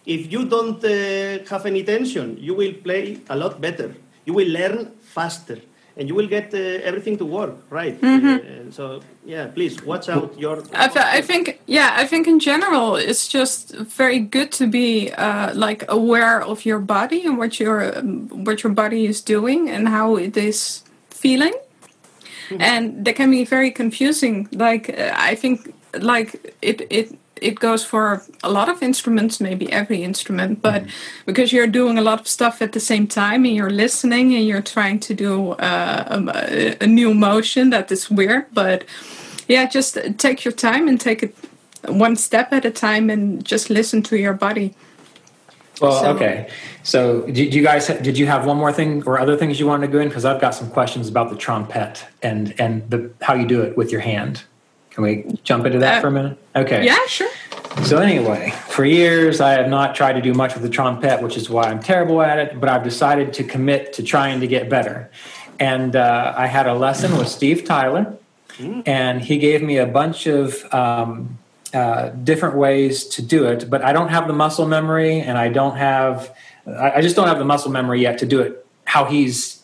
If 0.05 0.31
you 0.31 0.45
don't 0.45 0.83
uh, 0.83 1.43
have 1.49 1.65
any 1.65 1.83
tension, 1.83 2.37
you 2.39 2.53
will 2.53 2.73
play 2.73 3.17
a 3.29 3.35
lot 3.35 3.59
better. 3.59 3.95
You 4.25 4.33
will 4.33 4.49
learn 4.49 4.91
faster, 5.01 5.57
and 5.97 6.07
you 6.09 6.15
will 6.15 6.27
get 6.27 6.53
uh, 6.53 6.57
everything 6.57 7.17
to 7.17 7.25
work 7.25 7.55
right. 7.69 8.01
Uh, 8.03 8.71
so 8.71 9.01
yeah, 9.23 9.47
please 9.47 9.81
watch 9.83 10.09
out 10.09 10.37
your. 10.37 10.63
I, 10.73 10.87
th- 10.87 11.05
I 11.05 11.21
think 11.21 11.61
yeah 11.67 11.93
I 11.95 12.05
think 12.05 12.27
in 12.27 12.39
general 12.39 12.95
it's 12.95 13.27
just 13.27 13.75
very 13.75 14.19
good 14.19 14.51
to 14.53 14.67
be 14.67 15.11
uh, 15.11 15.53
like 15.53 15.85
aware 15.87 16.41
of 16.41 16.65
your 16.65 16.79
body 16.79 17.25
and 17.25 17.37
what 17.37 17.59
your 17.59 17.97
um, 17.97 18.45
what 18.45 18.63
your 18.63 18.73
body 18.73 19.05
is 19.05 19.21
doing 19.21 19.69
and 19.69 19.87
how 19.87 20.15
it 20.15 20.35
is 20.37 20.83
feeling 21.09 21.53
and 22.59 23.05
that 23.05 23.15
can 23.15 23.31
be 23.31 23.43
very 23.43 23.71
confusing 23.71 24.47
like 24.51 24.89
uh, 24.89 25.11
I 25.15 25.35
think 25.35 25.73
like 25.99 26.55
it 26.61 26.85
it 26.89 27.17
it 27.41 27.59
goes 27.59 27.83
for 27.83 28.21
a 28.43 28.49
lot 28.49 28.69
of 28.69 28.81
instruments 28.81 29.39
maybe 29.39 29.71
every 29.71 30.01
instrument 30.03 30.61
but 30.61 30.83
because 31.25 31.51
you're 31.51 31.67
doing 31.67 31.97
a 31.97 32.01
lot 32.01 32.19
of 32.19 32.27
stuff 32.27 32.61
at 32.61 32.71
the 32.71 32.79
same 32.79 33.05
time 33.07 33.45
and 33.45 33.55
you're 33.55 33.69
listening 33.69 34.33
and 34.35 34.47
you're 34.47 34.61
trying 34.61 34.99
to 34.99 35.13
do 35.13 35.51
uh, 35.53 36.03
um, 36.07 36.29
a, 36.33 36.75
a 36.81 36.87
new 36.87 37.13
motion 37.13 37.69
that 37.71 37.91
is 37.91 38.09
weird 38.09 38.45
but 38.53 38.85
yeah 39.47 39.67
just 39.67 39.97
take 40.17 40.45
your 40.45 40.53
time 40.53 40.87
and 40.87 40.99
take 41.01 41.23
it 41.23 41.35
one 41.87 42.15
step 42.15 42.51
at 42.53 42.65
a 42.65 42.71
time 42.71 43.09
and 43.09 43.45
just 43.45 43.69
listen 43.69 44.01
to 44.01 44.15
your 44.17 44.33
body 44.33 44.73
Well, 45.81 45.91
So- 46.01 46.15
okay. 46.15 46.47
So, 46.83 47.21
did 47.23 47.53
you 47.53 47.63
guys 47.63 47.87
did 47.87 48.17
you 48.17 48.27
have 48.27 48.45
one 48.47 48.57
more 48.57 48.71
thing 48.71 49.03
or 49.05 49.19
other 49.19 49.35
things 49.35 49.59
you 49.59 49.67
wanted 49.67 49.87
to 49.87 49.91
go 49.93 49.99
in? 49.99 50.07
Because 50.07 50.23
I've 50.23 50.39
got 50.39 50.53
some 50.55 50.69
questions 50.69 51.09
about 51.09 51.29
the 51.31 51.35
trompette 51.35 51.99
and 52.21 52.53
and 52.63 52.73
the 52.91 52.99
how 53.21 53.33
you 53.35 53.45
do 53.45 53.61
it 53.61 53.75
with 53.75 53.91
your 53.91 54.01
hand. 54.01 54.43
Can 54.95 55.03
we 55.03 55.25
jump 55.43 55.65
into 55.65 55.79
that 55.79 55.97
Uh, 55.97 56.01
for 56.01 56.07
a 56.07 56.11
minute? 56.11 56.37
Okay. 56.55 56.85
yeah 56.85 56.97
sure 57.07 57.29
So 57.83 57.97
anyway, 57.97 58.51
for 58.69 58.85
years 58.85 59.41
I 59.41 59.51
have 59.51 59.67
not 59.67 59.93
tried 59.93 60.13
to 60.13 60.21
do 60.21 60.33
much 60.33 60.53
with 60.53 60.63
the 60.63 60.69
trompette, 60.69 61.21
which 61.21 61.35
is 61.35 61.49
why 61.49 61.63
I'm 61.63 61.81
terrible 61.81 62.21
at 62.21 62.39
it. 62.39 62.59
But 62.61 62.69
I've 62.69 62.83
decided 62.83 63.33
to 63.33 63.43
commit 63.43 63.91
to 63.93 64.03
trying 64.03 64.39
to 64.39 64.47
get 64.47 64.69
better. 64.69 65.11
And 65.59 65.95
uh, 65.95 66.33
I 66.37 66.47
had 66.47 66.67
a 66.67 66.73
lesson 66.73 67.17
with 67.17 67.27
Steve 67.27 67.65
Tyler, 67.65 68.15
and 68.85 69.21
he 69.21 69.37
gave 69.37 69.61
me 69.61 69.77
a 69.77 69.85
bunch 69.85 70.27
of 70.27 70.63
um, 70.73 71.37
uh, 71.73 72.09
different 72.23 72.55
ways 72.55 73.03
to 73.15 73.21
do 73.21 73.45
it. 73.45 73.69
But 73.69 73.83
I 73.83 73.91
don't 73.91 74.09
have 74.09 74.27
the 74.27 74.33
muscle 74.33 74.67
memory, 74.67 75.19
and 75.19 75.37
I 75.37 75.49
don't 75.49 75.75
have, 75.75 76.33
I 76.65 76.91
I 76.97 77.01
just 77.01 77.15
don't 77.17 77.27
have 77.27 77.39
the 77.39 77.45
muscle 77.45 77.71
memory 77.71 78.01
yet 78.01 78.17
to 78.19 78.25
do 78.25 78.39
it 78.41 78.65
how 78.85 79.03
he's 79.05 79.54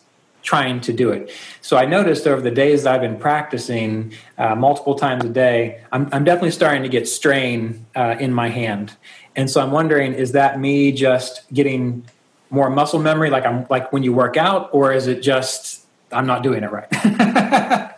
trying 0.42 0.80
to 0.82 0.92
do 0.92 1.10
it. 1.10 1.30
So 1.60 1.76
I 1.76 1.86
noticed 1.86 2.26
over 2.26 2.40
the 2.40 2.50
days 2.50 2.82
that 2.82 2.94
I've 2.94 3.00
been 3.00 3.18
practicing 3.18 4.12
uh, 4.38 4.54
multiple 4.54 4.94
times 4.94 5.24
a 5.24 5.28
day, 5.28 5.80
I'm, 5.92 6.08
I'm 6.12 6.24
definitely 6.24 6.50
starting 6.50 6.82
to 6.82 6.88
get 6.88 7.08
strain 7.08 7.86
uh, 7.94 8.16
in 8.18 8.32
my 8.32 8.48
hand. 8.48 8.96
And 9.36 9.50
so 9.50 9.60
I'm 9.62 9.70
wondering, 9.70 10.12
is 10.14 10.32
that 10.32 10.60
me 10.60 10.92
just 10.92 11.50
getting 11.52 12.04
more 12.50 12.68
muscle 12.68 12.98
memory, 13.00 13.30
like 13.30 13.46
I'm 13.46 13.66
like 13.70 13.92
when 13.92 14.02
you 14.02 14.12
work 14.12 14.36
out, 14.36 14.68
or 14.72 14.92
is 14.92 15.06
it 15.06 15.22
just 15.22 15.86
I'm 16.10 16.26
not 16.26 16.42
doing 16.42 16.62
it 16.62 16.70
right? 16.70 16.88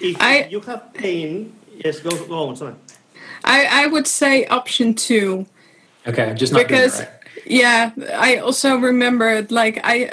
If 0.00 0.20
I- 0.20 0.48
you 0.50 0.60
have 0.62 0.92
pain, 0.94 1.52
yes, 1.84 2.00
go 2.00 2.10
go 2.26 2.48
on. 2.48 2.56
Sorry. 2.56 2.74
I, 3.44 3.84
I 3.84 3.86
would 3.86 4.06
say 4.06 4.46
option 4.46 4.94
two 4.94 5.46
okay, 6.06 6.34
just 6.34 6.52
not 6.52 6.66
because 6.66 6.96
doing 6.98 7.06
it 7.06 7.10
right. 7.10 7.21
Yeah 7.46 7.90
i 8.14 8.36
also 8.36 8.76
remember 8.76 9.46
like 9.50 9.80
i 9.84 10.10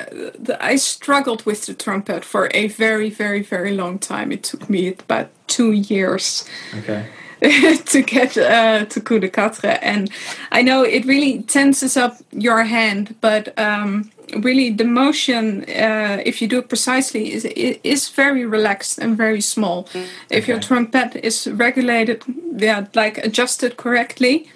i 0.60 0.76
struggled 0.76 1.46
with 1.46 1.66
the 1.66 1.74
trumpet 1.74 2.26
for 2.26 2.50
a 2.54 2.68
very 2.68 3.10
very 3.10 3.42
very 3.42 3.76
long 3.76 4.00
time. 4.00 4.32
It 4.32 4.44
took 4.44 4.70
me 4.70 4.88
about 4.88 5.28
two 5.48 5.72
years 5.72 6.46
Okay. 6.78 7.06
to 7.86 8.02
get 8.02 8.38
uh, 8.38 8.84
to 8.86 9.00
coup 9.00 9.20
de 9.20 9.30
quatre. 9.30 9.78
And 9.82 10.10
i 10.52 10.62
know 10.62 10.84
it 10.84 11.06
really 11.06 11.44
tenses 11.44 11.96
up 11.98 12.18
your 12.32 12.64
hand 12.64 13.16
but 13.22 13.58
um, 13.58 14.12
really 14.44 14.70
the 14.72 14.84
motion 14.84 15.64
uh, 15.64 16.22
if 16.26 16.42
you 16.42 16.48
do 16.48 16.60
it 16.60 16.68
precisely 16.70 17.32
is 17.32 17.46
is 17.84 18.10
very 18.10 18.46
relaxed 18.46 19.00
and 19.00 19.18
very 19.18 19.42
small. 19.42 19.88
If 20.30 20.48
your 20.48 20.60
trumpet 20.60 21.16
is 21.24 21.48
regulated 21.48 22.24
yeah 22.58 22.86
like 22.94 23.18
adjusted 23.26 23.78
correctly 23.78 24.50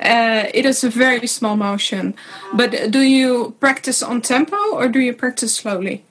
uh, 0.00 0.44
it 0.52 0.64
is 0.64 0.84
a 0.84 0.90
very 0.90 1.26
small 1.26 1.56
motion 1.56 2.14
but 2.52 2.90
do 2.90 3.00
you 3.00 3.54
practice 3.60 4.02
on 4.02 4.20
tempo 4.20 4.56
or 4.72 4.88
do 4.88 5.00
you 5.00 5.12
practice 5.12 5.54
slowly 5.54 6.04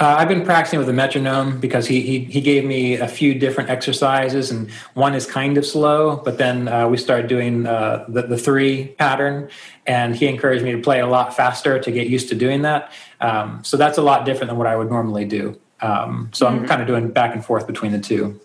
Uh, 0.00 0.16
I've 0.18 0.28
been 0.28 0.44
practicing 0.44 0.78
with 0.78 0.88
a 0.88 0.92
metronome 0.92 1.60
because 1.60 1.86
he, 1.86 2.00
he 2.00 2.24
he 2.24 2.40
gave 2.40 2.64
me 2.64 2.94
a 2.94 3.06
few 3.08 3.34
different 3.34 3.68
exercises, 3.68 4.50
and 4.50 4.70
one 4.94 5.14
is 5.14 5.26
kind 5.26 5.58
of 5.58 5.66
slow. 5.66 6.16
But 6.24 6.38
then 6.38 6.68
uh, 6.68 6.88
we 6.88 6.96
started 6.96 7.28
doing 7.28 7.66
uh, 7.66 8.04
the 8.08 8.22
the 8.22 8.38
three 8.38 8.86
pattern, 8.98 9.48
and 9.86 10.16
he 10.16 10.26
encouraged 10.26 10.64
me 10.64 10.72
to 10.72 10.80
play 10.80 11.00
a 11.00 11.06
lot 11.06 11.36
faster 11.36 11.78
to 11.78 11.90
get 11.90 12.06
used 12.08 12.28
to 12.30 12.34
doing 12.34 12.62
that. 12.62 12.92
Um, 13.20 13.62
so 13.62 13.76
that's 13.76 13.98
a 13.98 14.02
lot 14.02 14.24
different 14.24 14.48
than 14.48 14.58
what 14.58 14.66
I 14.66 14.76
would 14.76 14.88
normally 14.88 15.26
do. 15.26 15.58
Um, 15.80 16.30
so 16.32 16.46
I'm 16.46 16.66
kind 16.66 16.80
of 16.80 16.88
doing 16.88 17.10
back 17.10 17.34
and 17.34 17.44
forth 17.44 17.66
between 17.66 17.92
the 17.92 18.00
two. 18.00 18.40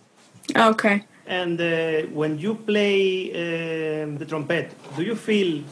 okay 0.55 1.03
And 1.25 1.59
uh, 1.59 2.01
when 2.11 2.37
you 2.37 2.55
play 2.55 3.31
um, 3.31 4.17
the 4.17 4.25
trumpet, 4.25 4.71
do 4.95 5.03
you 5.03 5.15
feel 5.15 5.63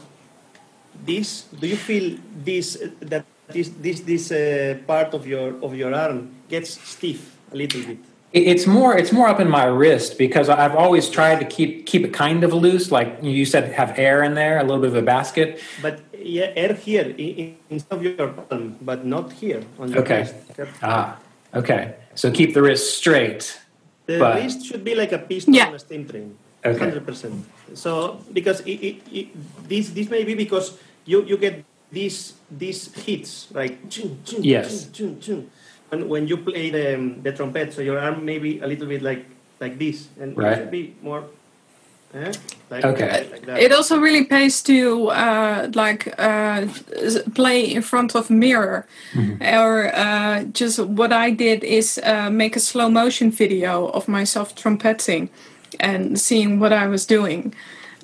this? 1.04 1.42
Do 1.60 1.66
you 1.66 1.76
feel 1.76 2.18
this 2.44 2.76
uh, 2.80 2.88
that 3.00 3.26
this 3.52 3.68
this 3.80 4.00
this 4.00 4.32
uh, 4.32 4.78
part 4.86 5.14
of 5.14 5.26
your 5.26 5.54
of 5.62 5.74
your 5.74 5.94
arm 5.94 6.30
gets 6.48 6.80
stiff 6.80 7.36
a 7.52 7.56
little 7.56 7.82
bit? 7.82 7.98
It's 8.32 8.66
more 8.66 8.96
it's 8.96 9.12
more 9.12 9.28
up 9.28 9.40
in 9.40 9.50
my 9.50 9.64
wrist 9.64 10.16
because 10.16 10.48
I've 10.48 10.74
always 10.74 11.10
tried 11.10 11.38
to 11.40 11.44
keep 11.44 11.84
keep 11.84 12.02
it 12.04 12.14
kind 12.14 12.42
of 12.44 12.54
loose, 12.54 12.90
like 12.90 13.18
you 13.20 13.44
said, 13.44 13.72
have 13.72 13.92
air 13.98 14.22
in 14.22 14.32
there, 14.34 14.58
a 14.58 14.62
little 14.64 14.80
bit 14.80 14.88
of 14.88 14.96
a 14.96 15.02
basket. 15.02 15.60
But 15.82 16.00
yeah, 16.16 16.50
air 16.56 16.72
here 16.72 17.04
in, 17.04 17.16
in, 17.18 17.56
instead 17.68 17.98
of 17.98 18.02
your 18.02 18.28
palm, 18.28 18.78
but 18.80 19.04
not 19.04 19.32
here 19.32 19.62
on 19.78 19.90
your 19.90 20.00
Okay. 20.00 20.20
wrist. 20.56 20.70
Ah, 20.82 21.18
okay. 21.52 21.94
So 22.14 22.30
keep 22.30 22.54
the 22.54 22.62
wrist 22.62 22.96
straight. 22.96 23.58
The 24.12 24.18
But- 24.20 24.36
wrist 24.36 24.68
should 24.68 24.84
be 24.84 24.92
like 24.94 25.12
a 25.16 25.18
piston 25.18 25.56
Yeah. 25.56 25.72
on 25.72 25.74
a 25.74 25.80
steam 25.80 26.04
train. 26.04 26.36
Okay. 26.60 26.78
Hundred 26.78 27.02
percent. 27.08 27.42
So 27.74 28.20
because 28.30 28.60
it, 28.62 28.78
it, 28.78 28.96
it, 29.10 29.26
this 29.66 29.90
this 29.90 30.06
may 30.12 30.22
be 30.22 30.36
because 30.36 30.76
you 31.08 31.24
you 31.24 31.34
get 31.40 31.64
these 31.90 32.36
these 32.52 32.92
hits 33.02 33.48
like 33.56 33.88
chun, 33.90 34.20
chun, 34.22 34.44
Yes. 34.44 34.86
chun, 34.92 35.18
chun, 35.18 35.20
chun. 35.20 35.40
and 35.90 36.06
when 36.08 36.28
you 36.30 36.36
play 36.38 36.70
the 36.70 36.94
the 37.24 37.32
trumpet, 37.34 37.72
so 37.74 37.82
your 37.82 37.98
arm 37.98 38.22
maybe 38.22 38.60
a 38.62 38.68
little 38.68 38.86
bit 38.86 39.02
like 39.02 39.26
like 39.58 39.74
this, 39.80 40.06
and 40.20 40.36
Right. 40.38 40.52
it 40.52 40.56
should 40.62 40.70
be 40.74 40.94
more 41.02 41.24
Like, 42.70 42.84
Okay. 42.84 43.28
like 43.30 43.46
that. 43.46 43.58
It 43.60 43.72
also 43.72 43.98
really 43.98 44.24
pays 44.24 44.62
to 44.62 45.08
uh, 45.10 45.70
like 45.74 46.14
uh, 46.18 46.66
play 47.34 47.60
in 47.74 47.82
front 47.82 48.14
of 48.14 48.30
a 48.30 48.32
mirror, 48.32 48.86
or 49.40 49.94
uh, 49.94 50.44
just 50.52 50.78
what 50.78 51.12
I 51.12 51.30
did 51.30 51.64
is 51.64 51.98
uh, 52.02 52.30
make 52.30 52.56
a 52.56 52.60
slow 52.60 52.88
motion 52.88 53.30
video 53.30 53.88
of 53.88 54.08
myself 54.08 54.54
trumpeting 54.54 55.28
and 55.80 56.18
seeing 56.18 56.60
what 56.60 56.72
I 56.72 56.86
was 56.86 57.06
doing. 57.06 57.54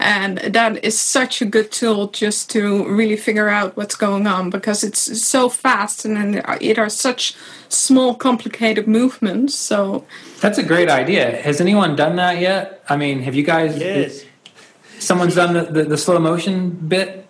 And 0.01 0.39
that 0.39 0.85
is 0.85 0.99
such 0.99 1.43
a 1.43 1.45
good 1.45 1.73
tool 1.73 2.07
just 2.09 2.51
to 2.51 2.87
really 2.89 3.17
figure 3.17 3.49
out 3.49 3.77
what's 3.77 3.97
going 3.97 4.27
on 4.27 4.49
because 4.51 4.85
it's 4.85 5.23
so 5.23 5.49
fast 5.49 6.05
and 6.05 6.17
then 6.17 6.45
it 6.61 6.79
are 6.79 6.89
such 6.89 7.35
small, 7.69 8.15
complicated 8.15 8.87
movements. 8.87 9.55
So 9.57 10.05
That's 10.41 10.59
a 10.59 10.63
great 10.63 10.89
idea. 10.89 11.43
Has 11.43 11.61
anyone 11.61 11.97
done 11.97 12.17
that 12.17 12.39
yet? 12.41 12.83
I 12.89 12.97
mean, 12.97 13.23
have 13.23 13.35
you 13.35 13.43
guys? 13.43 13.77
yes. 13.77 14.25
Someone's 15.01 15.35
done 15.35 15.55
the, 15.55 15.63
the, 15.65 15.85
the 15.85 15.97
slow 15.97 16.19
motion 16.19 16.71
bit. 16.71 17.29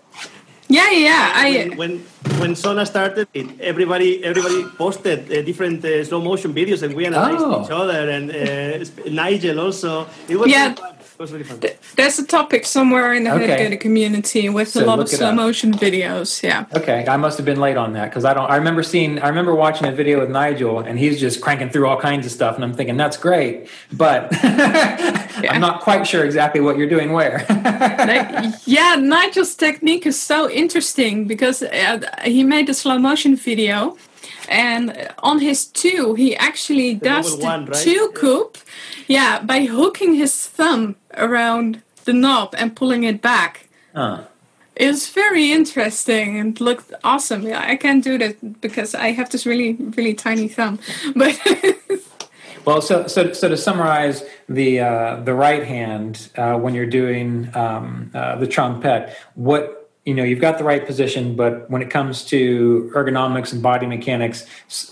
yeah, 0.68 0.90
yeah, 0.90 1.32
I 1.34 1.50
when, 1.76 1.78
when 1.78 1.92
when 2.40 2.54
Sanne 2.54 2.84
started 2.86 3.28
it, 3.34 3.46
everybody 3.60 4.22
everybody 4.24 4.64
posted 4.76 5.30
uh, 5.32 5.42
different 5.42 5.84
uh, 5.84 6.04
slow 6.04 6.20
motion 6.20 6.52
videos, 6.54 6.82
and 6.82 6.94
we 6.94 7.06
analyzed 7.06 7.44
Oh. 7.44 7.64
each 7.64 7.70
other. 7.70 8.08
And 8.10 8.30
uh, 8.30 8.84
Nigel 9.10 9.60
also. 9.60 10.06
It 10.28 10.36
was 10.36 10.48
Yeah. 10.50 10.74
Really. 11.18 11.40
It 11.40 11.48
was 11.48 11.50
really 11.60 11.70
fun. 11.70 11.78
There's 11.96 12.18
a 12.18 12.26
topic 12.26 12.64
somewhere 12.64 13.12
in 13.12 13.24
the 13.24 13.32
Okay. 13.32 13.66
okay. 13.66 13.76
community 13.76 14.48
with 14.48 14.68
So 14.68 14.84
a 14.84 14.86
lot 14.86 15.00
of 15.00 15.08
slow 15.08 15.28
up. 15.28 15.34
motion 15.34 15.72
videos. 15.72 16.42
Yeah. 16.42 16.64
Okay, 16.74 17.04
I 17.08 17.16
must 17.16 17.38
have 17.38 17.44
been 17.44 17.60
late 17.60 17.76
on 17.76 17.92
that 17.94 18.10
because 18.10 18.24
I 18.24 18.34
don't. 18.34 18.50
I 18.50 18.56
remember 18.56 18.82
seeing. 18.82 19.18
I 19.20 19.28
remember 19.28 19.54
watching 19.54 19.86
a 19.88 19.92
video 19.92 20.20
with 20.20 20.30
Nigel, 20.30 20.80
and 20.80 20.98
he's 20.98 21.20
just 21.20 21.40
cranking 21.40 21.70
through 21.70 21.86
all 21.88 21.98
kinds 22.00 22.26
of 22.26 22.32
stuff, 22.32 22.54
and 22.56 22.64
I'm 22.64 22.74
thinking 22.74 22.96
that's 22.96 23.16
great, 23.16 23.68
but 23.92 24.28
I'm 24.42 25.60
not 25.60 25.80
quite 25.80 26.06
sure 26.06 26.24
exactly 26.24 26.60
what 26.60 26.76
you're 26.76 26.88
doing 26.88 27.12
where. 27.12 27.44
Like, 27.48 28.54
yeah, 28.66 28.96
Nigel's 28.98 29.54
technique 29.54 30.06
is 30.06 30.20
so 30.20 30.48
interesting 30.50 31.26
because 31.26 31.62
uh, 31.62 32.00
he 32.24 32.44
made 32.44 32.68
a 32.68 32.74
slow 32.74 32.98
motion 32.98 33.36
video. 33.36 33.96
And 34.48 35.10
on 35.18 35.40
his 35.40 35.66
two, 35.66 36.14
he 36.14 36.34
actually 36.36 36.94
does 36.94 37.38
the 37.38 37.44
one, 37.44 37.66
right? 37.66 37.76
two 37.76 38.12
coup, 38.14 38.50
yeah, 39.06 39.42
by 39.42 39.66
hooking 39.66 40.14
his 40.14 40.46
thumb 40.46 40.96
around 41.14 41.82
the 42.04 42.12
knob 42.12 42.54
and 42.56 42.74
pulling 42.74 43.04
it 43.04 43.20
back. 43.20 43.68
Huh. 43.94 44.24
It's 44.74 45.10
very 45.10 45.50
interesting 45.50 46.38
and 46.38 46.60
looked 46.60 46.92
awesome. 47.02 47.42
Yeah, 47.42 47.64
I 47.66 47.76
can't 47.76 48.02
do 48.02 48.16
that 48.18 48.60
because 48.60 48.94
I 48.94 49.10
have 49.10 49.28
this 49.28 49.44
really, 49.44 49.74
really 49.74 50.14
tiny 50.14 50.48
thumb. 50.48 50.78
But 51.16 51.38
Well, 52.68 52.82
so 52.82 53.06
so 53.06 53.32
so 53.32 53.48
to 53.48 53.56
summarize, 53.56 54.22
the 54.46 54.80
uh, 54.80 55.20
the 55.24 55.32
right 55.32 55.64
hand 55.64 56.28
uh, 56.36 56.58
when 56.58 56.74
you're 56.74 56.84
doing 56.84 57.50
um, 57.54 58.10
uh, 58.12 58.36
the 58.36 58.46
trumpet, 58.46 59.16
what 59.34 59.77
you 60.08 60.14
know, 60.14 60.24
you've 60.24 60.40
got 60.40 60.56
the 60.56 60.64
right 60.64 60.86
position, 60.86 61.36
but 61.36 61.70
when 61.70 61.82
it 61.82 61.90
comes 61.90 62.24
to 62.24 62.90
ergonomics 62.94 63.52
and 63.52 63.62
body 63.62 63.86
mechanics, 63.86 64.46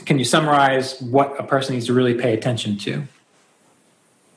can 0.04 0.18
you 0.18 0.26
summarize 0.26 1.00
what 1.00 1.40
a 1.40 1.42
person 1.42 1.72
needs 1.74 1.86
to 1.86 1.94
really 1.94 2.12
pay 2.12 2.34
attention 2.34 2.76
to? 2.76 3.02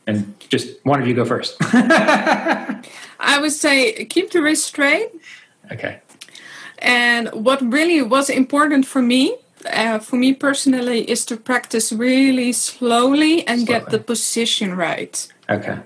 And 0.08 0.40
just 0.40 0.68
one 0.86 1.02
of 1.02 1.06
you 1.06 1.14
go 1.14 1.26
first. 1.26 1.58
I 1.62 3.40
would 3.42 3.52
say 3.52 4.06
keep 4.06 4.32
the 4.32 4.42
wrist 4.42 4.64
straight. 4.68 5.10
okay. 5.70 6.00
And 6.78 7.28
what 7.34 7.62
really 7.62 8.02
was 8.02 8.30
important 8.30 8.88
for 8.88 9.02
me, 9.02 9.36
uh, 9.74 10.00
for 10.00 10.16
me 10.16 10.34
personally, 10.34 11.02
is 11.12 11.26
to 11.26 11.36
practice 11.36 11.92
really 11.92 12.54
slowly 12.54 13.46
and 13.46 13.68
get 13.68 13.90
the 13.90 14.00
position 14.00 14.78
right. 14.78 15.28
Okay. 15.50 15.78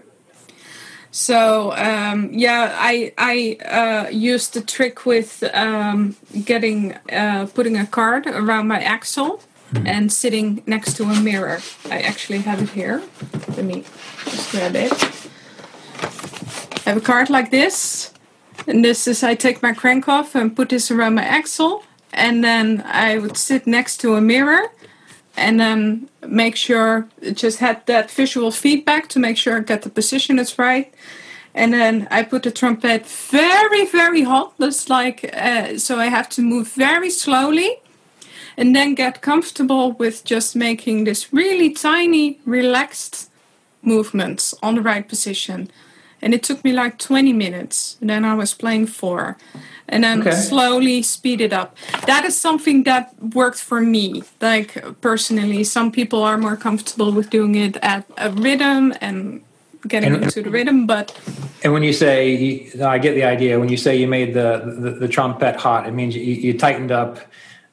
So 1.14 1.74
um, 1.74 2.32
yeah, 2.34 2.76
I 2.76 3.14
I 3.20 3.58
uh, 3.64 4.10
used 4.10 4.56
the 4.56 4.62
trick 4.62 5.06
with 5.06 5.44
um, 5.54 6.16
getting 6.44 6.94
uh, 7.12 7.46
putting 7.54 7.78
a 7.78 7.86
card 7.86 8.26
around 8.26 8.68
my 8.68 8.82
axle 8.82 9.40
and 9.86 10.12
sitting 10.12 10.64
next 10.66 10.98
to 10.98 11.04
a 11.04 11.22
mirror. 11.22 11.60
I 11.92 12.00
actually 12.00 12.40
have 12.40 12.64
it 12.64 12.70
here. 12.70 13.04
Let 13.50 13.64
me 13.64 13.84
just 14.26 14.52
grab 14.52 14.76
it. 14.76 14.92
I 16.88 16.90
have 16.90 16.98
a 16.98 17.06
card 17.06 17.30
like 17.30 17.52
this, 17.52 18.12
and 18.66 18.84
this 18.84 19.08
is 19.08 19.22
I 19.22 19.36
take 19.36 19.62
my 19.62 19.72
crank 19.74 20.10
off 20.10 20.34
and 20.34 20.56
put 20.56 20.70
this 20.70 20.90
around 20.90 21.14
my 21.14 21.26
axle, 21.26 21.84
and 22.12 22.44
then 22.44 22.82
I 22.88 23.20
would 23.20 23.38
sit 23.38 23.68
next 23.68 23.98
to 23.98 24.16
a 24.16 24.22
mirror 24.22 24.72
and 25.36 25.60
then 25.60 26.10
make 26.28 26.56
sure 26.56 27.08
just 27.34 27.60
had 27.60 27.86
that 27.88 28.12
visual 28.12 28.52
feedback 28.52 29.08
to 29.10 29.20
make 29.20 29.38
sure 29.38 29.58
I 29.58 29.62
get 29.62 29.82
the 29.82 29.90
position 29.90 30.40
is 30.40 30.60
right. 30.60 30.94
And 31.56 31.74
then 31.74 32.08
I 32.10 32.24
put 32.24 32.44
the 32.44 32.52
trumpet 32.52 33.06
very, 33.06 33.86
very 33.86 34.24
hot. 34.24 34.54
That's 34.58 34.90
like, 34.90 35.30
uh, 35.34 35.78
so 35.78 36.00
I 36.00 36.08
have 36.08 36.30
to 36.30 36.42
move 36.42 36.70
very 36.70 37.10
slowly 37.10 37.78
and 38.58 38.76
then 38.76 38.96
get 38.96 39.22
comfortable 39.22 39.92
with 39.94 40.24
just 40.24 40.56
making 40.56 41.04
this 41.04 41.32
really 41.34 41.72
tiny, 41.72 42.40
relaxed 42.46 43.30
movements 43.82 44.54
on 44.64 44.76
the 44.76 44.82
right 44.82 45.08
position. 45.08 45.70
And 46.24 46.34
it 46.34 46.42
took 46.42 46.64
me 46.64 46.72
like 46.72 46.98
20 47.00 47.34
minutes. 47.34 47.98
And 48.00 48.10
then 48.10 48.24
I 48.24 48.34
was 48.34 48.54
playing 48.54 48.88
four. 48.88 49.38
And 49.90 50.04
then 50.06 50.22
Okay. 50.22 50.32
slowly 50.32 51.02
speed 51.04 51.42
it 51.42 51.52
up. 51.52 51.76
That 52.08 52.24
is 52.24 52.40
something 52.40 52.84
that 52.84 53.14
worked 53.36 53.60
for 53.60 53.82
me. 53.82 54.24
Like 54.42 54.72
personally, 55.02 55.64
some 55.66 55.92
people 55.92 56.24
are 56.24 56.38
more 56.38 56.56
comfortable 56.56 57.12
with 57.12 57.30
doing 57.30 57.56
it 57.56 57.76
at 57.82 58.06
a 58.18 58.30
rhythm 58.32 58.94
and 59.02 59.42
getting 59.86 60.14
And- 60.16 60.24
into 60.24 60.42
the 60.42 60.50
rhythm. 60.50 60.88
But 60.88 61.12
And 61.64 61.74
when 61.74 61.84
you 61.84 61.92
say, 61.94 62.34
you- 62.34 62.86
I 62.86 62.98
get 62.98 63.16
the 63.16 63.26
idea. 63.26 63.60
When 63.60 63.68
you 63.70 63.78
say 63.78 63.92
you 63.98 64.08
made 64.08 64.34
the 64.34 64.50
the, 64.84 64.92
the 65.04 65.08
trumpet 65.10 65.56
hot, 65.58 65.86
it 65.88 65.94
means 65.94 66.16
you, 66.16 66.24
you 66.24 66.54
tightened 66.58 66.92
up. 66.92 67.20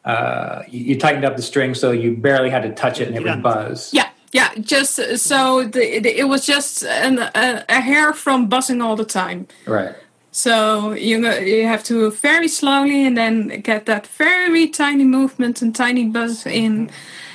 Uh, 0.04 0.62
you 0.68 0.80
you 0.88 0.94
tightened 0.98 1.24
up 1.24 1.36
the 1.36 1.42
string 1.42 1.74
so 1.74 1.92
you 1.92 2.16
barely 2.16 2.50
had 2.50 2.62
to 2.62 2.72
touch 2.82 3.00
it 3.00 3.06
and 3.08 3.16
it 3.16 3.22
would 3.22 3.42
buzz. 3.42 3.90
yeah, 3.92 4.08
yeah, 4.32 4.54
just 4.60 4.98
uh, 4.98 5.16
so 5.16 5.64
the, 5.64 5.98
the, 5.98 6.18
it 6.18 6.28
was 6.28 6.46
just 6.46 6.84
an, 6.84 7.18
a, 7.18 7.64
a 7.68 7.80
hair 7.80 8.12
from 8.12 8.48
buzzing 8.48 8.80
all 8.80 8.96
the 8.96 9.04
time. 9.04 9.48
Right. 9.66 9.94
So 10.32 10.92
you 10.92 11.20
go- 11.20 11.38
you 11.38 11.66
have 11.66 11.82
to 11.84 12.10
very 12.12 12.46
slowly 12.46 13.04
and 13.04 13.16
then 13.16 13.60
get 13.60 13.86
that 13.86 14.06
very 14.06 14.68
tiny 14.68 15.04
movement 15.04 15.60
and 15.62 15.74
tiny 15.74 16.04
buzz 16.04 16.46
in. 16.46 16.90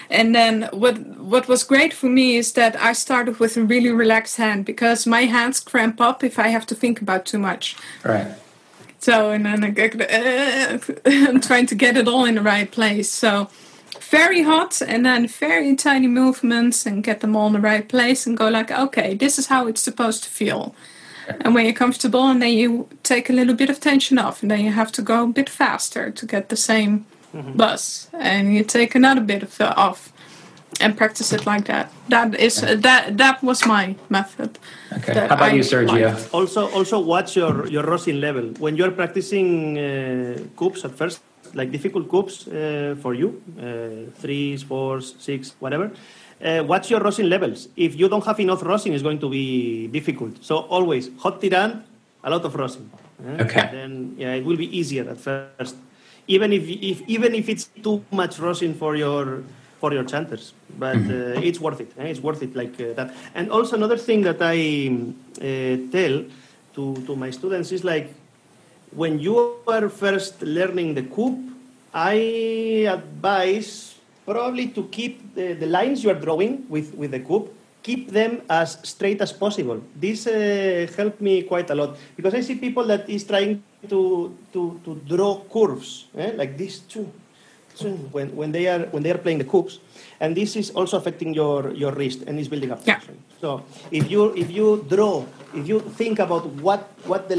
And 0.09 0.33
then 0.33 0.69
what 0.71 0.97
what 1.17 1.47
was 1.47 1.63
great 1.63 1.93
for 1.93 2.07
me 2.07 2.37
is 2.37 2.53
that 2.53 2.75
I 2.77 2.93
started 2.93 3.39
with 3.39 3.57
a 3.57 3.63
really 3.63 3.91
relaxed 3.91 4.37
hand 4.37 4.63
because 4.65 5.05
my 5.05 5.25
hands 5.25 5.59
cramp 5.59 5.99
up 5.99 6.23
if 6.23 6.39
I 6.39 6.47
have 6.47 6.65
to 6.67 6.75
think 6.75 7.01
about 7.01 7.25
too 7.25 7.39
much. 7.39 7.75
Right. 8.03 8.27
So 8.99 9.31
and 9.31 9.45
then 9.45 9.63
I 9.63 9.69
uh, 9.69 10.77
I'm 11.05 11.41
trying 11.41 11.65
to 11.67 11.75
get 11.75 11.97
it 11.97 12.07
all 12.07 12.23
in 12.23 12.35
the 12.35 12.41
right 12.41 12.71
place. 12.71 13.09
So 13.09 13.49
very 14.09 14.43
hot 14.43 14.81
and 14.81 15.05
then 15.05 15.27
very 15.27 15.75
tiny 15.75 16.07
movements 16.07 16.85
and 16.85 17.03
get 17.03 17.19
them 17.19 17.35
all 17.35 17.47
in 17.47 17.53
the 17.53 17.59
right 17.59 17.87
place 17.87 18.25
and 18.25 18.37
go 18.37 18.49
like, 18.49 18.71
okay, 18.71 19.15
this 19.15 19.37
is 19.37 19.47
how 19.47 19.67
it's 19.67 19.81
supposed 19.81 20.23
to 20.23 20.29
feel. 20.29 20.75
And 21.27 21.55
when 21.55 21.65
you're 21.65 21.73
comfortable, 21.73 22.27
and 22.27 22.41
then 22.41 22.53
you 22.53 22.87
take 23.01 23.29
a 23.29 23.33
little 23.33 23.55
bit 23.55 23.69
of 23.69 23.79
tension 23.79 24.19
off, 24.19 24.41
and 24.43 24.51
then 24.51 24.59
you 24.59 24.71
have 24.71 24.91
to 24.91 25.01
go 25.01 25.23
a 25.23 25.27
bit 25.27 25.49
faster 25.49 26.11
to 26.11 26.25
get 26.25 26.49
the 26.49 26.55
same 26.55 27.05
buzz, 27.55 28.09
and 28.13 28.53
you 28.53 28.63
take 28.63 28.95
another 28.95 29.21
bit 29.21 29.43
of 29.43 29.59
uh, 29.59 29.73
off, 29.75 30.13
and 30.79 30.97
practice 30.97 31.33
it 31.33 31.45
like 31.45 31.65
that. 31.65 31.91
That 32.09 32.35
is 32.35 32.63
uh, 32.63 32.75
that 32.81 33.17
that 33.17 33.41
was 33.41 33.65
my 33.65 33.95
method. 34.09 34.59
Okay. 34.93 35.13
How 35.13 35.35
about 35.35 35.51
I 35.51 35.55
you, 35.55 35.63
Sergio? 35.63 35.87
liked. 35.87 36.33
Also, 36.33 36.69
also 36.71 36.99
watch 36.99 37.35
your 37.35 37.67
your 37.67 37.83
rosin 37.83 38.21
level 38.21 38.53
when 38.59 38.75
you're 38.77 38.91
practicing 38.91 39.77
uh, 39.77 40.37
coups 40.55 40.85
at 40.85 40.91
first, 40.91 41.21
like 41.55 41.71
difficult 41.71 42.07
coups 42.09 42.47
uh, 42.47 42.95
for 43.01 43.13
you, 43.15 43.41
uh, 43.57 44.11
threes, 44.21 44.61
fours, 44.63 45.15
six, 45.19 45.55
whatever. 45.59 45.91
Uh, 46.43 46.63
watch 46.67 46.91
your 46.91 46.99
rosin 46.99 47.29
levels. 47.29 47.69
If 47.77 47.95
you 47.97 48.09
don't 48.09 48.25
have 48.25 48.39
enough 48.39 48.61
rosin, 48.61 48.93
it's 48.93 49.03
going 49.03 49.19
to 49.19 49.29
be 49.29 49.87
difficult. 49.87 50.43
So 50.43 50.57
always 50.69 51.09
hot 51.17 51.41
tiran, 51.41 51.81
a 52.23 52.29
lot 52.29 52.43
of 52.45 52.53
rosin. 52.55 52.91
eh? 53.25 53.43
Okay. 53.43 53.69
Then 53.71 54.15
yeah, 54.17 54.33
it 54.35 54.43
will 54.45 54.57
be 54.57 54.67
easier 54.77 55.09
at 55.09 55.17
first, 55.17 55.75
even 56.27 56.51
if 56.51 56.63
if 56.67 57.01
even 57.07 57.33
if 57.33 57.47
it's 57.47 57.65
too 57.81 58.03
much 58.11 58.37
rosin 58.39 58.73
for 58.75 58.95
your 58.97 59.43
for 59.79 59.93
your 59.93 60.03
chanters. 60.03 60.53
But 60.77 60.97
uh, 61.09 61.39
it's 61.47 61.59
worth 61.59 61.79
it. 61.79 61.91
eh? 61.97 62.07
It's 62.11 62.19
worth 62.19 62.43
it 62.43 62.53
like 62.55 62.75
uh, 62.83 62.93
that. 62.99 63.15
And 63.33 63.49
also 63.49 63.75
another 63.77 63.97
thing 63.97 64.23
that 64.27 64.39
I 64.41 64.91
uh, 65.39 65.77
tell 65.91 66.25
to 66.75 66.83
to 67.07 67.15
my 67.15 67.31
students 67.31 67.71
is 67.71 67.83
like 67.87 68.11
when 68.95 69.19
you 69.19 69.59
are 69.67 69.89
first 69.89 70.41
learning 70.41 70.95
the 70.95 71.03
coup, 71.03 71.37
I 71.93 72.87
advise 72.89 73.95
probably 74.25 74.69
to 74.69 74.83
keep 74.89 75.35
the, 75.35 75.53
the 75.53 75.67
lines 75.67 76.03
you 76.03 76.09
are 76.09 76.19
drawing 76.19 76.65
with, 76.69 76.93
with 76.95 77.11
the 77.11 77.19
coup, 77.19 77.49
keep 77.83 78.09
them 78.11 78.41
as 78.49 78.79
straight 78.83 79.21
as 79.21 79.31
possible. 79.31 79.81
This 79.95 80.25
uh, 80.27 80.87
helped 80.97 81.21
me 81.21 81.43
quite 81.43 81.69
a 81.69 81.75
lot 81.75 81.97
because 82.15 82.33
I 82.33 82.41
see 82.41 82.55
people 82.55 82.83
that 82.87 83.09
is 83.09 83.23
trying 83.23 83.61
to, 83.89 84.35
to, 84.53 84.81
to 84.83 84.95
draw 85.07 85.41
curves, 85.51 86.07
eh, 86.17 86.31
like 86.35 86.57
these 86.57 86.79
two. 86.79 87.11
when, 88.11 88.33
when 88.35 88.51
they 88.51 88.67
are 88.67 88.87
when 88.95 89.03
they 89.03 89.11
are 89.11 89.17
playing 89.17 89.37
the 89.37 89.43
cooks, 89.43 89.79
and 90.21 90.31
this 90.31 90.55
is 90.55 90.71
also 90.71 90.95
affecting 90.95 91.33
your, 91.33 91.73
your 91.73 91.91
wrist 91.91 92.23
and 92.25 92.39
is 92.39 92.47
building 92.47 92.71
up 92.71 92.79
Yeah. 92.87 92.95
tension. 92.95 93.19
So 93.41 93.63
if 93.91 94.09
you 94.09 94.31
if 94.35 94.49
you 94.49 94.85
draw, 94.87 95.25
if 95.53 95.67
you 95.67 95.81
think 95.99 96.19
about 96.19 96.47
what 96.63 96.87
what 97.03 97.27
the, 97.27 97.35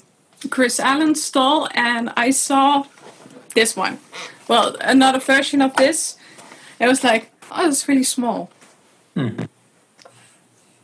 chris 0.51 0.79
allen's 0.79 1.23
stall 1.23 1.69
and 1.75 2.13
i 2.17 2.31
saw 2.31 2.85
this 3.55 3.77
one. 3.77 3.99
Well 4.49 4.77
another 4.81 5.19
version 5.19 5.63
of 5.63 5.75
this. 5.77 6.17
It 6.79 6.87
was 6.87 7.03
like 7.05 7.31
oh 7.51 7.69
it's 7.69 7.89
really 7.89 8.05
small. 8.05 8.51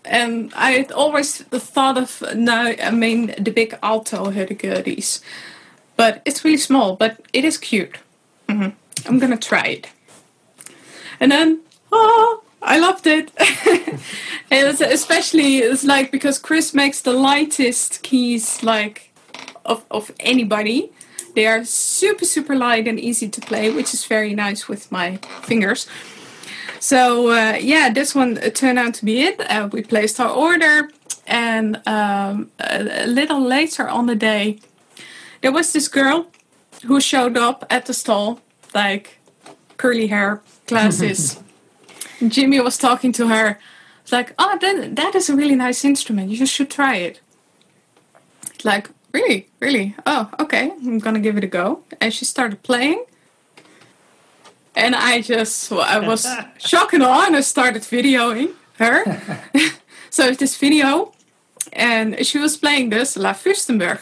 And 0.04 0.52
I 0.56 0.86
always 0.94 1.42
thought 1.42 1.98
of 1.98 2.22
now, 2.34 2.72
I 2.82 2.90
mean, 2.90 3.34
the 3.38 3.50
big 3.50 3.76
alto 3.82 4.30
hurdy-gurdies. 4.30 5.20
But 5.98 6.22
it's 6.24 6.44
really 6.44 6.56
small, 6.56 6.96
but 6.96 7.20
it 7.32 7.44
is 7.44 7.58
cute. 7.58 7.98
hmm 8.48 8.68
I'm 9.06 9.18
gonna 9.18 9.36
try 9.36 9.66
it. 9.66 9.88
And 11.20 11.30
then, 11.32 11.60
oh, 11.92 12.42
I 12.62 12.78
loved 12.78 13.06
it. 13.06 13.30
especially, 14.50 15.58
it's 15.58 15.84
like, 15.84 16.10
because 16.10 16.38
Chris 16.38 16.72
makes 16.72 17.00
the 17.02 17.12
lightest 17.12 18.02
keys, 18.02 18.62
like, 18.62 19.12
of, 19.64 19.84
of 19.90 20.12
anybody. 20.20 20.90
They 21.34 21.46
are 21.46 21.64
super, 21.64 22.24
super 22.24 22.56
light 22.56 22.86
and 22.88 22.98
easy 22.98 23.28
to 23.28 23.40
play, 23.40 23.70
which 23.70 23.92
is 23.92 24.04
very 24.04 24.34
nice 24.34 24.68
with 24.68 24.90
my 24.90 25.16
fingers. 25.42 25.86
So 26.80 27.30
uh, 27.30 27.58
yeah, 27.60 27.90
this 27.92 28.14
one 28.14 28.36
turned 28.52 28.78
out 28.78 28.94
to 28.94 29.04
be 29.04 29.22
it. 29.22 29.40
Uh, 29.40 29.68
we 29.70 29.82
placed 29.82 30.20
our 30.20 30.30
order, 30.30 30.88
and 31.26 31.80
um, 31.86 32.50
a 32.60 33.06
little 33.06 33.40
later 33.40 33.88
on 33.88 34.06
the 34.06 34.14
day, 34.14 34.58
there 35.40 35.52
was 35.52 35.72
this 35.72 35.88
girl 35.88 36.26
who 36.86 37.00
showed 37.00 37.36
up 37.36 37.64
at 37.70 37.86
the 37.86 37.94
stall, 37.94 38.40
like 38.74 39.18
curly 39.76 40.08
hair, 40.08 40.42
glasses. 40.66 41.40
Jimi 42.20 42.62
was 42.62 42.76
talking 42.76 43.12
to 43.12 43.28
her, 43.28 43.58
like, 44.10 44.34
"Oh, 44.38 44.58
that 44.60 44.96
that 44.96 45.14
is 45.14 45.30
a 45.30 45.36
really 45.36 45.56
nice 45.56 45.84
instrument. 45.84 46.30
You 46.30 46.46
should 46.46 46.70
try 46.70 46.96
it." 46.96 47.20
Like, 48.64 48.90
really, 49.12 49.48
really? 49.60 49.94
Oh, 50.04 50.30
okay. 50.40 50.70
I'm 50.70 50.98
gonna 50.98 51.20
give 51.20 51.36
it 51.36 51.44
a 51.44 51.46
go. 51.46 51.82
And 52.00 52.12
she 52.12 52.24
started 52.24 52.62
playing 52.62 53.04
and 54.78 54.94
I 54.94 55.20
just 55.20 55.72
I 55.72 55.98
was 55.98 56.26
shocked 56.58 56.94
and 56.94 57.02
awe, 57.02 57.26
and 57.26 57.36
I 57.36 57.40
started 57.40 57.82
videoing 57.82 58.52
her. 58.78 59.04
so 60.10 60.30
this 60.32 60.56
video, 60.56 61.12
and 61.72 62.24
she 62.24 62.38
was 62.38 62.56
playing 62.56 62.90
this 62.90 63.16
La 63.16 63.32
Furstemberg, 63.34 63.98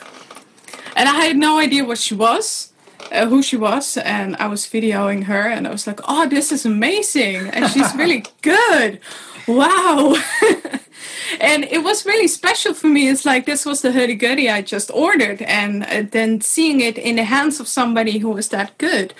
and 0.96 1.08
I 1.08 1.26
had 1.26 1.36
no 1.36 1.58
idea 1.58 1.84
what 1.84 1.98
she 1.98 2.14
was, 2.14 2.72
uh, 3.12 3.26
who 3.26 3.42
she 3.42 3.56
was, 3.56 3.96
and 3.98 4.34
I 4.36 4.46
was 4.48 4.66
videoing 4.66 5.24
her, 5.24 5.42
and 5.42 5.68
I 5.68 5.70
was 5.70 5.86
like, 5.86 6.00
"Oh, 6.08 6.26
this 6.26 6.50
is 6.50 6.66
amazing!" 6.66 7.48
And 7.48 7.70
she's 7.70 7.94
really 8.02 8.24
good. 8.42 8.98
Wow. 9.46 10.16
and 11.40 11.62
it 11.64 11.84
was 11.84 12.04
really 12.04 12.26
special 12.26 12.74
for 12.74 12.88
me. 12.88 13.08
It's 13.08 13.24
like 13.24 13.46
this 13.46 13.64
was 13.64 13.82
the 13.82 13.92
hurdy 13.92 14.16
gurdy 14.16 14.50
I 14.50 14.62
just 14.62 14.90
ordered, 14.90 15.42
and 15.42 15.84
uh, 15.84 16.02
then 16.10 16.40
seeing 16.40 16.80
it 16.80 16.98
in 16.98 17.16
the 17.16 17.24
hands 17.24 17.60
of 17.60 17.68
somebody 17.68 18.18
who 18.18 18.30
was 18.30 18.48
that 18.48 18.76
good 18.78 19.14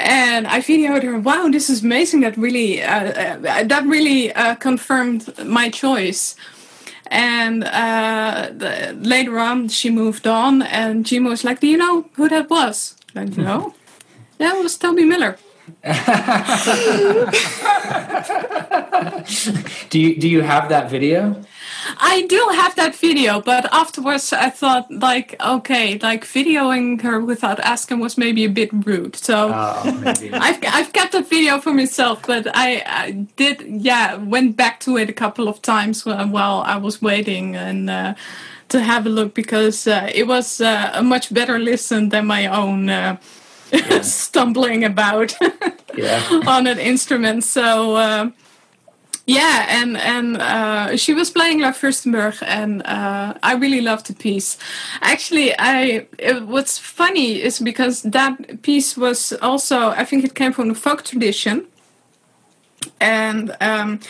and 0.00 0.46
I 0.46 0.60
videoed 0.60 1.02
her. 1.02 1.18
Wow, 1.18 1.48
this 1.48 1.68
is 1.68 1.82
amazing! 1.82 2.20
That 2.20 2.36
really, 2.36 2.82
uh, 2.82 3.40
uh, 3.44 3.64
that 3.64 3.84
really 3.84 4.32
uh, 4.32 4.54
confirmed 4.54 5.26
my 5.44 5.70
choice. 5.70 6.36
And 7.10 7.64
uh, 7.64 8.50
the, 8.52 8.96
later 9.00 9.38
on, 9.38 9.68
she 9.68 9.90
moved 9.90 10.26
on, 10.26 10.62
and 10.62 11.06
Jim 11.06 11.24
was 11.24 11.42
like, 11.42 11.60
"Do 11.60 11.66
you 11.66 11.76
know 11.76 12.08
who 12.14 12.28
that 12.28 12.50
was?" 12.50 12.96
Like, 13.14 13.36
no, 13.36 13.74
that 14.38 14.54
was 14.62 14.78
Tobie 14.78 15.08
Miller. 15.08 15.36
Do 19.90 20.00
you 20.00 20.18
do 20.18 20.28
you 20.28 20.40
have 20.40 20.70
that 20.70 20.90
video? 20.90 21.44
I 21.98 22.26
do 22.28 22.48
have 22.54 22.76
that 22.76 22.94
video, 22.94 23.40
but 23.40 23.72
afterwards 23.72 24.32
I 24.32 24.50
thought, 24.50 24.90
like, 24.90 25.36
okay, 25.40 25.98
like 25.98 26.24
videoing 26.24 27.00
her 27.02 27.20
without 27.20 27.60
asking 27.60 28.00
was 28.00 28.18
maybe 28.18 28.44
a 28.44 28.48
bit 28.48 28.70
rude. 28.72 29.16
So. 29.16 29.50
Oh. 29.54 30.02
I've 30.32 30.58
I've 30.64 30.92
kept 30.92 31.12
that 31.12 31.28
video 31.28 31.60
for 31.60 31.72
myself, 31.72 32.22
but 32.26 32.46
I, 32.54 32.82
I 32.86 33.10
did 33.36 33.62
yeah 33.62 34.16
went 34.16 34.56
back 34.56 34.80
to 34.80 34.96
it 34.96 35.08
a 35.08 35.12
couple 35.12 35.48
of 35.48 35.62
times 35.62 36.04
while 36.04 36.62
I 36.66 36.76
was 36.76 37.00
waiting 37.02 37.56
and 37.56 37.90
uh, 37.90 38.14
to 38.68 38.80
have 38.80 39.06
a 39.06 39.08
look 39.08 39.34
because 39.34 39.86
uh, 39.86 40.10
it 40.14 40.26
was 40.26 40.60
uh, 40.60 40.90
a 40.94 41.02
much 41.02 41.32
better 41.32 41.58
listen 41.58 42.10
than 42.10 42.26
my 42.26 42.46
own 42.46 42.90
uh, 42.90 43.16
stumbling 44.02 44.84
about 44.84 45.34
yeah. 45.96 46.22
on 46.46 46.66
an 46.66 46.78
instrument. 46.78 47.44
So. 47.44 48.32
Yeah, 49.28 49.66
and 49.68 49.98
and 49.98 50.38
uh, 50.38 50.96
she 50.96 51.12
was 51.12 51.30
playing 51.30 51.60
La 51.60 51.72
Furstemberg, 51.72 52.42
and 52.46 52.82
uh, 52.86 53.34
I 53.42 53.56
really 53.56 53.82
loved 53.82 54.06
the 54.06 54.14
piece. 54.14 54.56
Actually, 55.02 55.52
I 55.58 56.06
it, 56.18 56.46
what's 56.46 56.78
funny 56.78 57.42
is 57.42 57.58
because 57.58 58.00
that 58.04 58.62
piece 58.62 58.96
was 58.96 59.34
also 59.42 59.90
I 59.90 60.06
think 60.06 60.24
it 60.24 60.34
came 60.34 60.54
from 60.54 60.68
the 60.68 60.74
folk 60.74 61.04
tradition, 61.04 61.66
and 63.02 63.54
um, 63.60 64.00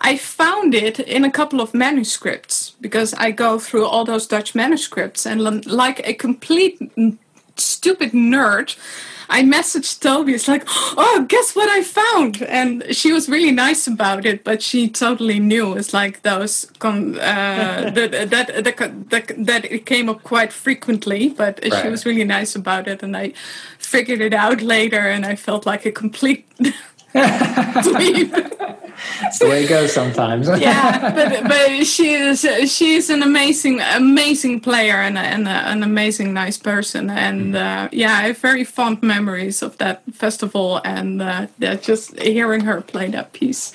I 0.00 0.18
found 0.18 0.74
it 0.74 1.00
in 1.00 1.24
a 1.24 1.30
couple 1.30 1.62
of 1.62 1.72
manuscripts 1.72 2.76
because 2.78 3.14
I 3.14 3.30
go 3.30 3.58
through 3.58 3.86
all 3.86 4.04
those 4.04 4.26
Dutch 4.26 4.54
manuscripts, 4.54 5.24
and 5.24 5.64
like 5.64 6.06
a 6.06 6.12
complete 6.12 6.78
stupid 7.56 8.12
nerd, 8.12 8.76
I 9.28 9.42
messaged 9.42 10.00
Tobie. 10.00 10.34
It's 10.34 10.48
like, 10.48 10.62
oh, 10.66 11.26
guess 11.28 11.56
what 11.56 11.68
I 11.68 11.82
found? 11.82 12.42
And 12.42 12.84
she 12.90 13.12
was 13.12 13.28
really 13.28 13.50
nice 13.50 13.86
about 13.86 14.24
it, 14.24 14.44
but 14.44 14.62
she 14.62 14.88
totally 14.88 15.40
knew. 15.40 15.74
It's 15.76 15.92
like 15.92 16.22
those 16.22 16.66
con- 16.78 17.18
uh, 17.18 17.90
that, 17.94 18.30
that, 18.30 18.64
that 18.64 19.10
that 19.10 19.46
that 19.46 19.64
it 19.64 19.86
came 19.86 20.08
up 20.08 20.22
quite 20.22 20.52
frequently, 20.52 21.30
but 21.30 21.60
right. 21.62 21.82
she 21.82 21.88
was 21.88 22.06
really 22.06 22.24
nice 22.24 22.54
about 22.54 22.86
it, 22.86 23.02
and 23.02 23.16
I 23.16 23.32
figured 23.78 24.20
it 24.20 24.32
out 24.32 24.62
later, 24.62 25.08
and 25.08 25.26
I 25.26 25.34
felt 25.34 25.66
like 25.66 25.84
a 25.84 25.92
complete 25.92 26.46
It's 29.22 29.38
the 29.38 29.48
way 29.48 29.64
it 29.64 29.68
goes 29.68 29.92
sometimes. 29.92 30.48
yeah, 30.58 31.12
but 31.14 31.48
but 31.48 31.86
she 31.86 32.14
is 32.14 32.46
she's 32.66 33.10
an 33.10 33.22
amazing 33.22 33.80
amazing 33.80 34.60
player 34.60 34.96
and, 34.96 35.18
a, 35.18 35.20
and 35.20 35.46
a, 35.46 35.50
an 35.50 35.82
amazing 35.82 36.32
nice 36.32 36.56
person 36.56 37.10
and 37.10 37.54
mm. 37.54 37.56
uh, 37.56 37.88
yeah, 37.92 38.14
I 38.14 38.28
have 38.28 38.38
very 38.38 38.64
fond 38.64 39.02
memories 39.02 39.62
of 39.62 39.76
that 39.78 40.02
festival 40.12 40.80
and 40.84 41.20
uh, 41.20 41.46
just 41.82 42.18
hearing 42.18 42.62
her 42.62 42.80
play 42.80 43.08
that 43.10 43.32
piece 43.32 43.72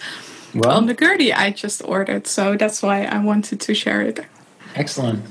well, 0.54 0.78
on 0.78 0.88
the 0.88 0.94
gurdy 0.94 1.34
I 1.34 1.52
just 1.52 1.84
ordered, 1.86 2.28
so 2.28 2.58
that's 2.58 2.82
why 2.82 3.04
I 3.04 3.20
wanted 3.24 3.62
to 3.62 3.74
share 3.74 4.02
it. 4.02 4.26
Excellent. 4.76 5.24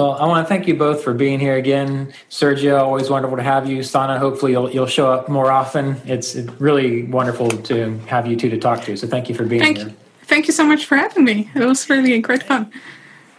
Well, 0.00 0.12
I 0.12 0.24
want 0.24 0.46
to 0.46 0.48
thank 0.48 0.66
you 0.66 0.74
both 0.76 1.04
for 1.04 1.12
being 1.12 1.38
here 1.38 1.56
again. 1.56 2.14
Sergio, 2.30 2.78
always 2.78 3.10
wonderful 3.10 3.36
to 3.36 3.42
have 3.42 3.68
you. 3.68 3.80
Sanne, 3.80 4.18
hopefully 4.18 4.52
you'll, 4.52 4.70
you'll 4.70 4.86
show 4.86 5.12
up 5.12 5.28
more 5.28 5.52
often. 5.52 6.00
It's 6.06 6.36
really 6.58 7.02
wonderful 7.02 7.50
to 7.50 7.98
have 8.06 8.26
you 8.26 8.34
two 8.34 8.48
to 8.48 8.56
talk 8.56 8.82
to. 8.84 8.96
So 8.96 9.06
thank 9.06 9.28
you 9.28 9.34
for 9.34 9.44
being 9.44 9.60
thank 9.60 9.76
here. 9.76 9.88
You. 9.88 9.96
Thank 10.22 10.46
you 10.46 10.54
so 10.54 10.64
much 10.64 10.86
for 10.86 10.96
having 10.96 11.24
me. 11.24 11.50
It 11.54 11.66
was 11.66 11.90
really 11.90 12.18
great 12.20 12.44
fun. 12.44 12.72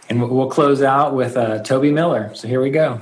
And 0.08 0.22
we'll 0.22 0.48
close 0.50 0.82
out 0.82 1.16
with 1.16 1.36
uh, 1.36 1.64
Tobie 1.64 1.92
Miller. 1.92 2.32
So 2.32 2.46
here 2.46 2.62
we 2.62 2.70
go. 2.70 3.00